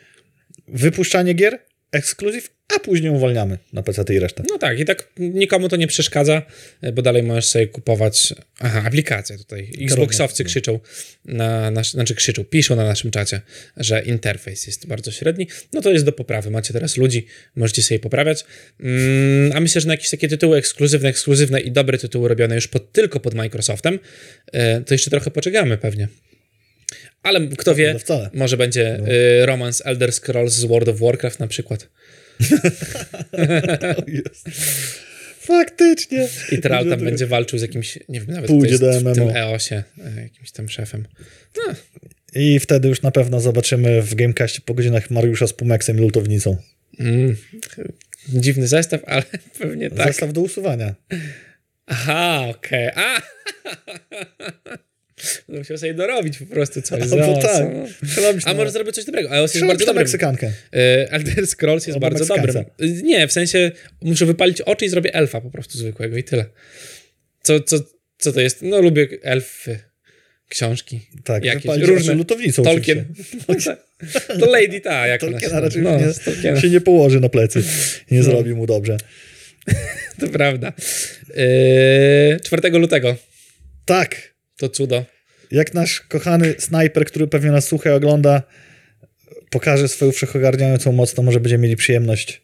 wypuszczanie 0.68 1.34
gier, 1.34 1.60
ekskluzyw, 1.92 2.50
a 2.76 2.80
później 2.80 3.12
uwalniamy 3.12 3.58
na 3.74 3.84
PC 3.84 4.04
i 4.10 4.20
resztę. 4.20 4.44
No 4.50 4.58
tak, 4.58 4.80
i 4.80 4.86
tak 4.86 5.10
nikomu 5.18 5.70
to 5.70 5.76
nie 5.76 5.88
przeszkadza, 5.88 6.42
bo 6.94 7.02
dalej 7.02 7.24
możesz 7.24 7.46
sobie 7.46 7.68
kupować. 7.68 8.34
Aha, 8.60 8.84
aplikacje 8.86 9.38
tutaj. 9.38 9.72
Xboxowcy 9.82 10.44
krzyczą 10.44 10.80
na 11.26 11.72
nasz, 11.72 11.92
znaczy 11.92 12.16
krzyczą, 12.16 12.44
piszą 12.44 12.76
na 12.76 12.84
naszym 12.84 13.12
czacie, 13.12 13.42
że 13.78 14.02
interfejs 14.02 14.68
jest 14.68 14.88
bardzo 14.88 15.12
średni. 15.12 15.48
No 15.74 15.82
to 15.82 15.92
jest 15.92 16.06
do 16.06 16.12
poprawy. 16.12 16.52
Macie 16.52 16.74
teraz 16.74 16.98
ludzi, 16.98 17.26
możecie 17.56 17.84
sobie 17.84 18.00
poprawiać. 18.00 18.46
Mm, 18.80 19.52
a 19.56 19.60
myślę, 19.60 19.82
że 19.82 19.88
na 19.88 19.94
jakieś 19.94 20.10
takie 20.10 20.28
tytuły 20.28 20.58
ekskluzywne, 20.58 21.10
ekskluzywne 21.10 21.62
i 21.62 21.72
dobre 21.72 21.98
tytuły 21.98 22.30
robione 22.30 22.56
już 22.56 22.68
pod, 22.68 22.92
tylko 22.92 23.20
pod 23.20 23.34
Microsoftem, 23.34 24.00
e, 24.52 24.82
to 24.82 24.94
jeszcze 24.94 25.10
trochę 25.10 25.32
poczekamy 25.32 25.78
pewnie. 25.78 26.08
Ale 27.24 27.48
kto 27.48 27.76
wie, 27.76 27.96
No 28.10 28.30
może 28.34 28.58
będzie 28.58 28.98
No. 29.02 29.08
y, 29.14 29.46
romans 29.46 29.82
Elder 29.86 30.14
Scrolls 30.14 30.54
z 30.54 30.66
World 30.66 30.90
of 30.90 31.00
Warcraft 31.00 31.40
na 31.40 31.48
przykład. 31.48 31.90
Jest. 34.08 34.50
Faktycznie. 35.40 36.28
I 36.52 36.58
Tral 36.58 36.90
tam 36.90 37.00
będzie 37.00 37.28
walczył 37.28 37.60
z 37.60 37.62
jakimś, 37.62 38.00
nie 38.10 38.20
wiem, 38.20 38.32
nawet 38.32 38.48
Pójdzie 38.48 38.80
do 38.80 39.00
w 39.00 39.04
tym 39.04 39.24
MMO. 39.24 39.36
EOSie, 39.36 39.84
e, 40.06 40.22
jakimś 40.22 40.52
tam 40.52 40.70
szefem. 40.70 41.08
No, 41.58 41.74
I 42.36 42.60
wtedy 42.60 42.88
już 42.88 43.02
na 43.02 43.12
pewno 43.12 43.40
zobaczymy 43.40 44.02
w 44.02 44.16
Gamecastie 44.16 44.62
po 44.66 44.74
godzinach 44.74 45.12
Mariusza 45.12 45.48
z 45.48 45.54
Pumeksem 45.54 45.98
i 45.98 46.02
lutownicą. 46.02 46.58
mm, 47.00 47.36
dziwny 48.30 48.68
zestaw, 48.68 49.02
ale 49.08 49.24
pewnie 49.60 49.90
tak. 49.90 50.08
Zestaw 50.08 50.34
do 50.34 50.42
usuwania. 50.42 50.96
Aha, 51.86 52.46
okej. 52.50 52.90
A! 52.96 53.22
No, 55.50 55.58
Musiał 55.60 55.78
sobie 55.78 55.94
dorobić 55.94 56.38
po 56.38 56.46
prostu 56.46 56.82
coś. 56.82 57.02
Albo 57.02 57.18
za- 57.42 57.48
tak. 57.48 57.52
co? 58.44 58.50
A 58.50 58.54
może 58.54 58.72
zrobić 58.72 58.96
coś 58.96 59.06
dobrego. 59.06 59.36
EOS 59.36 59.54
jest 59.56 59.68
bardzo 59.68 59.80
na 59.80 59.86
dobrym. 59.86 60.04
Meksykankę. 60.04 60.52
E, 60.74 61.12
Elder 61.12 61.48
Scrolls 61.48 61.88
jest 61.88 61.96
Albo 61.96 62.10
bardzo 62.10 62.20
Meksykanca. 62.36 62.64
dobrym. 62.80 63.00
E, 63.00 63.04
Nie, 63.04 63.28
w 63.28 63.32
sensie 63.32 63.72
muszę 64.02 64.26
wypalić 64.26 64.62
oczy 64.62 64.86
i 64.86 64.90
zrobię 64.90 65.14
elfa 65.14 65.42
po 65.42 65.50
prostu 65.50 65.78
zwykłego 65.78 66.18
i 66.18 66.24
tyle. 66.24 66.46
Co, 67.44 67.60
co, 67.60 67.78
co 68.18 68.34
to 68.34 68.42
jest? 68.42 68.62
No 68.62 68.82
lubię 68.82 69.08
elfy. 69.22 69.80
książki. 70.50 71.00
Tak, 71.24 71.46
Jakieś 71.46 71.78
różne. 71.82 72.14
lutownicą 72.14 72.64
Tolkien. 72.64 73.06
to 74.40 74.46
Lady 74.52 74.82
ta, 74.82 75.08
jak 75.08 75.22
Tolkiena 75.22 75.60
raczej 75.60 75.82
no, 75.82 75.98
nie, 76.54 76.62
się 76.62 76.70
nie 76.70 76.82
położy 76.82 77.20
na 77.20 77.30
plecy. 77.30 77.64
Nie 78.12 78.18
No. 78.18 78.24
zrobi 78.24 78.54
mu 78.54 78.66
dobrze. 78.66 78.98
To 80.20 80.28
prawda. 80.28 80.74
Yy, 82.32 82.40
4 82.44 82.70
lutego. 82.70 83.16
Tak, 83.86 84.34
To 84.58 84.70
cudo. 84.70 85.06
Jak 85.54 85.74
nasz 85.74 86.02
kochany 86.02 86.56
snajper, 86.58 87.06
który 87.06 87.28
pewnie 87.28 87.52
nas 87.52 87.66
słucha 87.66 87.90
i 87.90 87.94
ogląda, 87.94 88.44
pokaże 89.50 89.88
swoją 89.88 90.12
wszechogarniającą 90.12 90.92
moc, 90.92 91.14
to 91.14 91.22
może 91.22 91.40
będziemy 91.40 91.64
mieli 91.64 91.76
przyjemność 91.76 92.42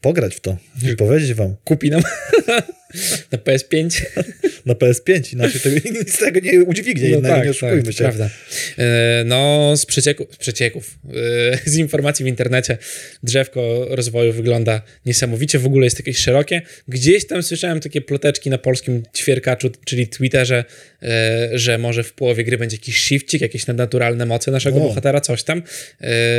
pograć 0.00 0.34
w 0.34 0.40
to 0.40 0.56
i 0.92 0.96
powiedzieć 0.96 1.34
wam. 1.34 1.56
Kupi 1.64 1.90
nam 1.90 2.02
na 3.32 3.38
PS5. 3.38 4.02
na 4.66 4.74
PS5, 4.74 5.32
inaczej 5.32 5.60
tego, 5.60 5.76
nic 6.00 6.14
z 6.14 6.18
tego 6.18 6.40
nie 6.40 6.64
udźwignie, 6.64 7.08
innego 7.08 7.44
nie 7.44 7.50
oszukujmy 7.50 7.82
to 7.82 7.92
się. 7.92 7.98
prawda. 7.98 8.30
E, 8.78 9.24
No, 9.24 9.72
z, 9.76 9.86
przecieku, 9.86 10.26
z 10.30 10.36
przecieków, 10.36 10.98
e, 11.54 11.70
z 11.70 11.76
informacji 11.76 12.24
w 12.24 12.28
internecie, 12.28 12.78
drzewko 13.22 13.86
rozwoju 13.90 14.32
wygląda 14.32 14.82
niesamowicie, 15.06 15.58
w 15.58 15.66
ogóle 15.66 15.86
jest 15.86 15.98
jakieś 15.98 16.18
szerokie. 16.18 16.62
Gdzieś 16.88 17.26
tam 17.26 17.42
słyszałem 17.42 17.80
takie 17.80 18.00
ploteczki 18.00 18.50
na 18.50 18.58
polskim 18.58 19.02
ćwierkaczu, 19.16 19.70
czyli 19.84 20.08
Twitterze, 20.08 20.64
e, 21.02 21.48
że 21.52 21.78
może 21.78 22.04
w 22.04 22.12
połowie 22.12 22.44
gry 22.44 22.58
będzie 22.58 22.76
jakiś 22.76 22.96
shifcik, 23.04 23.40
jakieś 23.40 23.66
nadnaturalne 23.66 24.26
moce 24.26 24.50
naszego 24.50 24.76
O. 24.76 24.80
bohatera, 24.80 25.20
coś 25.20 25.42
tam, 25.42 25.62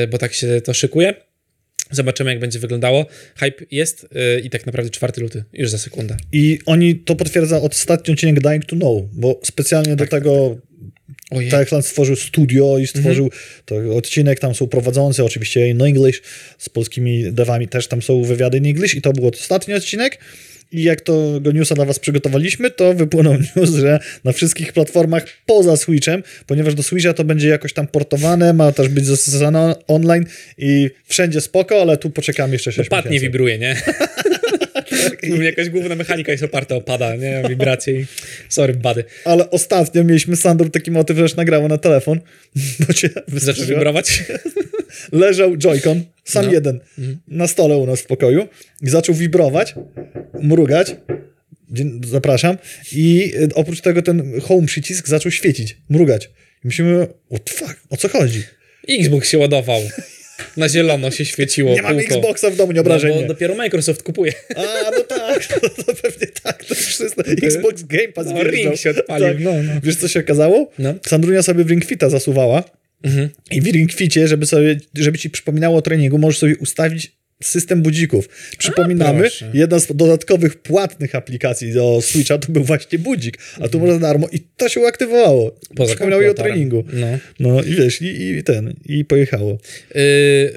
bo 0.10 0.18
tak 0.18 0.34
się 0.34 0.62
to 0.62 0.74
szykuje. 0.74 1.28
Zobaczymy, 1.91 2.30
jak 2.32 2.39
będzie 2.39 2.59
wyglądało. 2.59 3.05
Hype 3.36 3.65
jest 3.71 4.07
e, 4.15 4.39
i 4.39 4.49
tak 4.49 4.65
naprawdę 4.65 4.89
4 4.91 5.21
luty, 5.21 5.43
już 5.53 5.69
za 5.69 5.77
sekundę. 5.77 6.17
I 6.32 6.59
oni 6.65 6.95
to 6.95 7.15
potwierdza 7.15 7.61
ostatni 7.61 8.13
odcinek 8.13 8.39
Dying 8.39 8.65
to 8.65 8.75
Know, 8.75 9.03
bo 9.13 9.39
specjalnie 9.43 9.95
do 9.95 10.07
tego 10.07 10.57
Ojej. 11.32 11.51
Techland 11.51 11.86
stworzył 11.86 12.15
studio 12.15 12.77
i 12.77 12.88
stworzył 12.88 13.30
Mhm. 13.71 13.91
odcinek, 13.97 14.39
tam 14.39 14.55
są 14.55 14.67
prowadzący, 14.67 15.23
oczywiście 15.23 15.69
in 15.69 15.82
English, 15.82 16.21
z 16.57 16.69
polskimi 16.69 17.34
devami 17.34 17.67
też 17.67 17.88
tam 17.88 18.01
są 18.01 18.23
wywiady 18.23 18.57
in 18.57 18.65
English 18.65 18.95
i 18.95 19.01
to 19.01 19.13
był 19.13 19.27
ostatni 19.27 19.73
odcinek. 19.73 20.17
I 20.72 20.84
jak 20.84 21.01
to 21.01 21.41
go 21.41 21.51
newsa 21.51 21.76
dla 21.76 21.86
was 21.86 21.99
przygotowaliśmy, 21.99 22.72
to 22.72 22.93
wypłynął 22.93 23.34
news, 23.55 23.70
że 23.70 23.99
na 24.24 24.32
wszystkich 24.32 24.74
platformach 24.74 25.26
poza 25.45 25.78
Switchem, 25.78 26.24
ponieważ 26.47 26.76
do 26.76 26.84
Switcha 26.84 27.13
to 27.13 27.24
będzie 27.24 27.47
jakoś 27.47 27.74
tam 27.74 27.88
portowane, 27.88 28.53
ma 28.53 28.72
też 28.72 28.89
być 28.89 29.05
zastosowane 29.05 29.76
online 29.88 30.26
i 30.57 30.89
wszędzie 31.05 31.41
spoko, 31.41 31.82
ale 31.82 31.97
tu 31.97 32.09
poczekamy 32.09 32.53
jeszcze 32.53 32.72
6 32.72 32.89
Pad 32.89 33.09
nie 33.09 33.20
wibruje, 33.20 33.57
nie? 33.57 33.76
Jakaś 35.41 35.70
główna 35.70 35.95
mechanika 35.95 36.32
jest 36.32 36.43
oparta 36.43 36.76
o 36.76 36.82
pada, 36.82 37.15
nie? 37.15 37.43
Wibracje 37.49 38.01
i... 38.01 38.05
Sorry, 38.49 38.74
bady. 38.74 39.03
Ale 39.26 39.49
ostatnio 39.49 40.03
mieliśmy 40.03 40.36
Sandor 40.36 40.72
taki 40.72 40.91
motyw, 40.91 41.17
że 41.17 41.24
już 41.24 41.36
nagrało 41.36 41.67
na 41.67 41.78
telefon, 41.78 42.20
bo 42.88 42.93
cię 42.93 43.09
Zaczął 43.09 43.24
wystraszyło. 43.28 43.93
Leżał 45.12 45.56
Joy-Con, 45.58 46.02
sam 46.24 46.46
No. 46.46 46.52
jeden, 46.52 46.80
na 47.28 47.48
stole 47.48 47.78
u 47.78 47.86
nas 47.86 48.02
w 48.02 48.06
pokoju 48.06 48.48
i 48.82 48.90
zaczął 48.90 49.16
wibrować, 49.16 49.76
mrugać. 50.42 50.96
Zapraszam. 52.08 52.58
I 52.92 53.34
y, 53.36 53.50
oprócz 53.56 53.82
tego 53.82 54.02
ten 54.02 54.42
home 54.42 54.68
przycisk 54.68 55.08
zaczął 55.08 55.32
świecić, 55.32 55.78
mrugać. 55.90 56.26
I 56.64 56.68
myślimy, 56.68 57.08
what 57.32 57.50
fuck, 57.50 57.76
o 57.90 57.98
co 57.98 58.10
chodzi? 58.10 58.44
Xbox 58.90 59.30
się 59.30 59.38
ładował. 59.38 59.82
Na 60.58 60.70
zielono 60.70 61.12
się 61.12 61.26
świeciło 61.26 61.72
Nie 61.76 61.82
kółko. 61.82 61.98
Xboxa 62.02 62.50
w 62.50 62.56
domu, 62.56 62.72
nie 62.72 62.76
No, 62.76 62.82
obrażenie. 62.82 63.22
bo 63.22 63.28
dopiero 63.28 63.56
Microsoft 63.56 64.04
kupuje. 64.04 64.34
A, 64.56 64.62
no 64.92 65.04
tak, 65.04 65.46
to, 65.46 65.70
to 65.84 65.94
pewnie 65.96 66.28
tak, 66.44 66.66
to 66.66 66.76
wszystko. 66.76 67.22
Xbox 67.26 67.84
Game 67.84 68.08
Pass 68.08 68.28
No, 68.28 68.34
wjeżdżał. 68.34 68.52
Ring 68.52 68.76
się 68.78 68.90
odpalił, 68.90 69.28
Tak. 69.28 69.40
no, 69.40 69.52
no. 69.64 69.72
Wiesz, 69.84 69.96
co 69.96 70.08
się 70.08 70.20
okazało? 70.20 70.72
No. 70.80 70.94
Sandrunia 71.08 71.42
sobie 71.44 71.64
w 71.64 71.70
Ring 71.70 71.86
Fita 71.86 72.10
zasuwała 72.10 72.64
Mhm. 73.04 73.30
i 73.52 73.62
w 73.62 73.66
Ring 73.66 73.93
Ficie, 73.93 74.28
żeby, 74.28 74.45
sobie, 74.45 74.78
żeby 74.95 75.18
ci 75.18 75.30
przypominało 75.30 75.78
o 75.78 75.82
treningu, 75.82 76.18
możesz 76.18 76.39
sobie 76.39 76.58
ustawić 76.58 77.20
system 77.43 77.82
budzików. 77.82 78.30
Przypominamy, 78.58 79.20
proszę. 79.20 79.52
jedna 79.54 79.80
z 79.80 79.95
dodatkowych 79.95 80.56
płatnych 80.56 81.16
aplikacji 81.16 81.74
do 81.74 82.02
Switcha 82.02 82.38
to 82.38 82.52
był 82.52 82.64
właśnie 82.64 83.00
budzik, 83.00 83.38
a 83.62 83.68
tu 83.68 83.80
można 83.80 83.93
za 83.93 84.00
darmo 84.00 84.28
i 84.32 84.39
to 84.39 84.70
się 84.70 84.80
uaktywowało. 84.80 85.60
Poza 85.76 85.91
Przypominało 85.93 86.22
jej 86.22 86.32
o 86.32 86.34
treningu. 86.34 86.84
No. 86.93 87.08
No 87.39 87.64
i 87.64 87.76
wiesz, 87.76 88.02
i, 88.02 88.22
i 88.22 88.43
ten, 88.43 88.74
i 88.86 89.06
pojechało. 89.06 89.60
Yy, 89.95 90.02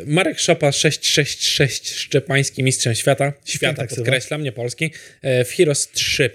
Marek 0.06 0.38
Szopa 0.38 0.72
666 0.72 1.94
Szczepański 1.94 2.62
mistrzem 2.62 2.94
świata. 2.94 3.32
Świata, 3.44 3.76
tak 3.76 3.90
podkreślam, 3.90 4.42
nie 4.42 4.52
Polski. 4.52 4.84
Yy, 5.22 5.44
w 5.44 5.50
Heroes 5.50 5.88
3. 5.92 6.30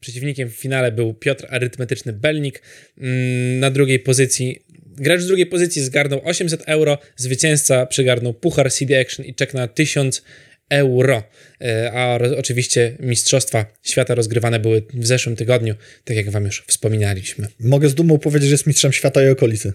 Przeciwnikiem 0.00 0.50
w 0.50 0.52
finale 0.54 0.92
był 0.92 1.14
Piotr 1.14 1.46
Arytmetyczny 1.50 2.12
Belnik. 2.12 2.62
Mm, 2.98 3.58
Na 3.60 3.70
drugiej 3.70 3.98
pozycji 3.98 4.62
Gracz 4.96 5.20
z 5.20 5.26
drugiej 5.26 5.46
pozycji 5.46 5.82
zgarnął 5.82 6.20
800 6.24 6.62
euro, 6.66 6.98
zwycięzca 7.16 7.86
przygarnął 7.86 8.34
puchar 8.34 8.72
CD 8.72 9.00
Action 9.00 9.26
i 9.26 9.34
czek 9.34 9.54
na 9.54 9.68
1000 9.68 10.22
euro. 10.70 11.22
E, 11.60 11.92
A 11.92 12.18
oczywiście 12.38 12.96
Mistrzostwa 13.00 13.66
Świata 13.82 14.14
rozgrywane 14.14 14.58
były 14.60 14.82
w 14.94 15.06
zeszłym 15.06 15.36
tygodniu, 15.36 15.74
tak 16.04 16.16
jak 16.16 16.30
wam 16.30 16.44
już 16.44 16.64
wspominaliśmy. 16.66 17.46
Mogę 17.60 17.88
z 17.88 17.94
dumą 17.94 18.18
powiedzieć, 18.18 18.48
że 18.48 18.54
jest 18.54 18.66
mistrzem 18.66 18.92
świata 18.92 19.26
i 19.26 19.28
okolicy. 19.28 19.72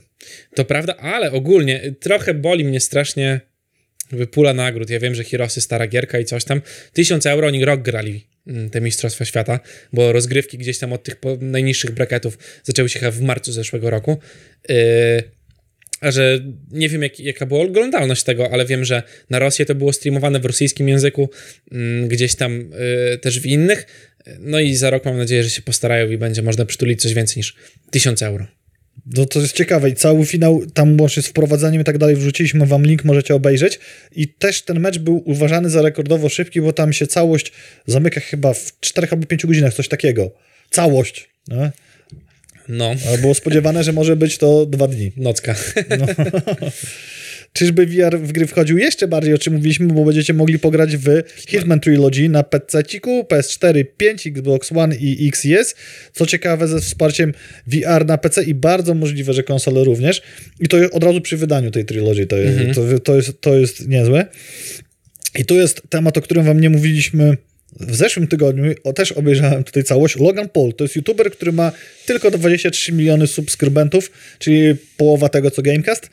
To 0.55 0.65
prawda, 0.65 0.95
ale 0.97 1.31
ogólnie 1.31 1.93
trochę 1.99 2.33
boli 2.33 2.65
mnie 2.65 2.79
strasznie 2.79 3.41
jakby 4.11 4.27
pula 4.27 4.53
nagród. 4.53 4.89
Ja 4.89 4.99
wiem, 4.99 5.15
że 5.15 5.23
Hirosy 5.23 5.61
stara 5.61 5.87
gierka 5.87 6.19
i 6.19 6.25
coś 6.25 6.43
tam. 6.43 6.61
1000 6.93 7.25
euro 7.25 7.47
oni 7.47 7.65
rok 7.65 7.81
grali 7.81 8.30
te 8.71 8.81
Mistrzostwa 8.81 9.25
Świata, 9.25 9.59
bo 9.93 10.11
rozgrywki 10.11 10.57
gdzieś 10.57 10.77
tam 10.79 10.93
od 10.93 11.03
tych 11.03 11.15
najniższych 11.41 11.91
bracketów 11.91 12.37
zaczęły 12.63 12.89
się 12.89 12.99
chyba 12.99 13.11
w 13.11 13.21
marcu 13.21 13.51
zeszłego 13.51 13.89
roku. 13.89 14.17
Yy, 14.69 14.75
a 16.01 16.11
że 16.11 16.39
nie 16.71 16.89
wiem, 16.89 17.01
jak, 17.03 17.19
jaka 17.19 17.45
była 17.45 17.61
oglądalność 17.61 18.23
tego, 18.23 18.49
ale 18.51 18.65
wiem, 18.65 18.85
że 18.85 19.03
na 19.29 19.39
Rosję 19.39 19.65
to 19.65 19.75
było 19.75 19.93
streamowane 19.93 20.39
w 20.39 20.45
rosyjskim 20.45 20.89
języku, 20.89 21.29
mm, 21.71 22.07
gdzieś 22.07 22.35
tam 22.35 22.73
y, 23.13 23.17
też 23.17 23.39
w 23.39 23.45
innych. 23.45 23.85
No 24.39 24.59
i 24.59 24.75
za 24.75 24.89
rok 24.89 25.05
mam 25.05 25.17
nadzieję, 25.17 25.43
że 25.43 25.49
się 25.49 25.61
postarają 25.61 26.09
i 26.09 26.17
będzie 26.17 26.41
można 26.41 26.65
przytulić 26.65 27.01
coś 27.01 27.13
więcej 27.13 27.37
niż 27.37 27.55
1000 27.91 28.21
euro. 28.21 28.60
No 29.05 29.25
to 29.25 29.39
jest 29.39 29.53
ciekawe 29.53 29.89
i 29.89 29.95
cały 29.95 30.25
finał 30.25 30.61
tam 30.73 31.01
łącznie 31.01 31.23
z 31.23 31.27
wprowadzaniem 31.27 31.81
i 31.81 31.83
tak 31.83 31.97
dalej 31.97 32.15
wrzuciliśmy 32.15 32.65
wam 32.65 32.83
link, 32.85 33.03
możecie 33.05 33.35
obejrzeć 33.35 33.79
i 34.11 34.27
też 34.27 34.61
ten 34.61 34.79
mecz 34.79 34.97
był 34.99 35.21
uważany 35.25 35.69
za 35.69 35.81
rekordowo 35.81 36.29
szybki, 36.29 36.61
bo 36.61 36.73
tam 36.73 36.93
się 36.93 37.07
całość 37.07 37.51
zamyka 37.87 38.21
chyba 38.21 38.53
w 38.53 38.79
4 38.79 39.07
albo 39.11 39.25
5 39.25 39.45
godzinach, 39.45 39.73
coś 39.73 39.87
takiego. 39.87 40.31
Całość. 40.69 41.29
No, 42.67 42.95
A 43.13 43.17
było 43.17 43.33
spodziewane, 43.33 43.83
że 43.83 43.93
może 43.93 44.15
być 44.15 44.37
to 44.37 44.65
dwa 44.65 44.87
dni. 44.87 45.11
nocka. 45.17 45.55
Czyżby 47.53 47.85
VR 47.85 48.19
w 48.19 48.31
gry 48.31 48.47
wchodził 48.47 48.77
jeszcze 48.77 49.07
bardziej, 49.07 49.33
o 49.33 49.37
czym 49.37 49.53
mówiliśmy, 49.53 49.87
bo 49.87 50.05
będziecie 50.05 50.33
mogli 50.33 50.59
pograć 50.59 50.97
w 50.97 51.07
Hitman 51.47 51.79
Trilogy 51.79 52.29
na 52.29 52.43
PC-ciku, 52.43 53.23
PS4, 53.23 53.85
5, 53.97 54.27
Xbox 54.27 54.71
One 54.71 54.95
i 54.95 55.27
X 55.27 55.45
i 55.45 55.53
S. 55.53 55.75
Co 56.13 56.25
ciekawe, 56.25 56.67
ze 56.67 56.79
wsparciem 56.79 57.33
VR 57.67 58.05
na 58.05 58.17
PC 58.17 58.43
i 58.43 58.53
bardzo 58.53 58.93
możliwe, 58.93 59.33
że 59.33 59.43
konsole 59.43 59.83
również. 59.83 60.21
I 60.59 60.67
to 60.67 60.77
od 60.91 61.03
razu 61.03 61.21
przy 61.21 61.37
wydaniu 61.37 61.71
tej 61.71 61.85
Trilogy 61.85 62.25
to, 62.25 62.37
jest, 62.37 62.75
to, 62.75 62.99
to, 62.99 63.15
jest, 63.15 63.41
to 63.41 63.55
jest 63.55 63.87
niezłe. 63.87 64.25
I 65.39 65.45
tu 65.45 65.55
jest 65.55 65.81
temat, 65.89 66.17
o 66.17 66.21
którym 66.21 66.45
wam 66.45 66.59
nie 66.59 66.69
mówiliśmy 66.69 67.37
w 67.79 67.95
zeszłym 67.95 68.27
tygodniu. 68.27 68.73
O, 68.83 68.93
też 68.93 69.11
obejrzałem 69.11 69.63
tutaj 69.63 69.83
całość. 69.83 70.15
Logan 70.15 70.49
Paul 70.49 70.73
to 70.73 70.83
jest 70.83 70.95
youtuber, 70.95 71.31
który 71.31 71.51
ma 71.51 71.71
tylko 72.05 72.31
23 72.31 72.93
miliony 72.93 73.27
subskrybentów, 73.27 74.11
czyli 74.39 74.75
połowa 74.97 75.29
tego 75.29 75.51
co 75.51 75.61
Gamecast. 75.61 76.09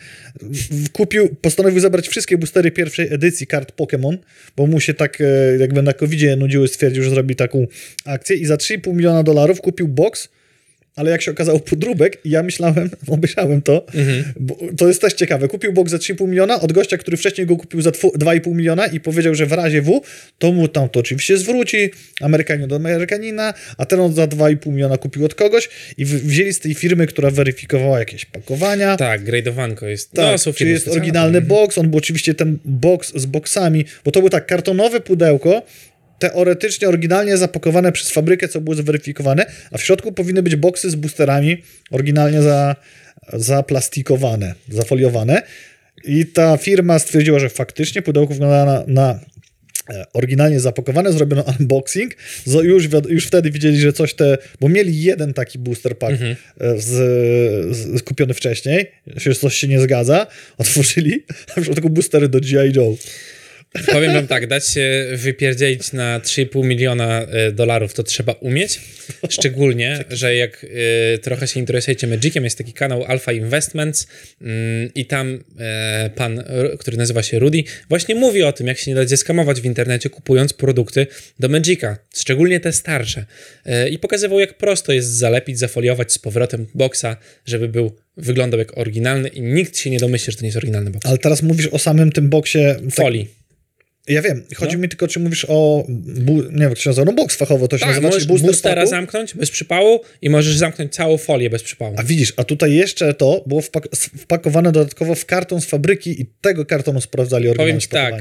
Kupił, 0.92 1.36
postanowił 1.40 1.80
zabrać 1.80 2.08
wszystkie 2.08 2.38
boostery 2.38 2.70
pierwszej 2.70 3.14
edycji 3.14 3.46
kart 3.46 3.72
Pokémon, 3.76 4.16
bo 4.56 4.66
mu 4.66 4.80
się 4.80 4.94
tak 4.94 5.20
e, 5.20 5.24
jakby 5.58 5.82
na 5.82 5.92
covidzie 5.92 6.36
nudziły, 6.36 6.68
stwierdził, 6.68 7.02
że 7.02 7.10
zrobi 7.10 7.36
taką 7.36 7.66
akcję 8.04 8.36
i 8.36 8.46
za 8.46 8.56
3,5 8.56 8.94
miliona 8.94 9.22
dolarów 9.22 9.60
kupił 9.60 9.88
box 9.88 10.28
ale 10.98 11.10
jak 11.10 11.22
się 11.22 11.30
okazało 11.30 11.60
podróbek 11.60 12.18
ja 12.24 12.42
myślałem, 12.42 12.90
obejrzałem 13.06 13.62
to, 13.62 13.86
bo 14.40 14.56
to 14.76 14.88
jest 14.88 15.00
też 15.00 15.12
ciekawe, 15.12 15.48
kupił 15.48 15.72
box 15.72 15.90
za 15.90 15.96
3,5 15.96 16.28
miliona 16.28 16.60
od 16.60 16.72
gościa, 16.72 16.96
który 16.98 17.16
wcześniej 17.16 17.46
go 17.46 17.56
kupił 17.56 17.82
za 17.82 17.90
dwu- 17.90 18.12
2,5 18.18 18.54
miliona 18.54 18.86
i 18.86 19.00
powiedział, 19.00 19.34
że 19.34 19.46
w 19.46 19.52
razie 19.52 19.82
W, 19.82 20.00
to 20.38 20.52
mu 20.52 20.68
tam 20.68 20.88
to 20.88 21.00
oczywiście 21.00 21.36
zwróci, 21.38 21.90
Amerykanin 22.20 22.68
do 22.68 22.76
Amerykanina, 22.76 23.54
a 23.78 23.86
ten 23.86 24.00
on 24.00 24.14
za 24.14 24.24
2,5 24.26 24.72
miliona 24.72 24.96
kupił 24.98 25.24
od 25.24 25.34
kogoś 25.34 25.68
i 25.96 26.04
wzięli 26.04 26.52
z 26.52 26.60
tej 26.60 26.74
firmy, 26.74 27.06
która 27.06 27.30
weryfikowała 27.30 27.98
jakieś 27.98 28.24
pakowania, 28.24 28.96
Tak, 28.96 29.24
gradowanko 29.24 29.86
jest. 29.86 30.12
tak, 30.12 30.32
no, 30.32 30.38
są 30.38 30.52
czy 30.52 30.58
firmy 30.58 30.72
jest 30.72 30.88
oryginalny 30.88 31.40
box, 31.40 31.78
on 31.78 31.88
był 31.90 31.98
oczywiście 31.98 32.34
ten 32.34 32.58
box 32.64 33.12
z 33.16 33.26
boksami, 33.26 33.84
bo 34.04 34.10
to 34.10 34.20
był 34.20 34.28
tak 34.30 34.46
kartonowe 34.46 35.00
pudełko, 35.00 35.62
teoretycznie 36.18 36.88
oryginalnie 36.88 37.36
zapakowane 37.36 37.92
przez 37.92 38.10
fabrykę, 38.10 38.48
co 38.48 38.60
było 38.60 38.76
zweryfikowane, 38.76 39.46
a 39.70 39.78
w 39.78 39.82
środku 39.82 40.12
powinny 40.12 40.42
być 40.42 40.56
boksy 40.56 40.90
z 40.90 40.94
boosterami 40.94 41.62
oryginalnie 41.90 42.42
za, 42.42 42.76
zaplastikowane, 43.32 44.54
zafoliowane. 44.68 45.42
I 46.04 46.26
ta 46.26 46.56
firma 46.56 46.98
stwierdziła, 46.98 47.38
że 47.38 47.48
faktycznie 47.48 48.02
pudełko 48.02 48.34
wygląda 48.34 48.64
na, 48.64 48.84
na 48.86 49.20
e, 49.90 50.04
oryginalnie 50.12 50.60
zapakowane, 50.60 51.12
zrobiono 51.12 51.44
unboxing, 51.60 52.14
już, 52.46 52.88
już 53.08 53.26
wtedy 53.26 53.50
widzieli, 53.50 53.80
że 53.80 53.92
coś 53.92 54.14
te, 54.14 54.38
bo 54.60 54.68
mieli 54.68 55.02
jeden 55.02 55.34
taki 55.34 55.58
booster 55.58 55.98
pack 55.98 56.12
Mhm. 56.12 56.36
e, 56.60 56.78
z, 56.78 56.86
z, 57.76 58.02
kupiony 58.02 58.34
wcześniej, 58.34 58.90
że 59.06 59.34
coś 59.34 59.54
się 59.54 59.68
nie 59.68 59.80
zgadza, 59.80 60.26
otworzyli, 60.58 61.24
a 61.56 61.60
w 61.60 61.74
tylko 61.74 61.88
boostery 61.88 62.28
do 62.28 62.40
G.I. 62.40 62.72
Joe. 62.76 62.96
Powiem 63.86 64.12
wam 64.12 64.26
tak, 64.26 64.46
dać 64.46 64.68
się 64.68 65.06
wypierdzielić 65.12 65.92
na 65.92 66.20
3,5 66.20 66.64
miliona 66.64 67.22
e, 67.22 67.52
dolarów 67.52 67.94
to 67.94 68.02
trzeba 68.02 68.32
umieć. 68.32 68.80
Szczególnie, 69.28 70.04
że 70.10 70.36
jak 70.36 70.66
e, 71.14 71.18
trochę 71.18 71.48
się 71.48 71.60
interesujecie 71.60 72.06
Magiciem, 72.06 72.44
jest 72.44 72.58
taki 72.58 72.72
kanał 72.72 73.04
Alpha 73.04 73.32
Investments 73.32 74.06
mm, 74.40 74.90
i 74.94 75.06
tam 75.06 75.44
e, 75.58 76.10
pan, 76.14 76.44
który 76.78 76.96
nazywa 76.96 77.22
się 77.22 77.38
Rudy, 77.38 77.64
właśnie 77.88 78.14
mówi 78.14 78.42
o 78.42 78.52
tym, 78.52 78.66
jak 78.66 78.78
się 78.78 78.90
nie 78.90 78.94
dać 78.94 79.08
zeskamować 79.08 79.60
w 79.60 79.64
internecie, 79.64 80.10
kupując 80.10 80.52
produkty 80.52 81.06
do 81.38 81.48
Magica, 81.48 81.96
szczególnie 82.16 82.60
te 82.60 82.72
starsze. 82.72 83.24
I 83.90 83.98
pokazywał, 83.98 84.40
jak 84.40 84.54
prosto 84.54 84.92
jest 84.92 85.08
zalepić, 85.08 85.58
zafoliować 85.58 86.12
z 86.12 86.18
powrotem 86.18 86.66
boxa, 86.74 87.16
żeby 87.46 87.68
był 87.68 87.96
wyglądał 88.16 88.58
jak 88.58 88.78
oryginalny 88.78 89.28
i 89.28 89.40
nikt 89.40 89.78
się 89.78 89.90
nie 89.90 89.98
domyśli, 89.98 90.32
że 90.32 90.38
to 90.38 90.42
nie 90.42 90.48
jest 90.48 90.56
oryginalny 90.56 90.90
box. 90.90 91.06
Ale 91.06 91.18
teraz 91.18 91.42
mówisz 91.42 91.66
o 91.66 91.78
samym 91.78 92.12
tym 92.12 92.28
boksie. 92.28 92.58
tak- 92.58 92.94
Folii. 92.94 93.37
Ja 94.08 94.22
wiem, 94.22 94.42
chodzi 94.56 94.76
No. 94.76 94.82
mi 94.82 94.88
tylko, 94.88 95.08
czy 95.08 95.20
mówisz 95.20 95.46
o, 95.48 95.84
bu, 95.88 96.42
nie 96.42 96.50
wiem, 96.50 96.68
jak 96.68 96.78
się 96.78 96.90
nazywa, 96.90 97.04
no 97.04 97.12
box 97.12 97.36
fachowo 97.36 97.68
to 97.68 97.76
się 97.78 97.80
Tak, 97.80 97.88
nazywa, 97.88 98.08
możesz 98.08 98.26
booster 98.26 98.46
boostera 98.50 98.74
packu. 98.74 98.90
zamknąć 98.90 99.34
bez 99.34 99.50
przypału 99.50 100.00
i 100.22 100.30
możesz 100.30 100.56
zamknąć 100.56 100.94
całą 100.94 101.16
folię 101.18 101.50
bez 101.50 101.62
przypału. 101.62 101.94
A 101.98 102.02
widzisz, 102.02 102.32
a 102.36 102.44
tutaj 102.44 102.74
jeszcze 102.74 103.14
to 103.14 103.44
było 103.46 103.60
wpak- 103.60 103.96
wpakowane 104.18 104.72
dodatkowo 104.72 105.14
w 105.14 105.26
karton 105.26 105.60
z 105.60 105.64
fabryki 105.66 106.20
i 106.22 106.26
tego 106.40 106.64
kartonu 106.66 107.00
sprawdzali 107.00 107.44
Powiem 107.44 107.58
oryginalność 107.60 107.86
ci 107.86 107.90
tak, 107.90 108.14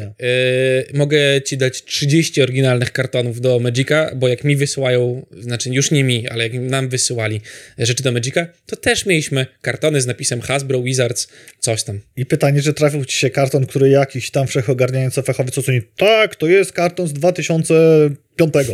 yy, 0.92 0.98
mogę 1.00 1.42
ci 1.42 1.58
dać 1.58 1.84
30 1.84 2.42
oryginalnych 2.42 2.92
kartonów 2.92 3.42
do 3.42 3.60
Magica, 3.60 4.12
bo 4.16 4.28
jak 4.28 4.44
mi 4.44 4.56
wysyłają, 4.56 5.26
znaczy 5.40 5.70
już 5.70 5.92
nie 5.92 6.04
mi, 6.04 6.28
ale 6.28 6.44
jak 6.44 6.54
nam 6.54 6.90
wysyłali 6.90 7.42
rzeczy 7.78 8.04
do 8.04 8.12
Magica, 8.12 8.48
to 8.66 8.76
też 8.76 9.06
mieliśmy 9.06 9.46
kartony 9.62 10.02
z 10.02 10.06
napisem 10.06 10.42
Hasbro, 10.42 10.82
Wizards, 10.84 11.28
coś 11.60 11.84
tam. 11.84 12.00
I 12.16 12.26
pytanie, 12.26 12.62
czy 12.62 12.74
trafił 12.74 13.06
ci 13.06 13.18
się 13.18 13.30
karton, 13.30 13.66
który 13.66 13.90
jakiś 13.90 14.32
tam 14.32 14.48
wszechogarniający 14.48 15.22
fachowiec 15.24 15.58
tak, 15.98 16.36
to 16.36 16.48
jest 16.48 16.72
karton 16.74 17.08
z 17.08 17.14
2005. 17.14 18.68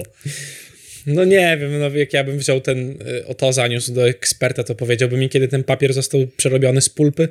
No 1.06 1.26
nie 1.26 1.58
wiem, 1.58 1.80
no 1.80 1.90
jak 1.90 2.14
ja 2.14 2.24
bym 2.24 2.38
wziął 2.38 2.62
ten, 2.62 2.92
y, 3.08 3.26
o 3.28 3.34
to 3.34 3.54
zaniósł 3.54 3.94
do 3.94 4.08
eksperta, 4.08 4.64
to 4.64 4.76
powiedziałby 4.76 5.18
mi, 5.18 5.30
kiedy 5.30 5.48
ten 5.48 5.64
papier 5.64 5.94
został 5.94 6.28
przerobiony 6.28 6.82
z 6.82 6.90
pulpy. 6.90 7.28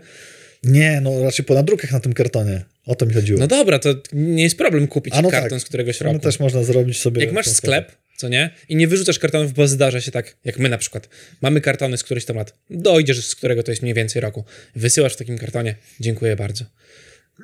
Nie, 0.65 1.01
no 1.01 1.25
raczej 1.25 1.45
po 1.45 1.55
nadrukach 1.55 1.93
na 1.93 2.01
tym 2.01 2.13
kartonie. 2.13 2.65
O 2.87 2.95
to 2.95 3.07
mi 3.07 3.15
chodziło. 3.15 3.41
No 3.41 3.47
dobra, 3.47 3.79
to 3.79 3.95
nie 4.13 4.43
jest 4.43 4.59
problem 4.59 4.87
kupić 4.89 5.15
no 5.23 5.31
karton 5.31 5.59
tak. 5.59 5.61
z 5.61 5.65
któregoś 5.65 6.01
No 6.01 6.07
roku. 6.07 6.19
też 6.19 6.41
można 6.41 6.63
zrobić 6.63 7.01
sobie... 7.01 7.25
Jak 7.25 7.33
masz 7.33 7.47
sposób. 7.47 7.59
sklep, 7.59 7.93
co 8.17 8.29
nie? 8.29 8.51
I 8.69 8.77
nie 8.77 8.89
wyrzucasz 8.89 9.19
kartonów, 9.19 9.53
bo 9.53 9.69
zdarza 9.69 10.01
się 10.01 10.11
tak, 10.11 10.37
jak 10.45 10.59
my 10.59 10.69
na 10.69 10.79
przykład. 10.79 11.09
Mamy 11.41 11.61
kartony 11.61 11.97
z 11.97 12.03
któryś 12.03 12.25
tam 12.25 12.37
lat. 12.37 12.55
Dojdziesz, 12.71 13.27
z 13.27 13.35
którego 13.35 13.63
to 13.63 13.73
jest 13.73 13.83
mniej 13.83 13.95
więcej 13.95 14.23
roku. 14.23 14.45
Wysyłasz 14.77 15.13
w 15.15 15.17
takim 15.17 15.39
kartonie. 15.39 15.75
Dziękuję 16.01 16.37
bardzo. 16.37 16.65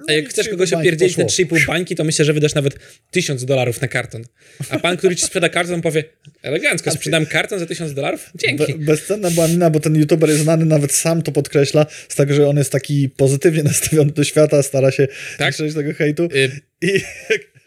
A 0.08 0.12
jak 0.12 0.28
chcesz 0.28 0.46
3,5 0.46 0.50
kogoś 0.50 0.72
opierdzielić 0.72 1.16
na 1.16 1.24
poszło. 1.24 1.44
3,5 1.44 1.66
bańki, 1.66 1.96
to 1.96 2.04
myślę, 2.04 2.24
że 2.24 2.32
wydasz 2.32 2.54
nawet 2.54 2.78
1000 3.10 3.44
dolarów 3.44 3.80
na 3.80 3.88
karton. 3.88 4.24
A 4.70 4.78
pan, 4.78 4.96
który 4.96 5.16
ci 5.16 5.26
sprzeda 5.26 5.48
karton, 5.48 5.82
powie 5.82 6.04
elegancko, 6.42 6.90
sprzedam 6.90 7.26
karton 7.26 7.58
za 7.58 7.66
1000 7.66 7.94
dolarów? 7.94 8.30
Dzięki. 8.34 8.74
Be, 8.74 8.84
bezcenna 8.84 9.30
była 9.30 9.48
mina, 9.48 9.70
bo 9.70 9.80
ten 9.80 9.96
youtuber 9.96 10.28
jest 10.30 10.42
znany, 10.42 10.64
nawet 10.64 10.92
sam 10.92 11.22
to 11.22 11.32
podkreśla, 11.32 11.86
z 12.08 12.14
tego, 12.14 12.34
że 12.34 12.48
on 12.48 12.56
jest 12.56 12.72
taki 12.72 13.08
pozytywnie 13.08 13.62
nastawiony 13.72 14.12
do 14.12 14.24
świata, 14.24 14.62
stara 14.62 14.90
się 14.90 15.08
Tak? 15.38 15.58
nie 15.58 15.72
tego 15.72 15.94
hejtu. 15.94 16.28
Y, 16.34 16.50
I 16.82 17.00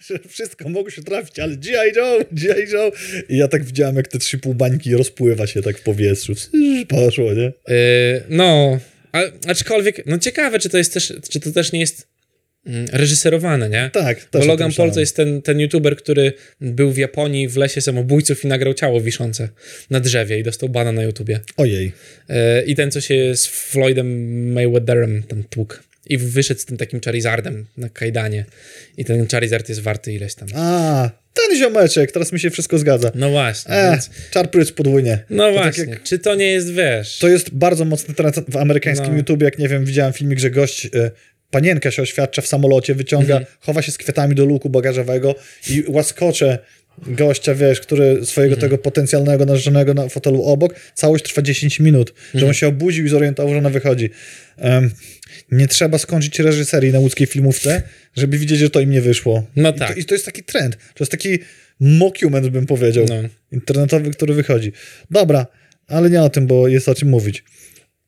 że 0.07 0.19
wszystko 0.27 0.69
mogło 0.69 0.89
się 0.89 1.03
trafić, 1.03 1.39
ale 1.39 1.57
G.I. 1.57 1.95
Joe, 1.95 2.19
G.I. 2.31 2.71
Joe. 2.71 2.91
I 3.29 3.37
ja 3.37 3.47
tak 3.47 3.63
widziałem, 3.63 3.95
jak 3.95 4.07
te 4.07 4.19
trzy 4.19 4.37
pół 4.37 4.53
bańki 4.53 4.95
rozpływa 4.95 5.47
się 5.47 5.61
tak 5.61 5.77
w 5.77 5.81
powietrzu. 5.81 6.33
Poszło, 6.87 7.33
nie? 7.33 7.47
y, 7.47 8.23
no, 8.29 8.79
a, 9.11 9.21
aczkolwiek, 9.47 10.05
no 10.05 10.17
ciekawe, 10.17 10.59
czy 10.59 10.69
to 10.69 10.77
jest 10.77 10.93
też, 10.93 11.13
czy 11.29 11.39
to 11.39 11.51
też 11.51 11.71
nie 11.71 11.79
jest 11.79 12.10
reżyserowane, 12.91 13.69
nie? 13.69 13.89
Tak, 13.93 14.23
też 14.25 14.41
Bo 14.41 14.47
Logan 14.47 14.71
Paul 14.73 14.91
to 14.91 14.99
jest 14.99 15.15
ten, 15.15 15.41
ten 15.41 15.59
youtuber, 15.59 15.95
który 15.95 16.33
był 16.61 16.91
w 16.91 16.97
Japonii 16.97 17.47
w 17.47 17.57
lesie 17.57 17.81
samobójców 17.81 18.43
i 18.43 18.47
nagrał 18.47 18.73
ciało 18.73 19.01
wiszące 19.01 19.49
na 19.89 19.99
drzewie 19.99 20.39
i 20.39 20.43
dostał 20.43 20.69
bana 20.69 20.91
na 20.91 21.03
YouTubie. 21.03 21.39
Ojej. 21.57 21.91
E, 22.29 22.63
I 22.63 22.75
ten, 22.75 22.91
co 22.91 23.01
się 23.01 23.35
z 23.35 23.45
Floydem 23.47 24.51
Mayweatherem 24.53 25.23
tam 25.23 25.43
tłukł. 25.43 25.75
I 26.07 26.17
wyszedł 26.17 26.59
z 26.59 26.65
tym 26.65 26.77
takim 26.77 27.01
Charizardem 27.01 27.65
na 27.77 27.89
kajdanie. 27.89 28.45
I 28.97 29.05
ten 29.05 29.27
Charizard 29.27 29.69
jest 29.69 29.81
warty 29.81 30.13
ileś 30.13 30.35
tam. 30.35 30.47
A, 30.55 31.09
ten 31.33 31.57
ziomeczek, 31.57 32.11
teraz 32.11 32.31
mi 32.31 32.39
się 32.39 32.49
wszystko 32.49 32.77
zgadza. 32.77 33.11
No 33.15 33.29
właśnie. 33.29 33.73
E, 33.73 33.91
Więc, 33.91 34.09
czarpryc 34.31 34.71
podwójnie. 34.71 35.19
no 35.29 35.43
to 35.49 35.53
tak 35.55 35.63
właśnie. 35.63 35.93
jak- 35.93 36.03
Czy 36.03 36.19
to 36.19 36.35
nie 36.35 36.45
jest, 36.45 36.73
wiesz... 36.73 37.17
To 37.17 37.27
jest 37.27 37.49
bardzo 37.49 37.85
mocny 37.85 38.13
trend 38.13 38.35
w 38.47 38.57
amerykańskim 38.57 39.11
No. 39.11 39.17
YouTube, 39.17 39.41
jak 39.41 39.59
nie 39.59 39.67
wiem, 39.67 39.85
widziałem 39.85 40.13
filmik, 40.13 40.39
że 40.39 40.51
gość, 40.51 40.85
e, 40.85 41.11
panienka 41.51 41.91
się 41.91 42.01
oświadcza 42.01 42.41
w 42.41 42.47
samolocie, 42.47 42.95
wyciąga, 42.95 43.33
Mhm. 43.37 43.45
chowa 43.59 43.81
się 43.81 43.91
z 43.91 43.97
kwiatami 43.97 44.35
do 44.35 44.45
luku 44.45 44.69
bagażowego 44.69 45.35
i 45.69 45.83
łaskocze 45.87 46.59
gościa, 47.07 47.55
wiesz, 47.55 47.79
który 47.81 48.25
swojego 48.25 48.53
Mhm. 48.55 48.69
tego 48.71 48.77
potencjalnego 48.83 49.45
narzeczonego 49.45 49.93
na 49.93 50.09
fotelu 50.09 50.43
obok, 50.43 50.75
całość 50.95 51.23
trwa 51.23 51.41
10 51.41 51.79
minut, 51.79 52.13
że 52.17 52.23
Mhm. 52.33 52.47
on 52.47 52.53
się 52.53 52.67
obudził 52.67 53.05
i 53.05 53.09
zorientował, 53.09 53.53
że 53.53 53.59
ona 53.59 53.69
wychodzi. 53.69 54.09
Em, 54.57 54.91
nie 55.51 55.67
trzeba 55.67 55.97
skończyć 55.97 56.39
reżyserii 56.39 56.91
na 56.91 56.99
łódzkiej 56.99 57.27
filmówce, 57.27 57.81
żeby 58.17 58.37
widzieć, 58.37 58.59
że 58.59 58.69
to 58.69 58.79
im 58.79 58.91
nie 58.91 59.01
wyszło. 59.01 59.43
No 59.55 59.69
I 59.69 59.73
tak. 59.73 59.93
To, 59.93 59.99
I 59.99 60.05
to 60.05 60.15
jest 60.15 60.25
taki 60.25 60.43
trend, 60.43 60.75
to 60.77 61.03
jest 61.03 61.11
taki 61.11 61.39
mockument, 61.79 62.47
bym 62.47 62.65
powiedział, 62.65 63.05
No. 63.09 63.15
internetowy, 63.51 64.11
który 64.11 64.33
wychodzi. 64.33 64.71
Dobra, 65.11 65.45
ale 65.87 66.09
nie 66.09 66.21
o 66.23 66.29
tym, 66.29 66.47
bo 66.47 66.67
jest 66.67 66.89
o 66.89 66.95
czym 66.95 67.09
mówić. 67.09 67.43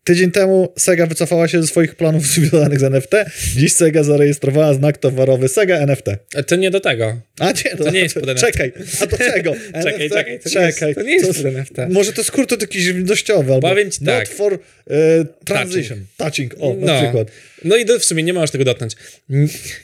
Tydzień 0.03 0.31
temu 0.31 0.73
Sega 0.77 1.05
wycofała 1.05 1.47
się 1.47 1.61
ze 1.61 1.67
swoich 1.67 1.95
planów 1.95 2.27
związanych 2.33 2.79
z 2.79 2.83
NFT. 2.83 3.11
Dziś 3.55 3.73
Sega 3.73 4.03
zarejestrowała 4.03 4.73
znak 4.73 4.97
towarowy 4.97 5.47
Sega 5.49 5.77
NFT. 5.77 6.07
E, 6.35 6.43
To 6.43 6.55
nie 6.55 6.71
do 6.71 6.79
tego. 6.79 7.21
A 7.39 7.47
nie, 7.51 7.75
To 7.77 7.91
nie 7.91 7.99
jest 7.99 8.15
pod 8.15 8.23
NFT. 8.29 8.45
Czekaj, 8.45 8.71
a 9.01 9.05
do 9.07 9.17
czego? 9.17 9.53
Czekaj, 9.83 9.93
NFT? 10.05 10.13
czekaj, 10.15 10.39
to 10.39 10.49
nie 10.59 10.65
jest- 10.65 10.79
czekaj. 10.79 10.95
to 10.95 11.01
nie 11.01 11.13
jest 11.13 11.27
Co- 11.27 11.33
pod 11.33 11.45
NFT. 11.45 11.73
Może 11.89 12.13
to 12.13 12.23
skrót 12.23 12.61
jakiś 12.61 12.83
żywnościowy, 12.83 13.53
albo 13.53 13.69
Powiem 13.69 13.91
ci 13.91 14.03
not 14.03 14.15
tak. 14.15 14.27
for 14.29 14.53
e, 14.53 15.25
transition. 15.45 16.05
Touching, 16.17 16.55
o, 16.59 16.75
na 16.79 16.93
No. 16.93 17.01
przykład. 17.01 17.27
No 17.63 17.77
i 17.77 17.85
do, 17.85 17.99
w 17.99 18.05
sumie 18.05 18.23
nie 18.23 18.33
możesz 18.33 18.51
tego 18.51 18.63
dotknąć. 18.65 18.93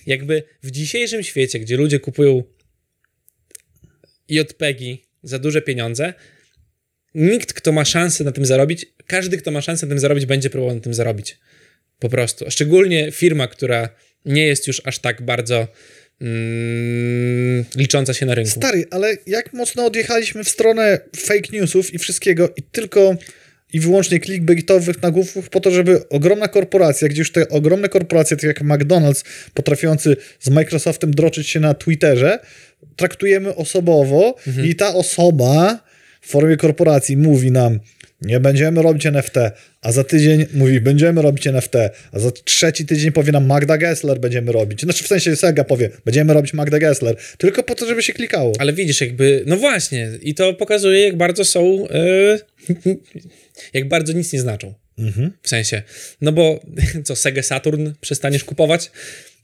Jakby 0.05 0.43
w 0.63 0.71
dzisiejszym 0.71 1.23
świecie, 1.23 1.59
gdzie 1.59 1.77
ludzie 1.77 1.99
kupują 1.99 2.43
JPEGi 4.29 5.05
za 5.23 5.39
duże 5.39 5.61
pieniądze, 5.61 6.13
nikt, 7.15 7.53
kto 7.53 7.71
ma 7.71 7.85
szansę 7.85 8.23
na 8.23 8.31
tym 8.31 8.45
zarobić, 8.45 8.85
każdy, 9.07 9.37
kto 9.37 9.51
ma 9.51 9.61
szansę 9.61 9.85
na 9.85 9.89
tym 9.89 9.99
zarobić, 9.99 10.25
będzie 10.25 10.49
próbował 10.49 10.75
na 10.75 10.81
tym 10.81 10.93
zarobić. 10.93 11.37
Po 11.99 12.09
prostu. 12.09 12.45
A 12.47 12.51
Szczególnie 12.51 13.11
firma, 13.11 13.47
która 13.47 13.89
nie 14.25 14.45
jest 14.45 14.67
już 14.67 14.81
aż 14.85 14.99
tak 14.99 15.21
bardzo 15.21 15.67
mm, 16.21 17.65
licząca 17.75 18.13
się 18.13 18.25
na 18.25 18.35
rynku. 18.35 18.51
Stary, 18.51 18.85
ale 18.91 19.17
jak 19.27 19.53
mocno 19.53 19.85
odjechaliśmy 19.85 20.43
w 20.43 20.49
stronę 20.49 20.99
fake 21.17 21.49
newsów 21.51 21.93
i 21.93 21.99
wszystkiego 21.99 22.53
i 22.57 22.63
tylko 22.63 23.17
i 23.73 23.79
wyłącznie 23.79 24.19
clickbaitowych 24.19 25.01
nagłówków 25.01 25.49
po 25.49 25.59
to, 25.59 25.71
żeby 25.71 26.09
ogromna 26.09 26.47
korporacja, 26.47 27.07
gdzie 27.07 27.19
już 27.19 27.31
te 27.31 27.49
ogromne 27.49 27.89
korporacje, 27.89 28.37
tak 28.37 28.43
jak 28.43 28.61
McDonald's, 28.61 29.25
potrafiący 29.53 30.17
z 30.39 30.49
Microsoftem 30.49 31.11
droczyć 31.11 31.47
się 31.49 31.59
na 31.59 31.73
Twitterze, 31.73 32.39
traktujemy 32.95 33.55
osobowo 33.55 34.35
i 34.63 34.75
ta 34.75 34.93
osoba 34.93 35.88
w 36.21 36.29
formie 36.29 36.57
korporacji 36.57 37.17
mówi 37.17 37.51
nam, 37.51 37.79
nie 38.21 38.39
będziemy 38.39 38.81
robić 38.81 39.05
NFT, 39.05 39.35
a 39.81 39.91
za 39.91 40.03
tydzień 40.03 40.45
mówi, 40.53 40.81
będziemy 40.81 41.21
robić 41.21 41.47
NFT, 41.47 41.75
a 42.11 42.19
za 42.19 42.31
trzeci 42.31 42.85
tydzień 42.85 43.11
powie 43.11 43.31
nam 43.31 43.45
Magda 43.45 43.77
Gessler 43.77 44.19
będziemy 44.19 44.51
robić. 44.51 44.81
Znaczy 44.81 45.03
w 45.03 45.07
sensie 45.07 45.35
Sega 45.35 45.63
powie, 45.63 45.89
będziemy 46.05 46.33
robić 46.33 46.53
Magda 46.53 46.79
Gessler, 46.79 47.15
tylko 47.37 47.63
po 47.63 47.75
to, 47.75 47.85
żeby 47.85 48.03
się 48.03 48.13
klikało. 48.13 48.53
Ale 48.59 48.73
widzisz, 48.73 49.01
jakby, 49.01 49.43
no 49.47 49.57
właśnie, 49.57 50.09
i 50.21 50.35
to 50.35 50.53
pokazuje, 50.53 50.99
jak 50.99 51.17
bardzo 51.17 51.45
są, 51.45 51.87
e, 51.89 52.39
jak 53.73 53.87
bardzo 53.87 54.13
nic 54.13 54.33
nie 54.33 54.41
znaczą. 54.41 54.73
Mhm. 54.97 55.31
W 55.41 55.49
sensie, 55.49 55.81
no 56.21 56.31
bo 56.31 56.59
co, 57.05 57.15
Sega 57.15 57.43
Saturn 57.43 57.91
przestaniesz 58.01 58.43
kupować? 58.43 58.91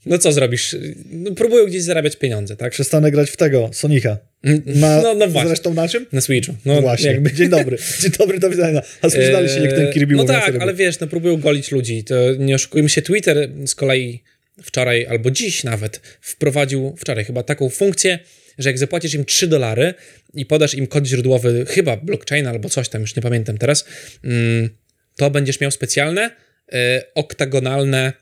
No 0.06 0.18
co 0.18 0.32
zrobisz? 0.32 0.76
No, 1.10 1.34
próbują 1.34 1.66
gdzieś 1.66 1.82
zarabiać 1.82 2.16
pieniądze, 2.16 2.56
tak? 2.56 2.72
Przestanę 2.72 3.10
grać 3.10 3.30
w 3.30 3.36
tego, 3.36 3.70
Sonika. 3.72 4.18
Na, 4.66 5.02
No, 5.02 5.14
no 5.14 5.28
właśnie. 5.28 5.48
Zresztą 5.48 5.74
na 5.74 5.88
czym? 5.88 6.06
Na 6.12 6.20
Switchu. 6.20 6.54
No 6.64 6.80
Właśnie. 6.80 7.10
jakby. 7.10 7.32
Dzień 7.32 7.48
dobry. 7.48 7.78
Dzień 8.02 8.10
dobry, 8.18 8.38
do 8.38 8.50
widzenia. 8.50 8.82
A 9.02 9.10
sprzedaliście 9.10 9.58
się, 9.58 9.64
jak 9.64 9.72
ten 9.72 9.92
Kirby 9.92 10.14
No 10.14 10.24
tak, 10.24 10.56
ale 10.60 10.74
wiesz, 10.74 11.00
no 11.00 11.06
próbują 11.06 11.36
golić 11.36 11.70
ludzi. 11.72 12.04
To 12.04 12.34
nie 12.38 12.54
oszukujmy 12.54 12.88
się, 12.88 13.02
Twitter 13.02 13.50
z 13.66 13.74
kolei 13.74 14.22
wczoraj 14.62 15.06
albo 15.06 15.30
dziś 15.30 15.64
nawet 15.64 16.00
wprowadził, 16.20 16.94
wczoraj 16.98 17.24
chyba, 17.24 17.42
taką 17.42 17.68
funkcję, 17.68 18.18
że 18.58 18.68
jak 18.68 18.78
zapłacisz 18.78 19.14
im 19.14 19.24
3 19.24 19.46
dolary 19.46 19.94
i 20.34 20.46
podasz 20.46 20.74
im 20.74 20.86
kod 20.86 21.06
źródłowy, 21.06 21.66
chyba 21.68 21.96
blockchain 21.96 22.46
albo 22.46 22.68
coś 22.68 22.88
tam, 22.88 23.00
już 23.00 23.16
nie 23.16 23.22
pamiętam 23.22 23.58
teraz, 23.58 23.84
mm, 24.24 24.68
to 25.16 25.30
będziesz 25.30 25.60
miał 25.60 25.70
specjalne, 25.70 26.30
e, 26.72 27.02
oktagonalne 27.14 28.12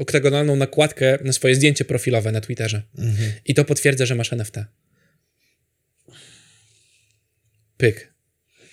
oktagonalną 0.00 0.56
nakładkę 0.56 1.18
na 1.24 1.32
swoje 1.32 1.54
zdjęcie 1.54 1.84
profilowe 1.84 2.32
na 2.32 2.40
Twitterze. 2.40 2.82
I 3.44 3.54
to 3.54 3.64
potwierdza, 3.64 4.06
że 4.06 4.14
masz 4.14 4.32
NFT. 4.32 4.56
Pyk. 7.76 8.10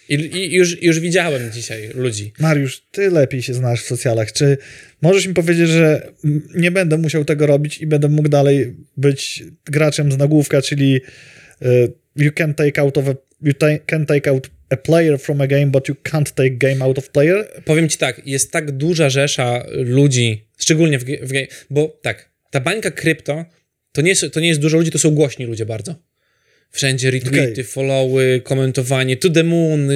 I, 0.10 0.14
i 0.14 0.54
już, 0.54 0.82
już 0.82 1.00
widziałem 1.00 1.52
dzisiaj 1.52 1.90
ludzi. 1.94 2.34
Mariusz, 2.40 2.82
ty 2.92 3.10
lepiej 3.10 3.42
się 3.42 3.54
znasz 3.54 3.84
w 3.84 3.88
socjalach. 3.88 4.32
Czy 4.32 4.58
możesz 5.02 5.28
mi 5.28 5.34
powiedzieć, 5.34 5.70
że 5.70 6.12
nie 6.56 6.72
będę 6.72 6.98
musiał 6.98 7.26
tego 7.26 7.48
robić 7.48 7.78
i 7.78 7.88
będę 7.88 8.10
mógł 8.10 8.30
dalej 8.30 8.76
być 8.98 9.44
graczem 9.66 10.12
z 10.12 10.18
nagłówka, 10.18 10.62
czyli 10.62 11.02
y, 11.62 11.94
you 12.16 12.32
can 12.32 12.54
take 12.54 12.82
out 12.82 12.98
of 12.98 13.08
a, 13.08 13.16
you 13.42 13.54
ta- 13.54 13.80
can 13.86 14.06
take 14.06 14.30
out 14.30 14.50
a 14.70 14.78
player 14.78 15.20
from 15.20 15.42
a 15.42 15.48
game, 15.48 15.68
but 15.68 15.88
you 15.88 15.96
can't 16.04 16.34
take 16.34 16.52
game 16.52 16.86
out 16.86 16.98
of 16.98 17.10
player? 17.10 17.62
Powiem 17.66 17.90
ci 17.90 17.98
tak, 17.98 18.22
jest 18.26 18.52
tak 18.52 18.72
duża 18.72 19.10
rzesza 19.10 19.66
ludzi, 19.72 20.47
szczególnie 20.58 21.00
w, 21.00 21.06
w 21.06 21.32
bo 21.70 22.00
tak, 22.02 22.32
ta 22.52 22.60
bańka 22.60 22.92
krypto 22.92 23.46
to 23.92 24.02
nie, 24.02 24.10
jest, 24.10 24.26
to 24.32 24.40
nie 24.40 24.48
jest 24.48 24.60
dużo 24.60 24.78
ludzi, 24.78 24.92
to 24.92 25.00
są 25.00 25.12
głośni 25.12 25.46
ludzie 25.46 25.66
bardzo. 25.66 25.96
Wszędzie 26.72 27.12
retweety, 27.12 27.52
Okej. 27.52 27.64
followy, 27.64 28.42
komentowanie, 28.44 29.18
to 29.18 29.30
the 29.30 29.44
moon, 29.44 29.90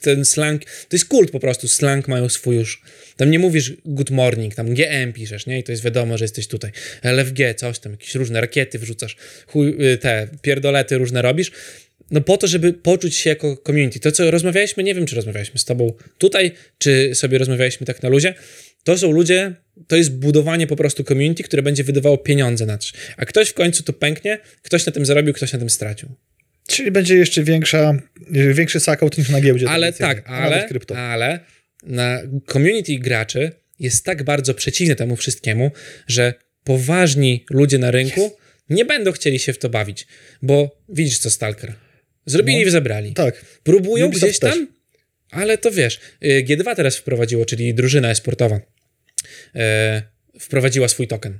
ten 0.00 0.24
slang, 0.24 0.64
to 0.64 0.96
jest 0.96 1.04
kult 1.04 1.30
po 1.30 1.40
prostu, 1.40 1.68
slang 1.68 2.08
mają 2.08 2.28
swój 2.28 2.56
już. 2.56 2.82
Tam 3.16 3.30
nie 3.30 3.38
mówisz 3.38 3.72
good 3.84 4.10
morning, 4.10 4.54
tam 4.54 4.74
GM 4.74 5.12
piszesz, 5.12 5.46
nie? 5.46 5.58
I 5.58 5.62
to 5.62 5.72
jest 5.72 5.84
wiadomo, 5.84 6.18
że 6.18 6.24
jesteś 6.24 6.46
tutaj. 6.46 6.70
LFG, 7.02 7.54
coś 7.56 7.78
tam, 7.78 7.92
jakieś 7.92 8.14
różne 8.14 8.40
rakiety 8.40 8.78
wrzucasz, 8.78 9.16
chuj, 9.46 9.92
y, 9.92 9.98
te 9.98 10.28
pierdolety 10.42 10.98
różne 10.98 11.22
robisz. 11.22 11.52
No 12.10 12.20
po 12.20 12.36
to, 12.36 12.46
żeby 12.46 12.72
poczuć 12.72 13.16
się 13.16 13.30
jako 13.30 13.56
community. 13.56 14.00
To, 14.00 14.12
co 14.12 14.30
rozmawialiśmy, 14.30 14.82
nie 14.82 14.94
wiem, 14.94 15.06
czy 15.06 15.16
rozmawialiśmy 15.16 15.60
z 15.60 15.64
tobą 15.64 15.92
tutaj, 16.18 16.52
czy 16.78 17.14
sobie 17.14 17.38
rozmawialiśmy 17.38 17.86
tak 17.86 18.02
na 18.02 18.08
luzie, 18.08 18.34
to 18.84 18.98
są 18.98 19.10
ludzie, 19.10 19.54
to 19.86 19.96
jest 19.96 20.18
budowanie 20.18 20.66
po 20.66 20.76
prostu 20.76 21.04
community, 21.04 21.42
które 21.42 21.62
będzie 21.62 21.84
wydawało 21.84 22.18
pieniądze 22.18 22.66
na 22.66 22.78
coś. 22.78 22.92
A 23.16 23.24
ktoś 23.24 23.48
w 23.48 23.54
końcu 23.54 23.82
to 23.82 23.92
pęknie, 23.92 24.38
ktoś 24.62 24.86
na 24.86 24.92
tym 24.92 25.06
zarobił, 25.06 25.34
ktoś 25.34 25.52
na 25.52 25.58
tym 25.58 25.70
stracił. 25.70 26.08
Czyli 26.68 26.90
będzie 26.90 27.16
jeszcze 27.16 27.44
większa, 27.44 27.94
większy 28.30 28.80
sakaut 28.80 29.18
niż 29.18 29.28
na 29.28 29.40
giełdzie. 29.40 29.68
Ale 29.68 29.92
tak, 29.92 30.30
ale, 30.30 30.68
ale 30.96 31.40
na 31.82 32.20
community 32.52 32.98
graczy 32.98 33.50
jest 33.78 34.04
tak 34.04 34.22
bardzo 34.22 34.54
przeciwny 34.54 34.96
temu 34.96 35.16
wszystkiemu, 35.16 35.70
że 36.06 36.34
poważni 36.64 37.44
ludzie 37.50 37.78
na 37.78 37.90
rynku 37.90 38.36
nie 38.70 38.84
będą 38.84 39.12
chcieli 39.12 39.38
się 39.38 39.52
w 39.52 39.58
to 39.58 39.68
bawić, 39.68 40.06
bo 40.42 40.82
widzisz 40.88 41.18
co 41.18 41.30
Stalker. 41.30 41.74
Zrobili 42.30 42.60
No. 42.62 42.66
i 42.68 42.70
zebrali. 42.70 43.12
Tak. 43.14 43.44
Próbują 43.62 44.06
Ubisoft 44.06 44.24
gdzieś 44.32 44.38
też. 44.38 44.54
tam, 44.54 44.66
ale 45.30 45.58
to 45.58 45.70
wiesz, 45.70 46.00
y, 46.24 46.44
G2 46.48 46.76
teraz 46.76 46.96
wprowadziło, 46.96 47.44
czyli 47.44 47.74
drużyna 47.74 48.10
esportowa, 48.10 48.60
e, 49.54 50.02
wprowadziła 50.40 50.88
swój 50.88 51.06
token. 51.08 51.38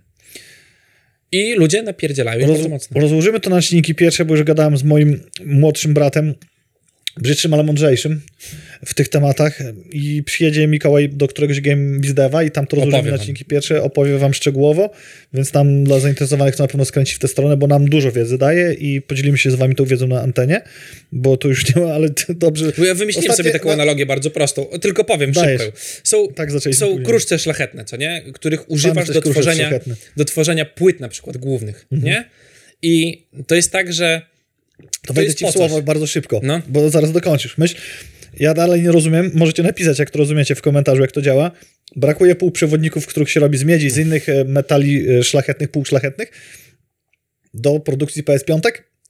I 1.33 1.55
ludzie 1.55 1.83
napierdzielają 1.83 2.41
Roz, 2.47 2.51
bardzo 2.51 2.69
mocno. 2.69 3.01
rozłożymy 3.01 3.41
to 3.41 3.51
na 3.51 3.63
czynniki 3.63 3.95
pierwsze, 3.95 4.25
bo 4.25 4.35
już 4.37 4.45
gadałem 4.45 4.77
z 4.77 4.83
moim 4.83 5.21
młodszym 5.45 5.95
bratem, 5.95 6.35
brzydszym, 7.23 7.55
ale 7.55 7.63
mądrzejszym 7.63 8.21
w 8.87 8.95
tych 8.95 9.09
tematach 9.09 9.59
i 9.91 10.23
przyjedzie 10.23 10.67
Mikołaj 10.67 11.09
do 11.09 11.29
któregoś 11.29 11.61
Game 11.61 11.99
Bizdeva 11.99 12.43
i 12.43 12.51
tam 12.51 12.67
to 12.67 12.77
rozłożymy 12.77 12.99
Opowie 13.01 13.13
na 13.13 13.19
czynniki 13.19 13.45
pierwsze, 13.45 13.83
opowie 13.83 14.19
wam 14.19 14.35
szczegółowo, 14.35 14.91
więc 15.35 15.51
tam 15.51 15.85
dla 15.85 16.01
zainteresowanych 16.01 16.57
to 16.57 16.63
na 16.65 16.69
pewno 16.69 16.85
skręci 16.85 17.15
w 17.15 17.19
tę 17.19 17.29
stronę, 17.29 17.57
bo 17.57 17.67
nam 17.67 17.89
dużo 17.89 18.13
wiedzy 18.13 18.39
daje 18.39 18.73
i 18.73 19.03
podzielimy 19.03 19.39
się 19.39 19.51
z 19.51 19.55
wami 19.55 19.75
tą 19.75 19.85
wiedzą 19.85 20.07
na 20.07 20.21
antenie, 20.23 20.61
bo 21.13 21.37
to 21.37 21.49
już 21.49 21.75
nie 21.77 21.83
ma, 21.83 21.93
ale 21.93 22.09
dobrze. 22.29 22.73
Bo 22.79 22.85
ja 22.85 22.95
wymyśliłem 22.95 23.31
Ostatnie- 23.31 23.51
sobie 23.51 23.59
taką 23.61 23.73
analogię 23.73 24.07
bardzo 24.07 24.31
prostą, 24.31 24.65
tylko 24.81 25.05
powiem 25.05 25.33
Dajesz. 25.33 25.63
szybko. 25.63 25.79
Są, 26.05 26.29
Tak 26.29 26.49
są 26.73 27.03
kruszce 27.03 27.39
szlachetne, 27.39 27.85
co 27.85 27.97
nie? 27.97 28.23
Których 28.35 28.71
używasz 28.71 29.11
do 29.11 29.23
tworzenia, 29.23 29.71
do 30.17 30.25
tworzenia 30.25 30.65
płyt 30.65 31.01
na 31.01 31.09
przykład 31.09 31.37
głównych, 31.37 31.87
Mhm. 31.93 32.13
nie? 32.13 32.25
I 32.83 33.23
to 33.47 33.55
jest 33.55 33.73
tak, 33.73 33.93
że 33.93 34.23
To 35.07 35.15
wejdę 35.15 35.27
jest 35.27 35.39
ci 35.39 35.47
w 35.47 35.51
słowo 35.51 35.83
bardzo 35.83 36.07
szybko, 36.07 36.41
No. 36.43 36.61
bo 36.69 36.91
zaraz 36.91 37.13
dokończysz. 37.13 37.59
Myśl, 37.59 37.77
ja 38.41 38.55
dalej 38.55 38.83
nie 38.83 38.93
rozumiem, 38.93 39.31
możecie 39.35 39.63
napisać, 39.63 39.99
jak 39.99 40.11
to 40.11 40.19
rozumiecie 40.19 40.55
w 40.55 40.63
komentarzu, 40.63 41.03
jak 41.03 41.13
to 41.13 41.23
działa. 41.23 41.51
Brakuje 41.97 42.35
półprzewodników, 42.35 43.07
których 43.07 43.31
się 43.31 43.41
robi 43.41 43.59
z 43.59 43.65
miedzi, 43.65 43.91
z 43.91 43.99
innych 43.99 44.29
e, 44.29 44.45
metali 44.45 45.11
e, 45.11 45.25
szlachetnych, 45.25 45.71
półszlachetnych 45.71 46.31
do 47.55 47.81
produkcji 47.81 48.25
PS5, 48.25 48.61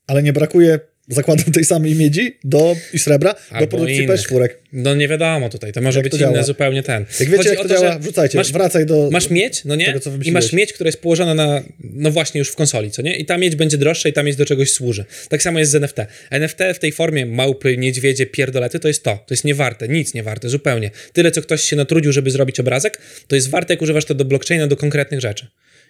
ale 0.07 0.23
nie 0.23 0.33
brakuje, 0.33 0.81
zakładam, 1.09 1.53
tej 1.53 1.65
samej 1.65 1.95
miedzi 1.95 2.39
do, 2.45 2.77
i 2.93 2.99
srebra 2.99 3.33
do 3.33 3.57
Albo 3.57 3.67
produkcji 3.67 3.97
innych. 3.97 4.21
PS4. 4.21 4.49
no 4.73 4.95
nie 4.95 5.09
wiadomo 5.09 5.49
tutaj, 5.49 5.73
to 5.73 5.81
może 5.81 5.99
Jak 5.99 6.11
być 6.11 6.21
to 6.21 6.31
inne 6.31 6.45
zupełnie 6.45 6.83
ten. 6.83 7.05
Jak 7.21 7.29
wiecie, 7.29 7.37
Chodzi 7.37 7.49
jak 7.49 7.59
to, 7.59 7.69
to, 7.69 7.81
działa, 7.81 7.99
wrzucajcie, 7.99 8.39
masz- 8.39 8.53
wracaj 8.53 8.87
do... 8.87 9.09
Masz 9.13 9.31
miedź, 9.31 9.65
no 9.65 9.77
nie? 9.77 9.87
tego, 9.87 10.01
co 10.01 10.11
I 10.25 10.33
masz 10.33 10.53
miedź, 10.53 10.73
która 10.73 10.89
jest 10.89 11.01
położona 11.01 11.35
na, 11.35 11.63
no 11.81 12.11
właśnie 12.11 12.39
już 12.39 12.49
w 12.49 12.55
konsoli, 12.57 12.91
co 12.91 13.03
nie? 13.03 13.17
I 13.17 13.25
ta 13.25 13.39
miedź 13.39 13.57
będzie 13.57 13.79
droższa 13.79 14.09
i 14.09 14.13
ta 14.13 14.23
miedź 14.23 14.37
do 14.37 14.47
czegoś 14.47 14.71
służy. 14.71 15.05
Tak 15.29 15.43
samo 15.43 15.59
jest 15.59 15.71
z 15.71 15.75
NFT. 15.75 15.99
NFT 16.31 16.59
w 16.75 16.79
tej 16.79 16.93
formie 16.93 17.27
małpy, 17.27 17.77
niedźwiedzie, 17.77 18.27
pierdolety 18.27 18.79
to 18.79 18.89
jest 18.89 19.03
to. 19.03 19.25
To 19.27 19.35
jest 19.35 19.45
niewarte, 19.45 19.89
nic 19.89 20.15
nie 20.15 20.23
warte, 20.23 20.49
zupełnie. 20.49 20.91
Tyle, 21.13 21.31
co 21.31 21.43
ktoś 21.43 21.63
się 21.63 21.77
natrudził, 21.77 22.13
żeby 22.13 22.31
zrobić 22.31 22.61
obrazek, 22.61 22.99
to 23.27 23.37
jest 23.37 23.51
warte, 23.51 23.73
jak 23.73 23.83
używasz 23.83 24.05
to 24.05 24.15
do 24.15 24.25
blockchaina, 24.25 24.67
do 24.67 24.77
konkretnych 24.77 25.21
rzeczy. 25.21 25.47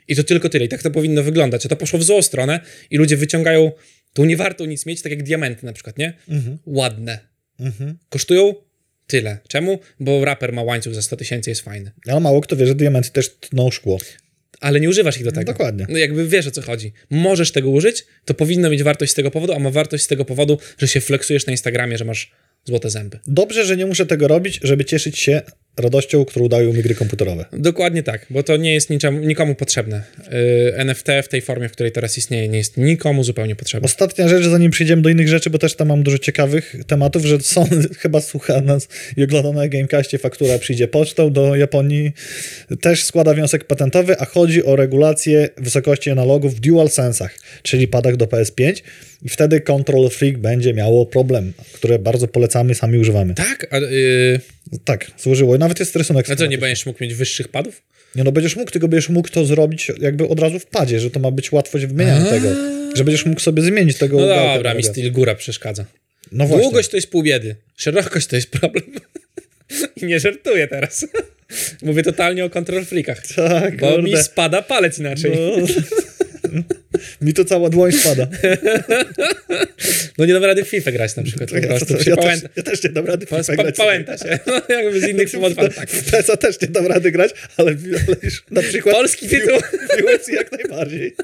I 0.08 0.16
to 0.16 0.24
tylko 0.24 0.48
tyle. 0.48 0.64
I 0.64 0.68
tak 0.68 0.82
to 0.82 0.90
powinno 0.90 1.22
wyglądać. 1.22 1.66
A 1.66 1.68
to 1.68 1.76
poszło 1.76 1.98
w 1.98 2.02
złą 2.02 2.22
stronę 2.22 2.60
i 2.90 2.96
ludzie 2.96 3.16
wyciągają 3.16 3.72
tą 4.18 4.24
niewartą 4.24 4.64
nic 4.64 4.86
mieć, 4.86 5.02
tak 5.02 5.12
jak 5.12 5.22
diamenty 5.22 5.66
na 5.66 5.72
przykład, 5.72 5.98
nie? 5.98 6.12
Ładne. 6.66 7.18
Mhm. 7.60 7.98
Kosztują 8.10 8.54
tyle. 9.06 9.38
Czemu? 9.48 9.78
Bo 10.00 10.24
raper 10.24 10.52
ma 10.52 10.62
łańcuch 10.62 10.94
za 10.94 11.02
100 11.02 11.16
tysięcy, 11.16 11.50
jest 11.50 11.62
fajny. 11.62 11.90
Ale 12.06 12.20
mało 12.20 12.40
kto 12.40 12.56
wie, 12.56 12.66
że 12.66 12.74
diamenty 12.74 13.10
też 13.10 13.36
tną 13.40 13.70
szkło. 13.70 13.98
ale 14.60 14.80
nie 14.80 14.88
używasz 14.88 15.16
ich 15.16 15.24
do 15.24 15.32
tego. 15.32 15.52
dokładnie. 15.52 15.86
No 15.88 15.98
jakby 15.98 16.28
wiesz 16.28 16.46
o 16.46 16.50
co 16.50 16.62
chodzi. 16.62 16.92
Możesz 17.10 17.52
tego 17.52 17.70
użyć, 17.70 18.06
to 18.24 18.34
powinno 18.34 18.70
mieć 18.70 18.82
wartość 18.82 19.12
z 19.12 19.14
tego 19.14 19.30
powodu, 19.30 19.52
a 19.52 19.58
ma 19.58 19.70
wartość 19.70 20.04
z 20.04 20.06
tego 20.06 20.24
powodu, 20.24 20.58
że 20.78 20.88
się 20.88 21.00
flexujesz 21.00 21.46
na 21.46 21.50
Instagramie, 21.50 21.98
że 21.98 22.04
masz 22.04 22.30
złote 22.64 22.90
zęby. 22.90 23.18
Dobrze, 23.26 23.64
że 23.64 23.76
nie 23.76 23.86
muszę 23.86 24.06
tego 24.06 24.28
robić, 24.28 24.60
żeby 24.62 24.84
cieszyć 24.84 25.18
się 25.18 25.42
radością, 25.78 26.24
którą 26.24 26.48
dają 26.48 26.72
mi 26.72 26.82
gry 26.82 26.94
komputerowe. 26.94 27.44
Dokładnie 27.52 28.02
tak, 28.02 28.26
bo 28.30 28.42
to 28.42 28.56
nie 28.56 28.74
jest 28.74 28.90
niczemu, 28.90 29.18
nikomu 29.18 29.54
potrzebne. 29.54 30.02
Yy, 30.30 30.76
NFT 30.76 31.06
w 31.22 31.28
tej 31.28 31.40
formie, 31.40 31.68
w 31.68 31.72
której 31.72 31.92
teraz 31.92 32.18
istnieje, 32.18 32.48
nie 32.48 32.58
jest 32.58 32.76
nikomu 32.76 33.24
zupełnie 33.24 33.56
potrzebne. 33.56 33.86
Ostatnia 33.86 34.28
rzecz, 34.28 34.44
zanim 34.44 34.70
przejdziemy 34.70 35.02
do 35.02 35.08
innych 35.08 35.28
rzeczy, 35.28 35.50
bo 35.50 35.58
też 35.58 35.74
tam 35.74 35.88
mam 35.88 36.02
dużo 36.02 36.18
ciekawych 36.18 36.76
tematów, 36.86 37.24
że 37.24 37.40
Sony 37.40 37.82
chyba 38.02 38.20
słucha 38.20 38.60
nas 38.60 38.88
i 39.16 39.22
ogląda 39.22 39.52
na 39.52 39.68
Gamecastie, 39.68 40.18
faktura 40.18 40.58
przyjdzie 40.58 40.88
pocztą 40.88 41.32
do 41.32 41.56
Japonii, 41.56 42.12
też 42.80 43.04
składa 43.04 43.34
wniosek 43.34 43.64
patentowy, 43.64 44.18
a 44.18 44.24
chodzi 44.24 44.64
o 44.64 44.76
regulację 44.76 45.48
wysokości 45.56 46.10
analogów 46.10 46.54
w 46.54 46.60
DualSense'ach, 46.60 47.30
czyli 47.62 47.88
padach 47.88 48.16
do 48.16 48.26
PS5 48.26 48.82
i 49.22 49.28
wtedy 49.28 49.60
Control 49.60 50.10
Freak 50.10 50.38
będzie 50.38 50.74
miało 50.74 51.06
problem, 51.06 51.52
które 51.72 51.98
bardzo 51.98 52.28
polecamy, 52.28 52.74
sami 52.74 52.98
używamy. 52.98 53.34
Tak? 53.34 53.66
A, 53.70 53.78
yy, 53.78 54.40
Tak, 54.84 55.10
złożyło. 55.18 55.58
Nawet 55.68 55.80
jest 55.80 55.96
rysunek. 55.96 56.30
a 56.30 56.36
co, 56.36 56.46
nie 56.46 56.58
będziesz 56.58 56.86
mógł 56.86 57.04
mieć 57.04 57.14
wyższych 57.14 57.48
padów? 57.48 57.82
Nie 58.14 58.24
no, 58.24 58.32
będziesz 58.32 58.56
mógł, 58.56 58.70
tylko 58.70 58.88
będziesz 58.88 59.08
mógł 59.08 59.28
to 59.28 59.44
zrobić 59.44 59.92
jakby 60.00 60.28
od 60.28 60.40
razu 60.40 60.58
w 60.58 60.66
padzie, 60.66 61.00
że 61.00 61.10
to 61.10 61.20
ma 61.20 61.30
być 61.30 61.52
łatwość 61.52 61.86
wymieniania 61.86 62.24
tego. 62.24 62.48
Że 62.94 63.04
będziesz 63.04 63.26
mógł 63.26 63.40
sobie 63.40 63.62
zmienić 63.62 63.98
tego 63.98 64.20
No 64.20 64.26
dobra, 64.26 64.74
mi 64.74 64.82
styl 64.82 65.12
góra 65.12 65.34
przeszkadza. 65.34 65.84
No 66.32 66.46
właśnie. 66.46 66.64
Długość 66.64 66.88
to 66.88 66.96
jest 66.96 67.10
pół 67.10 67.22
biedy, 67.22 67.56
szerokość 67.76 68.26
to 68.26 68.36
jest 68.36 68.50
problem. 68.50 68.84
I 70.02 70.04
nie 70.06 70.20
żartuję 70.20 70.68
teraz. 70.68 71.06
Mówię 71.82 72.02
totalnie 72.02 72.44
o 72.44 72.50
control 72.50 72.84
freakach. 72.84 73.26
Tak, 73.26 73.76
Bo 73.76 73.92
kurde. 73.92 74.02
mi 74.02 74.16
spada 74.16 74.62
palec 74.62 74.98
inaczej. 74.98 75.32
No. 75.34 75.66
mi 77.20 77.34
to 77.34 77.44
cała 77.44 77.70
dłoń 77.70 77.92
spada. 77.92 78.26
No 80.18 80.26
nie 80.26 80.32
dam 80.32 80.44
rady 80.44 80.64
w 80.64 80.68
FIFA 80.68 80.92
grać 80.92 81.16
na 81.16 81.22
przykład. 81.22 81.52
Ja, 81.52 81.78
to, 81.78 82.02
się 82.02 82.10
ja, 82.10 82.16
też, 82.16 82.40
ja 82.56 82.62
też 82.62 82.84
nie 82.84 82.90
dam 82.90 83.06
rady 83.06 83.26
w 83.26 83.28
FIFA 83.28 83.56
grać. 83.56 83.76
pałęta 83.76 84.18
się. 84.18 84.38
No, 84.46 84.62
jakby 84.68 85.00
z 85.00 85.08
innych 85.08 85.30
powodów. 85.30 85.74
tak. 85.74 85.90
W 85.90 86.10
PESA 86.10 86.36
też 86.36 86.60
nie 86.60 86.68
dam 86.68 86.86
rady 86.86 87.10
grać, 87.12 87.30
ale, 87.56 87.70
ale 88.08 88.16
już 88.22 88.44
na 88.50 88.62
przykład 88.62 88.94
Polski 88.94 89.28
tytuł. 89.28 89.58
w 89.60 90.04
UFC 90.04 90.28
jak 90.28 90.52
najbardziej. 90.52 91.16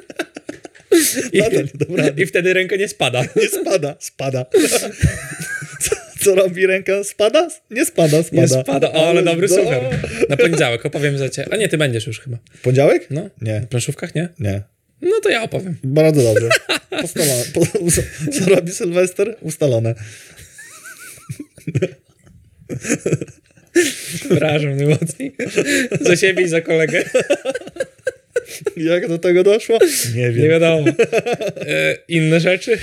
I. 1.33 1.43
I 2.22 2.27
wtedy 2.27 2.55
ręka 2.55 2.77
nie 2.77 2.89
spada. 2.89 3.25
Nie 3.37 3.49
spada, 3.49 3.97
spada. 3.99 4.47
Co, 5.81 5.97
co 6.20 6.35
robi 6.35 6.66
ręka? 6.66 7.05
Spada? 7.05 7.49
Nie 7.70 7.85
spada, 7.85 8.22
spada. 8.22 8.43
Nie 8.43 8.49
spada. 8.49 8.93
O, 8.93 9.09
ale 9.09 9.22
dobry 9.22 9.49
no. 9.51 9.57
super. 9.57 9.81
Na 10.29 10.37
poniedziałek 10.37 10.87
opowiem 10.87 11.18
za 11.18 11.29
ciebie. 11.29 11.49
A 11.53 11.57
nie, 11.57 11.68
ty 11.68 11.79
będziesz 11.79 12.07
już 12.07 12.20
chyba. 12.20 12.39
Poniedziałek? 12.62 13.07
No? 13.11 13.31
Nie. 13.43 13.61
W 13.61 13.66
planszówkach, 13.66 14.14
nie? 14.14 14.29
Nie. 14.39 14.62
No 15.01 15.20
to 15.22 15.28
ja 15.28 15.42
opowiem. 15.42 15.76
Bardzo 15.84 16.22
dobrze. 16.22 16.49
Postalone. 17.01 17.45
Po, 17.55 17.61
co 18.38 18.55
robi 18.55 18.72
Sylwester? 18.72 19.36
Ustalone. 19.40 19.95
Przepraszam 24.14 24.76
najmocniej. 24.76 25.36
Za 26.01 26.16
siebie 26.16 26.42
i 26.45 26.49
za 26.49 26.61
kolegę. 26.61 27.05
Jak 28.76 29.09
do 29.09 29.18
tego 29.18 29.42
doszło? 29.42 29.78
Nie 30.14 30.32
wiem. 30.32 30.42
Nie 30.42 30.49
wiadomo. 30.49 30.86
E, 31.66 31.97
inne 32.09 32.40
rzeczy? 32.40 32.78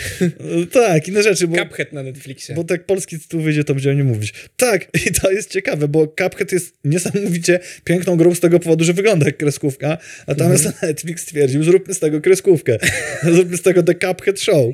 Tak, 0.72 1.08
inne 1.08 1.24
rzeczy, 1.24 1.48
bo... 1.48 1.58
Cuphead 1.58 1.94
na 1.94 2.04
Netflixie. 2.04 2.56
Bo 2.56 2.64
tak 2.64 2.86
polski 2.86 3.20
tytuł 3.20 3.42
wyjdzie, 3.42 3.64
to 3.64 3.74
będziemy 3.74 3.96
o 3.96 3.98
nim 3.98 4.08
mówić. 4.08 4.34
Tak, 4.58 4.88
i 5.08 5.12
to 5.12 5.32
jest 5.32 5.52
ciekawe, 5.52 5.88
bo 5.88 6.08
Cuphead 6.08 6.52
jest 6.52 6.74
niesamowicie 6.86 7.60
piękną 7.84 8.16
grą 8.18 8.36
z 8.36 8.40
tego 8.40 8.60
powodu, 8.60 8.84
że 8.84 8.94
wygląda 8.94 9.26
jak 9.26 9.38
kreskówka, 9.38 9.98
natomiast 10.28 10.66
Mhm. 10.66 10.88
Netflix 10.92 11.22
stwierdził, 11.22 11.64
zróbmy 11.64 11.94
z 11.94 12.00
tego 12.00 12.22
kreskówkę. 12.22 12.78
zróbmy 13.24 13.58
z 13.58 13.62
tego 13.62 13.84
The 13.84 13.96
Cuphead 13.96 14.40
Show. 14.40 14.66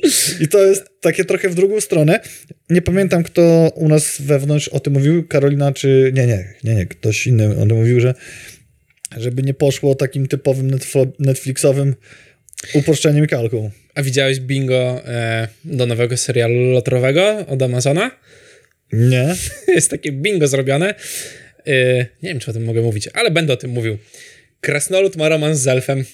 I 0.41 0.47
to 0.47 0.65
jest 0.65 0.83
takie 1.01 1.25
trochę 1.25 1.49
w 1.49 1.55
drugą 1.55 1.81
stronę. 1.81 2.19
Nie 2.69 2.81
pamiętam, 2.81 3.23
kto 3.23 3.71
u 3.75 3.89
nas 3.89 4.21
wewnątrz 4.21 4.67
o 4.67 4.79
tym 4.79 4.93
mówił, 4.93 5.27
Karolina 5.27 5.71
czy... 5.71 6.11
Nie, 6.13 6.27
nie, 6.27 6.45
nie, 6.63 6.75
nie, 6.75 6.85
ktoś 6.85 7.27
inny 7.27 7.57
o 7.57 7.65
tym 7.65 7.77
mówił, 7.77 7.99
że 7.99 8.13
żeby 9.17 9.43
nie 9.43 9.53
poszło 9.53 9.95
takim 9.95 10.27
typowym 10.27 10.79
Netflixowym 11.19 11.95
uproszczeniem 12.73 13.25
i 13.25 13.27
kalką. 13.27 13.71
A 13.95 14.03
widziałeś 14.03 14.39
bingo 14.39 15.01
e, 15.05 15.47
do 15.65 15.85
nowego 15.85 16.17
serialu 16.17 16.71
lotrowego 16.71 17.45
od 17.47 17.61
Amazona? 17.61 18.11
Nie? 18.93 19.35
Jest 19.75 19.89
takie 19.89 20.11
bingo 20.11 20.47
zrobione. 20.47 20.95
E, 21.67 21.97
nie 21.97 22.29
wiem, 22.29 22.39
czy 22.39 22.51
o 22.51 22.53
tym 22.53 22.63
mogę 22.63 22.81
mówić, 22.81 23.09
ale 23.13 23.31
będę 23.31 23.53
o 23.53 23.57
tym 23.57 23.71
mówił. 23.71 23.97
Krasnolud 24.61 25.15
ma 25.15 25.29
romans 25.29 25.59
z 25.59 25.67
elfem. 25.67 26.03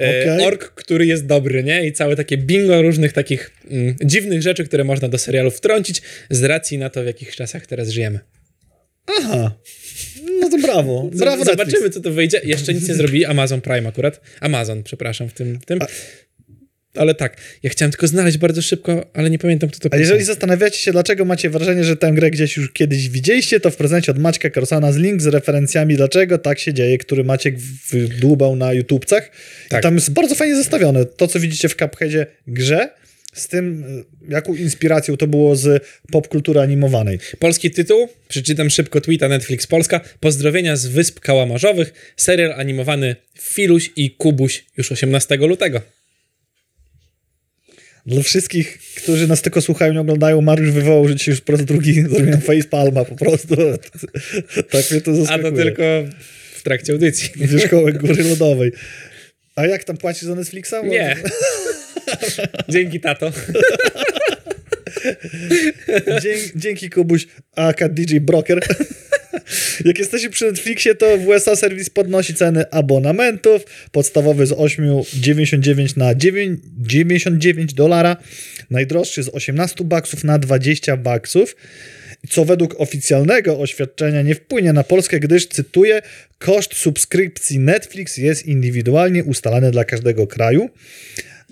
E, 0.00 0.22
Okej. 0.22 0.46
Ork, 0.46 0.74
który 0.74 1.06
jest 1.06 1.26
dobry, 1.26 1.64
nie? 1.64 1.86
I 1.86 1.92
całe 1.92 2.16
takie 2.16 2.36
bingo 2.36 2.82
różnych 2.82 3.12
takich 3.12 3.50
mm, 3.70 3.96
dziwnych 4.04 4.42
rzeczy, 4.42 4.64
które 4.64 4.84
można 4.84 5.08
do 5.08 5.18
serialu 5.18 5.50
wtrącić 5.50 6.02
z 6.30 6.44
racji 6.44 6.78
na 6.78 6.90
to, 6.90 7.02
w 7.02 7.06
jakich 7.06 7.36
czasach 7.36 7.66
teraz 7.66 7.88
żyjemy. 7.88 8.20
Aha. 9.06 9.58
No 10.40 10.48
to 10.50 10.58
brawo. 10.58 11.10
Brawo 11.12 11.44
Zobaczymy, 11.44 11.90
co 11.90 12.00
to 12.00 12.10
wyjdzie. 12.10 12.40
Jeszcze 12.44 12.74
nic 12.74 12.88
nie 12.88 12.94
zrobili. 12.94 13.24
Amazon 13.24 13.60
Prime 13.60 13.88
akurat. 13.88 14.20
Amazon, 14.40 14.82
przepraszam, 14.82 15.28
w 15.28 15.32
tym. 15.32 15.58
W 15.60 15.64
tym. 15.64 15.78
Ale 16.94 17.14
tak, 17.14 17.36
ja 17.62 17.70
chciałem 17.70 17.92
tylko 17.92 18.06
znaleźć 18.06 18.38
bardzo 18.38 18.62
szybko, 18.62 19.06
ale 19.14 19.30
nie 19.30 19.38
pamiętam, 19.38 19.70
kto 19.70 19.78
to 19.78 19.86
A 19.86 19.90
pisał. 19.90 20.00
jeżeli 20.00 20.24
zastanawiacie 20.24 20.78
się, 20.78 20.92
dlaczego 20.92 21.24
macie 21.24 21.50
wrażenie, 21.50 21.84
że 21.84 21.96
tę 21.96 22.12
grę 22.12 22.30
gdzieś 22.30 22.56
już 22.56 22.72
kiedyś 22.72 23.08
widzieliście, 23.08 23.60
to 23.60 23.70
w 23.70 23.76
prezencie 23.76 24.12
od 24.12 24.18
Maćka 24.18 24.50
Karsana 24.50 24.92
z 24.92 24.96
link 24.96 25.22
z 25.22 25.26
referencjami, 25.26 25.96
dlaczego 25.96 26.38
tak 26.38 26.58
się 26.58 26.74
dzieje, 26.74 26.98
który 26.98 27.24
Maciek 27.24 27.58
wydłubał 27.90 28.56
na 28.56 28.72
YouTubcach. 28.72 29.30
Tak. 29.68 29.80
I 29.80 29.82
tam 29.82 29.94
jest 29.94 30.10
bardzo 30.12 30.34
fajnie 30.34 30.56
zestawione. 30.56 31.04
To, 31.04 31.26
co 31.28 31.40
widzicie 31.40 31.68
w 31.68 31.76
Cupheadzie 31.76 32.26
grze, 32.46 32.90
z 33.32 33.48
tym, 33.48 33.84
y, 34.28 34.32
jaką 34.32 34.54
inspiracją 34.54 35.16
to 35.16 35.26
było 35.26 35.56
z 35.56 35.84
popkultury 36.12 36.60
animowanej. 36.60 37.18
Polski 37.38 37.70
tytuł, 37.70 38.08
przeczytam 38.28 38.70
szybko 38.70 39.00
tweeta 39.00 39.28
Netflix 39.28 39.66
Polska. 39.66 40.00
Pozdrowienia 40.20 40.76
z 40.76 40.86
Wysp 40.86 41.20
Kałamarzowych. 41.20 42.12
Serial 42.16 42.52
animowany 42.52 43.16
Filuś 43.38 43.90
i 43.96 44.10
Kubuś 44.10 44.64
już 44.76 44.92
18 44.92 45.36
lutego. 45.36 45.80
Dla 48.06 48.22
wszystkich, 48.22 48.78
którzy 48.96 49.26
nas 49.26 49.42
tylko 49.42 49.60
słuchają 49.60 49.92
i 49.94 49.98
oglądają, 49.98 50.40
Mariusz 50.40 50.70
wywołał, 50.70 51.08
że 51.08 51.16
dzisiaj 51.16 51.32
już 51.32 51.40
po 51.40 51.52
raz 51.52 51.64
drugi 51.64 52.02
zrobiłem 52.10 52.40
facepalma 52.40 53.04
po 53.04 53.16
prostu. 53.16 53.56
tak 54.70 54.90
mnie 54.90 55.00
to 55.00 55.10
A 55.10 55.14
zaskakuje. 55.14 55.50
to 55.50 55.56
tylko 55.56 55.82
w 56.54 56.62
trakcie 56.62 56.92
audycji. 56.92 57.30
Wierzchołek 57.36 57.98
Góry 58.06 58.24
Lodowej. 58.24 58.72
A 59.54 59.66
jak 59.66 59.84
tam 59.84 59.96
płacisz 59.96 60.22
za 60.22 60.34
Netflixa? 60.34 60.74
Nie. 60.84 61.16
Dzięki, 62.68 63.00
tato. 63.00 63.32
Dzięki, 66.22 66.50
dzięki 66.56 66.90
Kubuś, 66.90 67.26
aka 67.56 67.88
DJ 67.88 68.18
Broker. 68.18 68.60
Jak 69.84 69.98
jesteście 69.98 70.30
przy 70.30 70.44
Netflixie, 70.44 70.94
to 70.94 71.18
w 71.18 71.26
USA 71.26 71.56
serwis 71.56 71.90
podnosi 71.90 72.34
ceny 72.34 72.70
abonamentów. 72.70 73.62
Podstawowy 73.92 74.46
z 74.46 74.50
8,99 74.50 75.96
na 75.96 76.14
9, 76.14 76.60
99 76.78 77.74
dolara. 77.74 78.16
Najdroższy 78.70 79.22
z 79.22 79.28
18 79.28 79.84
baksów 79.84 80.24
na 80.24 80.38
20 80.38 80.96
baksów. 80.96 81.56
Co 82.28 82.44
według 82.44 82.80
oficjalnego 82.80 83.60
oświadczenia 83.60 84.22
nie 84.22 84.34
wpłynie 84.34 84.72
na 84.72 84.84
Polskę, 84.84 85.20
gdyż, 85.20 85.46
cytuję, 85.46 86.02
koszt 86.38 86.74
subskrypcji 86.74 87.58
Netflix 87.58 88.16
jest 88.16 88.46
indywidualnie 88.46 89.24
ustalany 89.24 89.70
dla 89.70 89.84
każdego 89.84 90.26
kraju 90.26 90.70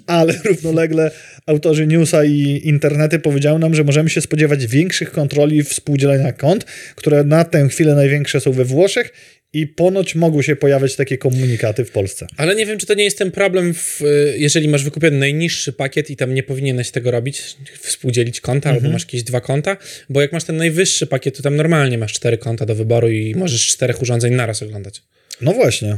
ale 0.07 0.35
równolegle 0.45 1.11
autorzy 1.47 1.87
newsa 1.87 2.25
i 2.25 2.61
internety 2.65 3.19
powiedziały 3.19 3.59
nam, 3.59 3.75
że 3.75 3.85
możemy 3.85 4.11
się 4.11 4.21
spodziewać 4.21 4.67
większych 4.67 5.13
kontroli 5.13 5.63
współdzielenia 5.63 6.33
kont, 6.33 6.65
które 6.95 7.25
na 7.25 7.45
tę 7.45 7.69
chwilę 7.69 7.95
największe 7.95 8.41
są 8.41 8.53
we 8.53 8.65
Włoszech 8.65 9.13
i 9.53 9.67
ponoć 9.67 10.15
mogą 10.15 10.43
się 10.43 10.57
pojawiać 10.57 10.97
takie 10.97 11.19
komunikaty 11.19 11.85
w 11.85 11.91
Polsce. 11.91 12.27
Ale 12.37 12.55
nie 12.55 12.67
wiem, 12.67 12.79
czy 12.79 12.87
to 12.87 12.95
nie 12.95 13.05
jest 13.05 13.19
ten 13.19 13.31
problem, 13.31 13.75
w, 13.75 14.03
y, 14.03 14.35
jeżeli 14.39 14.69
masz 14.69 14.85
wykupiony 14.85 15.19
najniższy 15.19 15.73
pakiet 15.73 16.11
i 16.11 16.17
tam 16.17 16.35
nie 16.35 16.43
powinieneś 16.43 16.91
tego 16.91 17.11
robić, 17.11 17.43
współdzielić 17.81 18.41
konta, 18.41 18.71
albo 18.71 18.89
masz 18.89 19.03
jakieś 19.03 19.23
dwa 19.23 19.41
konta, 19.41 19.77
bo 20.11 20.23
jak 20.23 20.33
masz 20.33 20.45
ten 20.45 20.57
najwyższy 20.57 21.07
pakiet, 21.07 21.37
to 21.37 21.43
tam 21.43 21.57
normalnie 21.57 21.99
masz 21.99 22.13
cztery 22.13 22.39
konta 22.39 22.67
do 22.67 22.75
wyboru 22.75 23.11
i 23.11 23.35
możesz 23.35 23.67
czterech 23.67 24.03
urządzeń 24.03 24.35
naraz 24.35 24.63
oglądać. 24.63 25.03
No 25.41 25.53
właśnie. 25.53 25.97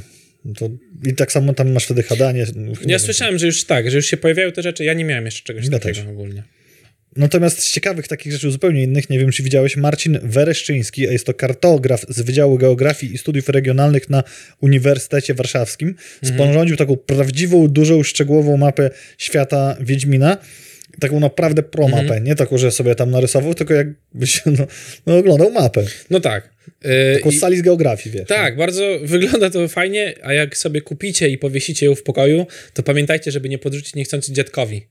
To, 0.57 0.69
I 1.07 1.15
tak 1.15 1.33
samo 1.33 1.55
tam 1.55 1.73
masz 1.73 1.85
wtedy 1.85 2.03
HD, 2.03 2.33
nie, 2.35 2.47
nie 2.57 2.71
Ja 2.81 2.87
wiem. 2.87 2.99
słyszałem, 2.99 3.39
że 3.39 3.47
już 3.47 3.65
tak, 3.65 3.91
że 3.91 3.97
już 3.97 4.07
się 4.07 4.17
pojawiają 4.17 4.53
te 4.53 4.63
rzeczy. 4.63 4.85
Ja 4.85 4.95
nie 4.95 5.05
miałem 5.05 5.25
jeszcze 5.25 5.43
czegoś 5.45 5.65
Ja 5.65 5.71
takiego 5.71 5.95
też. 6.01 6.07
ogólnie. 6.09 6.43
Natomiast 7.17 7.59
z 7.63 7.73
ciekawych 7.73 8.09
takich 8.09 8.33
rzeczy 8.33 8.51
zupełnie 8.51 8.83
innych, 8.83 9.11
nie 9.11 9.19
wiem 9.19 9.31
czy 9.31 9.43
widziałeś, 9.43 9.77
Marcin 9.77 10.19
Wereszczyński, 10.23 11.09
a 11.09 11.13
jest 11.13 11.27
to 11.27 11.35
kartograf 11.35 12.05
z 12.09 12.21
Wydziału 12.21 12.59
Geografii 12.59 13.15
i 13.15 13.19
Studiów 13.19 13.49
Regionalnych 13.49 14.11
na 14.11 14.23
Uniwersytecie 14.61 15.35
Warszawskim, 15.35 15.95
sporządził 16.25 16.77
taką 16.77 16.97
prawdziwą, 16.97 17.69
dużą, 17.69 18.03
szczegółową 18.03 18.57
mapę 18.57 18.91
świata 19.19 19.77
Wiedźmina, 19.81 20.37
taką 21.01 21.21
naprawdę 21.21 21.63
pro-mapę, 21.63 22.21
nie 22.21 22.35
taką, 22.35 22.59
że 22.59 22.71
sobie 22.71 22.95
tam 22.95 23.11
narysował, 23.11 23.55
tylko 23.55 23.75
jakbyś 23.75 24.43
no, 24.59 24.67
no, 25.07 25.17
oglądał 25.19 25.51
mapę, 25.51 25.85
No 26.11 26.21
tak. 26.21 26.51
Yy, 26.85 27.15
taką 27.15 27.33
sali 27.33 27.57
z 27.57 27.63
geografii, 27.63 28.17
wiesz. 28.17 28.29
tak, 28.29 28.57
bardzo 28.57 28.83
wygląda 29.03 29.51
to 29.51 29.69
fajnie, 29.69 30.15
a 30.23 30.33
jak 30.33 30.57
sobie 30.57 30.81
kupicie 30.81 31.29
i 31.29 31.39
powiesicie 31.39 31.87
ją 31.87 31.95
w 31.95 32.03
pokoju, 32.03 32.47
to 32.75 32.83
pamiętajcie, 32.83 33.31
żeby 33.31 33.49
nie 33.49 33.59
podrzucić 33.59 33.95
niechcący 33.95 34.33
dziadkowi, 34.33 34.87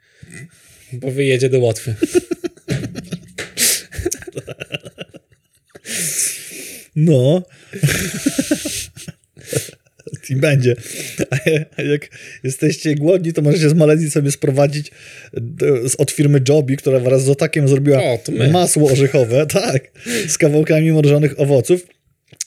bo 0.93 1.11
wyjedzie 1.11 1.49
do 1.49 1.59
Łotwy. 1.59 1.95
No. 6.99 7.43
I 10.29 10.35
będzie. 10.35 10.75
A 11.29 11.81
jak 11.81 12.09
jesteście 12.43 12.95
głodni, 12.95 13.33
to 13.33 13.41
możecie 13.41 13.69
z 13.69 13.73
Malezji 13.73 14.11
sobie 14.11 14.31
sprowadzić 14.31 14.91
z- 15.85 15.95
od 15.95 16.11
firmy 16.11 16.41
Joby, 16.49 16.75
która 16.75 16.99
wraz 16.99 17.23
z 17.23 17.29
Otakiem 17.29 17.67
zrobiła 17.67 18.03
O, 18.03 18.19
masło 18.51 18.91
orzechowe, 18.91 19.45
tak, 19.63 19.91
z 20.27 20.37
kawałkami 20.37 20.91
mrożonych 20.91 21.39
owoców, 21.39 21.87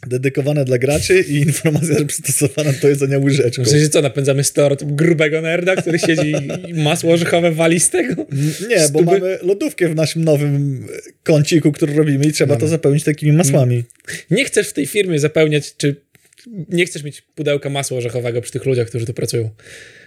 dedykowane 0.06 0.64
dla 0.64 0.78
graczy 0.78 1.20
i 1.28 1.36
informacja, 1.36 1.98
że 1.98 2.04
przystosowane 2.04 2.72
do 2.72 2.88
jedzenia 2.88 3.18
łyżeczką. 3.18 3.64
Sensie 3.64 3.88
co, 3.88 4.02
napędzamy 4.02 4.44
stereotyp 4.44 4.88
grubego 4.88 5.40
nerda, 5.40 5.76
który 5.76 5.98
siedzi 5.98 6.32
i 6.68 6.74
masło 6.74 7.12
orzechowe 7.12 7.52
wali 7.52 7.80
z 7.80 7.90
tego? 7.90 8.26
Nie, 8.68 8.88
bo 8.92 9.02
mamy 9.02 9.38
lodówkę 9.42 9.88
w 9.88 9.94
naszym 9.94 10.24
nowym 10.24 10.86
kąciku, 11.22 11.72
który 11.72 11.94
robimy 11.94 12.24
i 12.26 12.32
trzeba 12.32 12.56
to 12.56 12.68
zapełnić 12.68 13.04
takimi 13.04 13.32
masłami. 13.32 13.84
Nie 14.30 14.44
chcesz 14.44 14.68
w 14.68 14.72
tej 14.72 14.86
firmie 14.86 15.18
zapełniać, 15.18 15.76
czy 15.76 15.96
nie 16.68 16.86
chcesz 16.86 17.02
mieć 17.02 17.20
pudełka 17.20 17.70
masła 17.70 17.98
orzechowego 17.98 18.40
przy 18.40 18.52
tych 18.52 18.64
ludziach, 18.64 18.88
którzy 18.88 19.06
tu 19.06 19.14
pracują, 19.14 19.50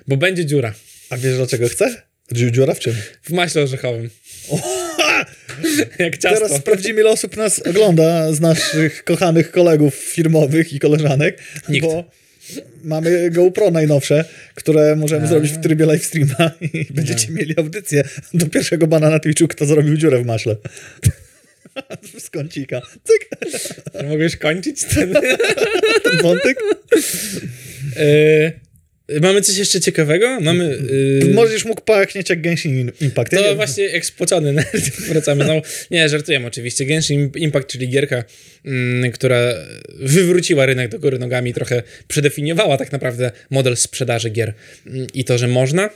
bo 0.07 0.17
będzie 0.17 0.45
dziura 0.45 0.73
A 1.09 1.17
wiesz 1.17 1.35
dlaczego 1.37 1.69
chcę? 1.69 2.01
Dzi- 2.33 2.51
Dziura 2.51 2.73
w 2.73 2.79
czym? 2.79 2.93
w 3.23 3.29
maśle 3.29 3.61
orzechowym. 3.63 4.09
Jak 5.99 6.17
ciasto. 6.17 6.39
Teraz 6.47 6.61
sprawdzimy, 6.61 7.01
ile 7.01 7.09
osób 7.09 7.37
nas 7.37 7.59
ogląda 7.59 8.33
z 8.33 8.39
naszych 8.39 9.03
kochanych 9.03 9.51
kolegów 9.51 9.95
firmowych 9.95 10.73
i 10.73 10.79
koleżanek, 10.79 11.39
Nikt. 11.69 11.85
bo 11.87 12.03
mamy 12.83 13.29
GoPro 13.31 13.71
najnowsze, 13.71 14.25
które 14.55 14.95
możemy 14.95 15.27
zrobić 15.27 15.51
w 15.51 15.61
trybie 15.61 15.85
live 15.85 16.05
streama 16.05 16.51
i 16.61 16.85
będziecie 16.93 17.31
mieli 17.31 17.53
audycję 17.57 18.03
do 18.33 18.45
pierwszego 18.45 18.87
bana 18.87 19.09
na 19.09 19.19
Twitchu, 19.19 19.47
kto 19.47 19.65
zrobił 19.65 19.97
dziurę 19.97 20.21
w 20.21 20.25
maśle. 20.25 20.55
Z 22.19 22.29
kącika. 22.29 22.81
Cyk, 23.03 23.29
Mogę 24.09 24.23
już 24.23 24.37
kończyć 24.37 24.83
ten... 24.83 25.13
ten 26.03 26.17
wątek. 26.21 26.59
Yy, 27.95 29.19
mamy 29.21 29.41
coś 29.41 29.57
jeszcze 29.57 29.81
ciekawego? 29.81 30.39
Mamy... 30.39 30.77
Yy, 31.23 31.33
Możesz 31.33 31.65
mógł 31.65 31.81
pachnieć 31.81 32.29
jak 32.29 32.41
Genshin 32.41 32.91
Impact. 33.01 33.31
To 33.31 33.41
nie- 33.41 33.55
właśnie 33.55 33.83
jak 33.83 34.05
spocony 34.05 34.53
nerd. 34.53 34.89
Wracamy 35.09 35.43
znowu. 35.45 35.61
Nie, 35.91 36.09
żartujemy 36.09 36.47
oczywiście. 36.47 36.85
Genshin 36.85 37.31
Impact, 37.35 37.67
czyli 37.67 37.89
gierka, 37.89 38.23
mm, 38.65 39.11
która 39.11 39.53
wywróciła 39.99 40.65
rynek 40.65 40.89
do 40.89 40.99
góry 40.99 41.19
nogami, 41.19 41.53
trochę 41.53 41.83
przedefiniowała 42.07 42.77
tak 42.77 42.91
naprawdę 42.91 43.31
model 43.49 43.77
sprzedaży 43.77 44.29
gier 44.29 44.53
mm, 44.85 45.07
i 45.13 45.23
to, 45.23 45.37
że 45.37 45.47
można. 45.47 45.89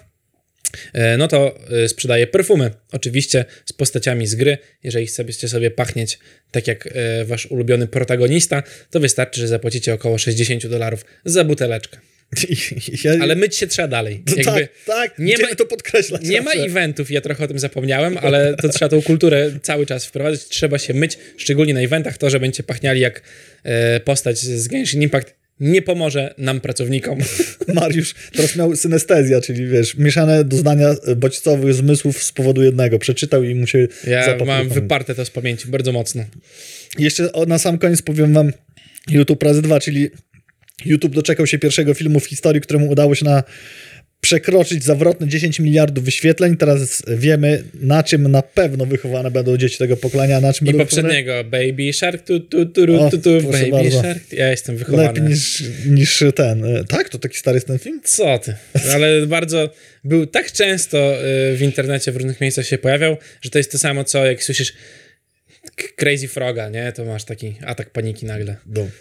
E, 0.93 1.17
No 1.17 1.27
to 1.27 1.59
e, 1.83 1.87
sprzedaje 1.89 2.27
perfumy, 2.27 2.71
oczywiście 2.91 3.45
z 3.65 3.73
postaciami 3.73 4.27
z 4.27 4.35
gry. 4.35 4.57
Jeżeli 4.83 5.07
chcecie 5.07 5.49
sobie 5.49 5.71
pachnieć 5.71 6.19
tak 6.51 6.67
jak 6.67 6.87
e, 6.87 7.25
wasz 7.25 7.45
ulubiony 7.45 7.87
protagonista, 7.87 8.63
to 8.91 8.99
wystarczy, 8.99 9.41
że 9.41 9.47
zapłacicie 9.47 9.93
około 9.93 10.17
60 10.17 10.67
dolarów 10.67 11.05
za 11.25 11.43
buteleczkę. 11.43 11.97
Ja, 13.03 13.11
Ale 13.21 13.35
myć 13.35 13.55
się 13.55 13.67
trzeba 13.67 13.87
dalej. 13.87 14.23
Jakby 14.27 14.43
tak, 14.43 14.69
tak, 14.85 15.19
nie 15.19 15.37
ma- 15.37 15.55
to 15.55 15.65
podkreślać. 15.65 16.21
nie 16.21 16.41
ma 16.41 16.51
zawsze. 16.51 16.65
eventów, 16.65 17.11
ja 17.11 17.21
trochę 17.21 17.43
o 17.43 17.47
tym 17.47 17.59
zapomniałem, 17.59 18.17
ale 18.17 18.55
to 18.61 18.69
trzeba 18.69 18.89
tą 18.89 19.01
kulturę 19.01 19.51
cały 19.61 19.85
czas 19.85 20.05
wprowadzać. 20.05 20.45
Trzeba 20.47 20.77
się 20.79 20.93
myć, 20.93 21.17
szczególnie 21.37 21.73
na 21.73 21.79
eventach. 21.81 22.17
To, 22.17 22.29
że 22.29 22.39
będziecie 22.39 22.63
pachniali 22.63 23.01
jak 23.01 23.21
e, 23.63 23.99
postać 23.99 24.37
z 24.37 24.67
Genshin 24.67 25.01
Impact, 25.01 25.33
nie 25.59 25.81
pomoże 25.81 26.33
nam, 26.37 26.61
pracownikom. 26.61 27.19
Mariusz 27.73 28.15
teraz 28.33 28.55
miał 28.55 28.75
synestezja, 28.75 29.41
czyli 29.41 29.67
wiesz, 29.67 29.95
mieszane 29.95 30.43
doznania 30.43 30.95
bodźcowych 31.17 31.73
zmysłów 31.73 32.23
z 32.23 32.31
powodu 32.31 32.63
jednego. 32.63 32.99
Przeczytał 32.99 33.43
i 33.43 33.55
mu 33.55 33.67
się 33.67 33.87
Ja 34.07 34.37
mam 34.45 34.69
wyparte 34.69 35.15
to 35.15 35.25
z 35.25 35.29
pamięci 35.29 35.67
bardzo 35.67 35.91
mocno. 35.91 36.23
Jeszcze 36.99 37.29
na 37.47 37.57
sam 37.57 37.77
koniec 37.77 38.01
powiem 38.01 38.33
wam 38.33 38.51
YouTube 39.11 39.43
razy 39.43 39.61
dwa, 39.61 39.79
czyli 39.79 40.09
YouTube 40.85 41.15
doczekał 41.15 41.47
się 41.47 41.59
pierwszego 41.59 41.93
filmu 41.93 42.19
w 42.19 42.25
historii, 42.25 42.61
któremu 42.61 42.89
udało 42.89 43.15
się 43.15 43.25
na 43.25 43.43
przekroczyć 44.21 44.83
zawrotne 44.83 45.27
10 45.27 45.59
miliardów 45.59 46.03
wyświetleń. 46.03 46.57
Teraz 46.57 47.03
wiemy, 47.07 47.63
na 47.73 48.03
czym 48.03 48.31
na 48.31 48.41
pewno 48.41 48.85
wychowane 48.85 49.31
będą 49.31 49.57
dzieci 49.57 49.77
tego 49.77 49.97
pokolenia, 49.97 50.41
na 50.41 50.53
czym 50.53 50.67
I 50.67 50.71
będą 50.71 50.85
wychowane 50.85 51.07
poprzedniego 51.07 51.43
Baby 51.43 51.93
Shark, 51.93 52.23
tu, 52.23 52.39
tu, 52.39 52.65
tu, 52.65 52.85
tu, 52.85 53.01
O, 53.01 53.09
tu, 53.09 53.17
tu 53.17 53.41
Baby 53.41 53.71
bardzo. 53.71 53.99
Shark. 53.99 54.33
Ja 54.33 54.51
jestem 54.51 54.77
wychowany. 54.77 55.07
lepiej 55.07 55.23
niż, 55.23 55.63
niż 55.85 56.23
ten. 56.35 56.65
Tak? 56.87 57.09
To 57.09 57.19
taki 57.19 57.37
stary 57.37 57.55
jest 57.55 57.67
ten 57.67 57.79
film? 57.79 58.01
Co 58.03 58.39
ty? 58.39 58.55
Ale 58.93 59.27
bardzo 59.27 59.69
był 60.03 60.25
tak 60.25 60.51
często 60.51 60.97
y, 60.97 61.57
w 61.57 61.61
internecie, 61.61 62.11
w 62.11 62.15
różnych 62.15 62.41
miejscach 62.41 62.65
się 62.65 62.77
pojawiał, 62.77 63.17
że 63.41 63.49
to 63.49 63.57
jest 63.57 63.71
to 63.71 63.77
samo, 63.77 64.03
co 64.03 64.25
jak 64.25 64.43
słyszysz 64.43 64.73
Crazy 65.75 66.27
Froga, 66.27 66.69
nie? 66.69 66.91
To 66.91 67.05
masz 67.05 67.23
taki 67.23 67.55
atak 67.65 67.89
paniki 67.89 68.25
nagle. 68.25 68.55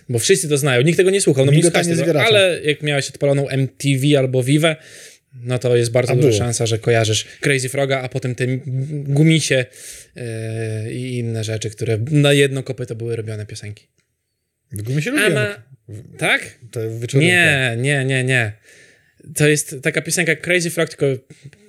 Bo 0.09 0.19
wszyscy 0.19 0.49
to 0.49 0.59
znają. 0.59 0.83
Nikt 0.83 0.97
tego 0.97 1.11
nie 1.11 1.21
słuchał, 1.21 1.47
no 1.47 1.53
nie 1.53 1.63
tego, 1.63 2.23
ale 2.23 2.61
jak 2.65 2.83
miałeś 2.83 3.09
odpaloną 3.09 3.49
MTV 3.49 4.19
albo 4.19 4.43
Vive, 4.43 4.77
no 5.43 5.59
to 5.59 5.77
jest 5.77 5.91
bardzo 5.93 6.13
A 6.13 6.17
duża 6.17 6.29
było. 6.29 6.39
szansa, 6.39 6.67
że 6.67 6.79
kojarzysz 6.79 7.27
Crazy 7.41 7.69
Froga, 7.69 8.01
a 8.01 8.09
potem 8.09 8.35
te 8.35 8.45
gumisie 9.07 9.65
yy, 10.17 10.23
i 10.93 11.19
inne 11.19 11.45
rzeczy, 11.45 11.71
które 11.71 11.99
na 12.11 12.33
jedno 12.33 12.63
kopyto 12.63 12.95
były 12.95 13.17
robione 13.17 13.47
piosenki. 13.47 13.87
W 14.73 14.81
A 15.09 15.11
lubię. 15.11 15.35
ma... 15.35 15.63
Tak? 16.19 16.59
To 16.71 16.81
wieczorem. 17.01 17.27
Nie, 17.27 17.75
nie, 17.79 18.05
nie, 18.05 18.25
nie. 18.25 18.53
To 19.35 19.49
jest 19.49 19.77
taka 19.83 20.03
piosenka 20.03 20.37
Crazy 20.37 20.71
Frog, 20.71 20.89
tylko 20.89 21.07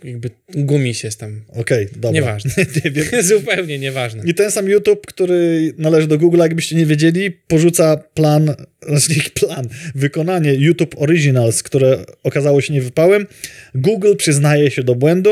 jakby 0.04 0.30
gumis 0.50 1.04
jest 1.04 1.20
tam. 1.20 1.42
Okej, 1.48 1.88
dobra. 1.96 2.12
Nieważne. 2.12 2.52
nie 2.86 2.92
wiem. 2.92 3.24
Zupełnie 3.24 3.80
nieważne. 3.80 4.24
I 4.26 4.34
ten 4.34 4.52
sam 4.52 4.70
YouTube, 4.70 5.08
który 5.08 5.74
należy 5.78 6.08
do 6.08 6.18
Google, 6.18 6.40
jakbyście 6.40 6.76
nie 6.76 6.86
wiedzieli, 6.86 7.32
porzuca 7.32 7.98
plan, 7.98 8.56
znaczy 8.88 9.30
plan, 9.34 9.68
wykonanie 9.96 10.54
YouTube 10.54 10.96
Originals, 10.98 11.64
które 11.64 11.98
okazało 12.24 12.62
się 12.62 12.74
niewypałem. 12.74 13.28
Google 13.76 14.16
przyznaje 14.16 14.72
się 14.72 14.84
do 14.84 14.96
błędu. 14.96 15.32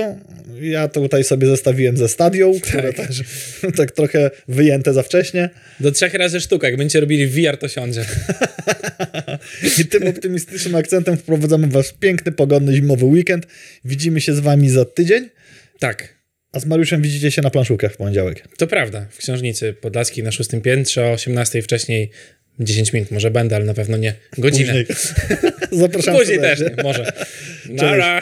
Ja 0.62 0.88
tutaj 0.88 1.24
sobie 1.24 1.48
zestawiłem 1.48 1.98
ze 1.98 2.10
Stadią, 2.10 2.60
które 2.62 2.94
Tak. 2.94 3.08
też 3.08 3.22
tak 3.78 3.92
trochę 3.92 4.32
wyjęte 4.48 4.94
za 4.94 5.04
wcześnie. 5.04 5.50
Do 5.80 5.92
trzech 5.92 6.14
razy 6.14 6.42
sztuka. 6.42 6.68
Jak 6.68 6.78
będziecie 6.78 7.00
robili 7.00 7.28
VR, 7.28 7.58
to 7.58 7.68
siądzie. 7.68 8.06
I 9.80 9.86
tym 9.86 10.08
optymistycznym 10.08 10.76
akcentem 10.76 11.18
wprowadzamy 11.18 11.68
wasz 11.68 11.94
piękny, 12.00 12.32
pogodny, 12.32 12.76
zimowy 12.76 13.06
weekend. 13.06 13.48
Widzimy 13.86 14.22
się 14.22 14.34
z 14.34 14.40
wami 14.40 14.70
za 14.70 14.86
tydzień, 14.86 15.30
Tak. 15.80 16.16
a 16.52 16.60
z 16.60 16.66
Mariuszem 16.66 17.02
widzicie 17.02 17.32
się 17.32 17.42
na 17.42 17.50
planszówkach 17.50 17.94
w 17.94 17.98
poniedziałek. 17.98 18.44
To 18.58 18.68
prawda. 18.68 19.06
W 19.12 19.18
książnicy 19.18 19.74
Podlaskiej 19.74 20.24
na 20.24 20.32
szóstym 20.32 20.62
piętrze 20.62 21.06
o 21.06 21.12
18 21.12 21.62
wcześniej 21.62 22.10
10 22.60 22.94
minut 22.94 23.12
może 23.12 23.32
będę, 23.32 23.56
ale 23.56 23.66
na 23.66 23.74
pewno 23.74 23.98
nie 23.98 24.14
godzinę. 24.38 24.74
Później. 24.74 24.86
Zapraszam 25.84 26.16
Później 26.16 26.40
też 26.40 26.60
nie, 26.60 26.84
może. 26.84 27.12
Nara. 27.70 28.22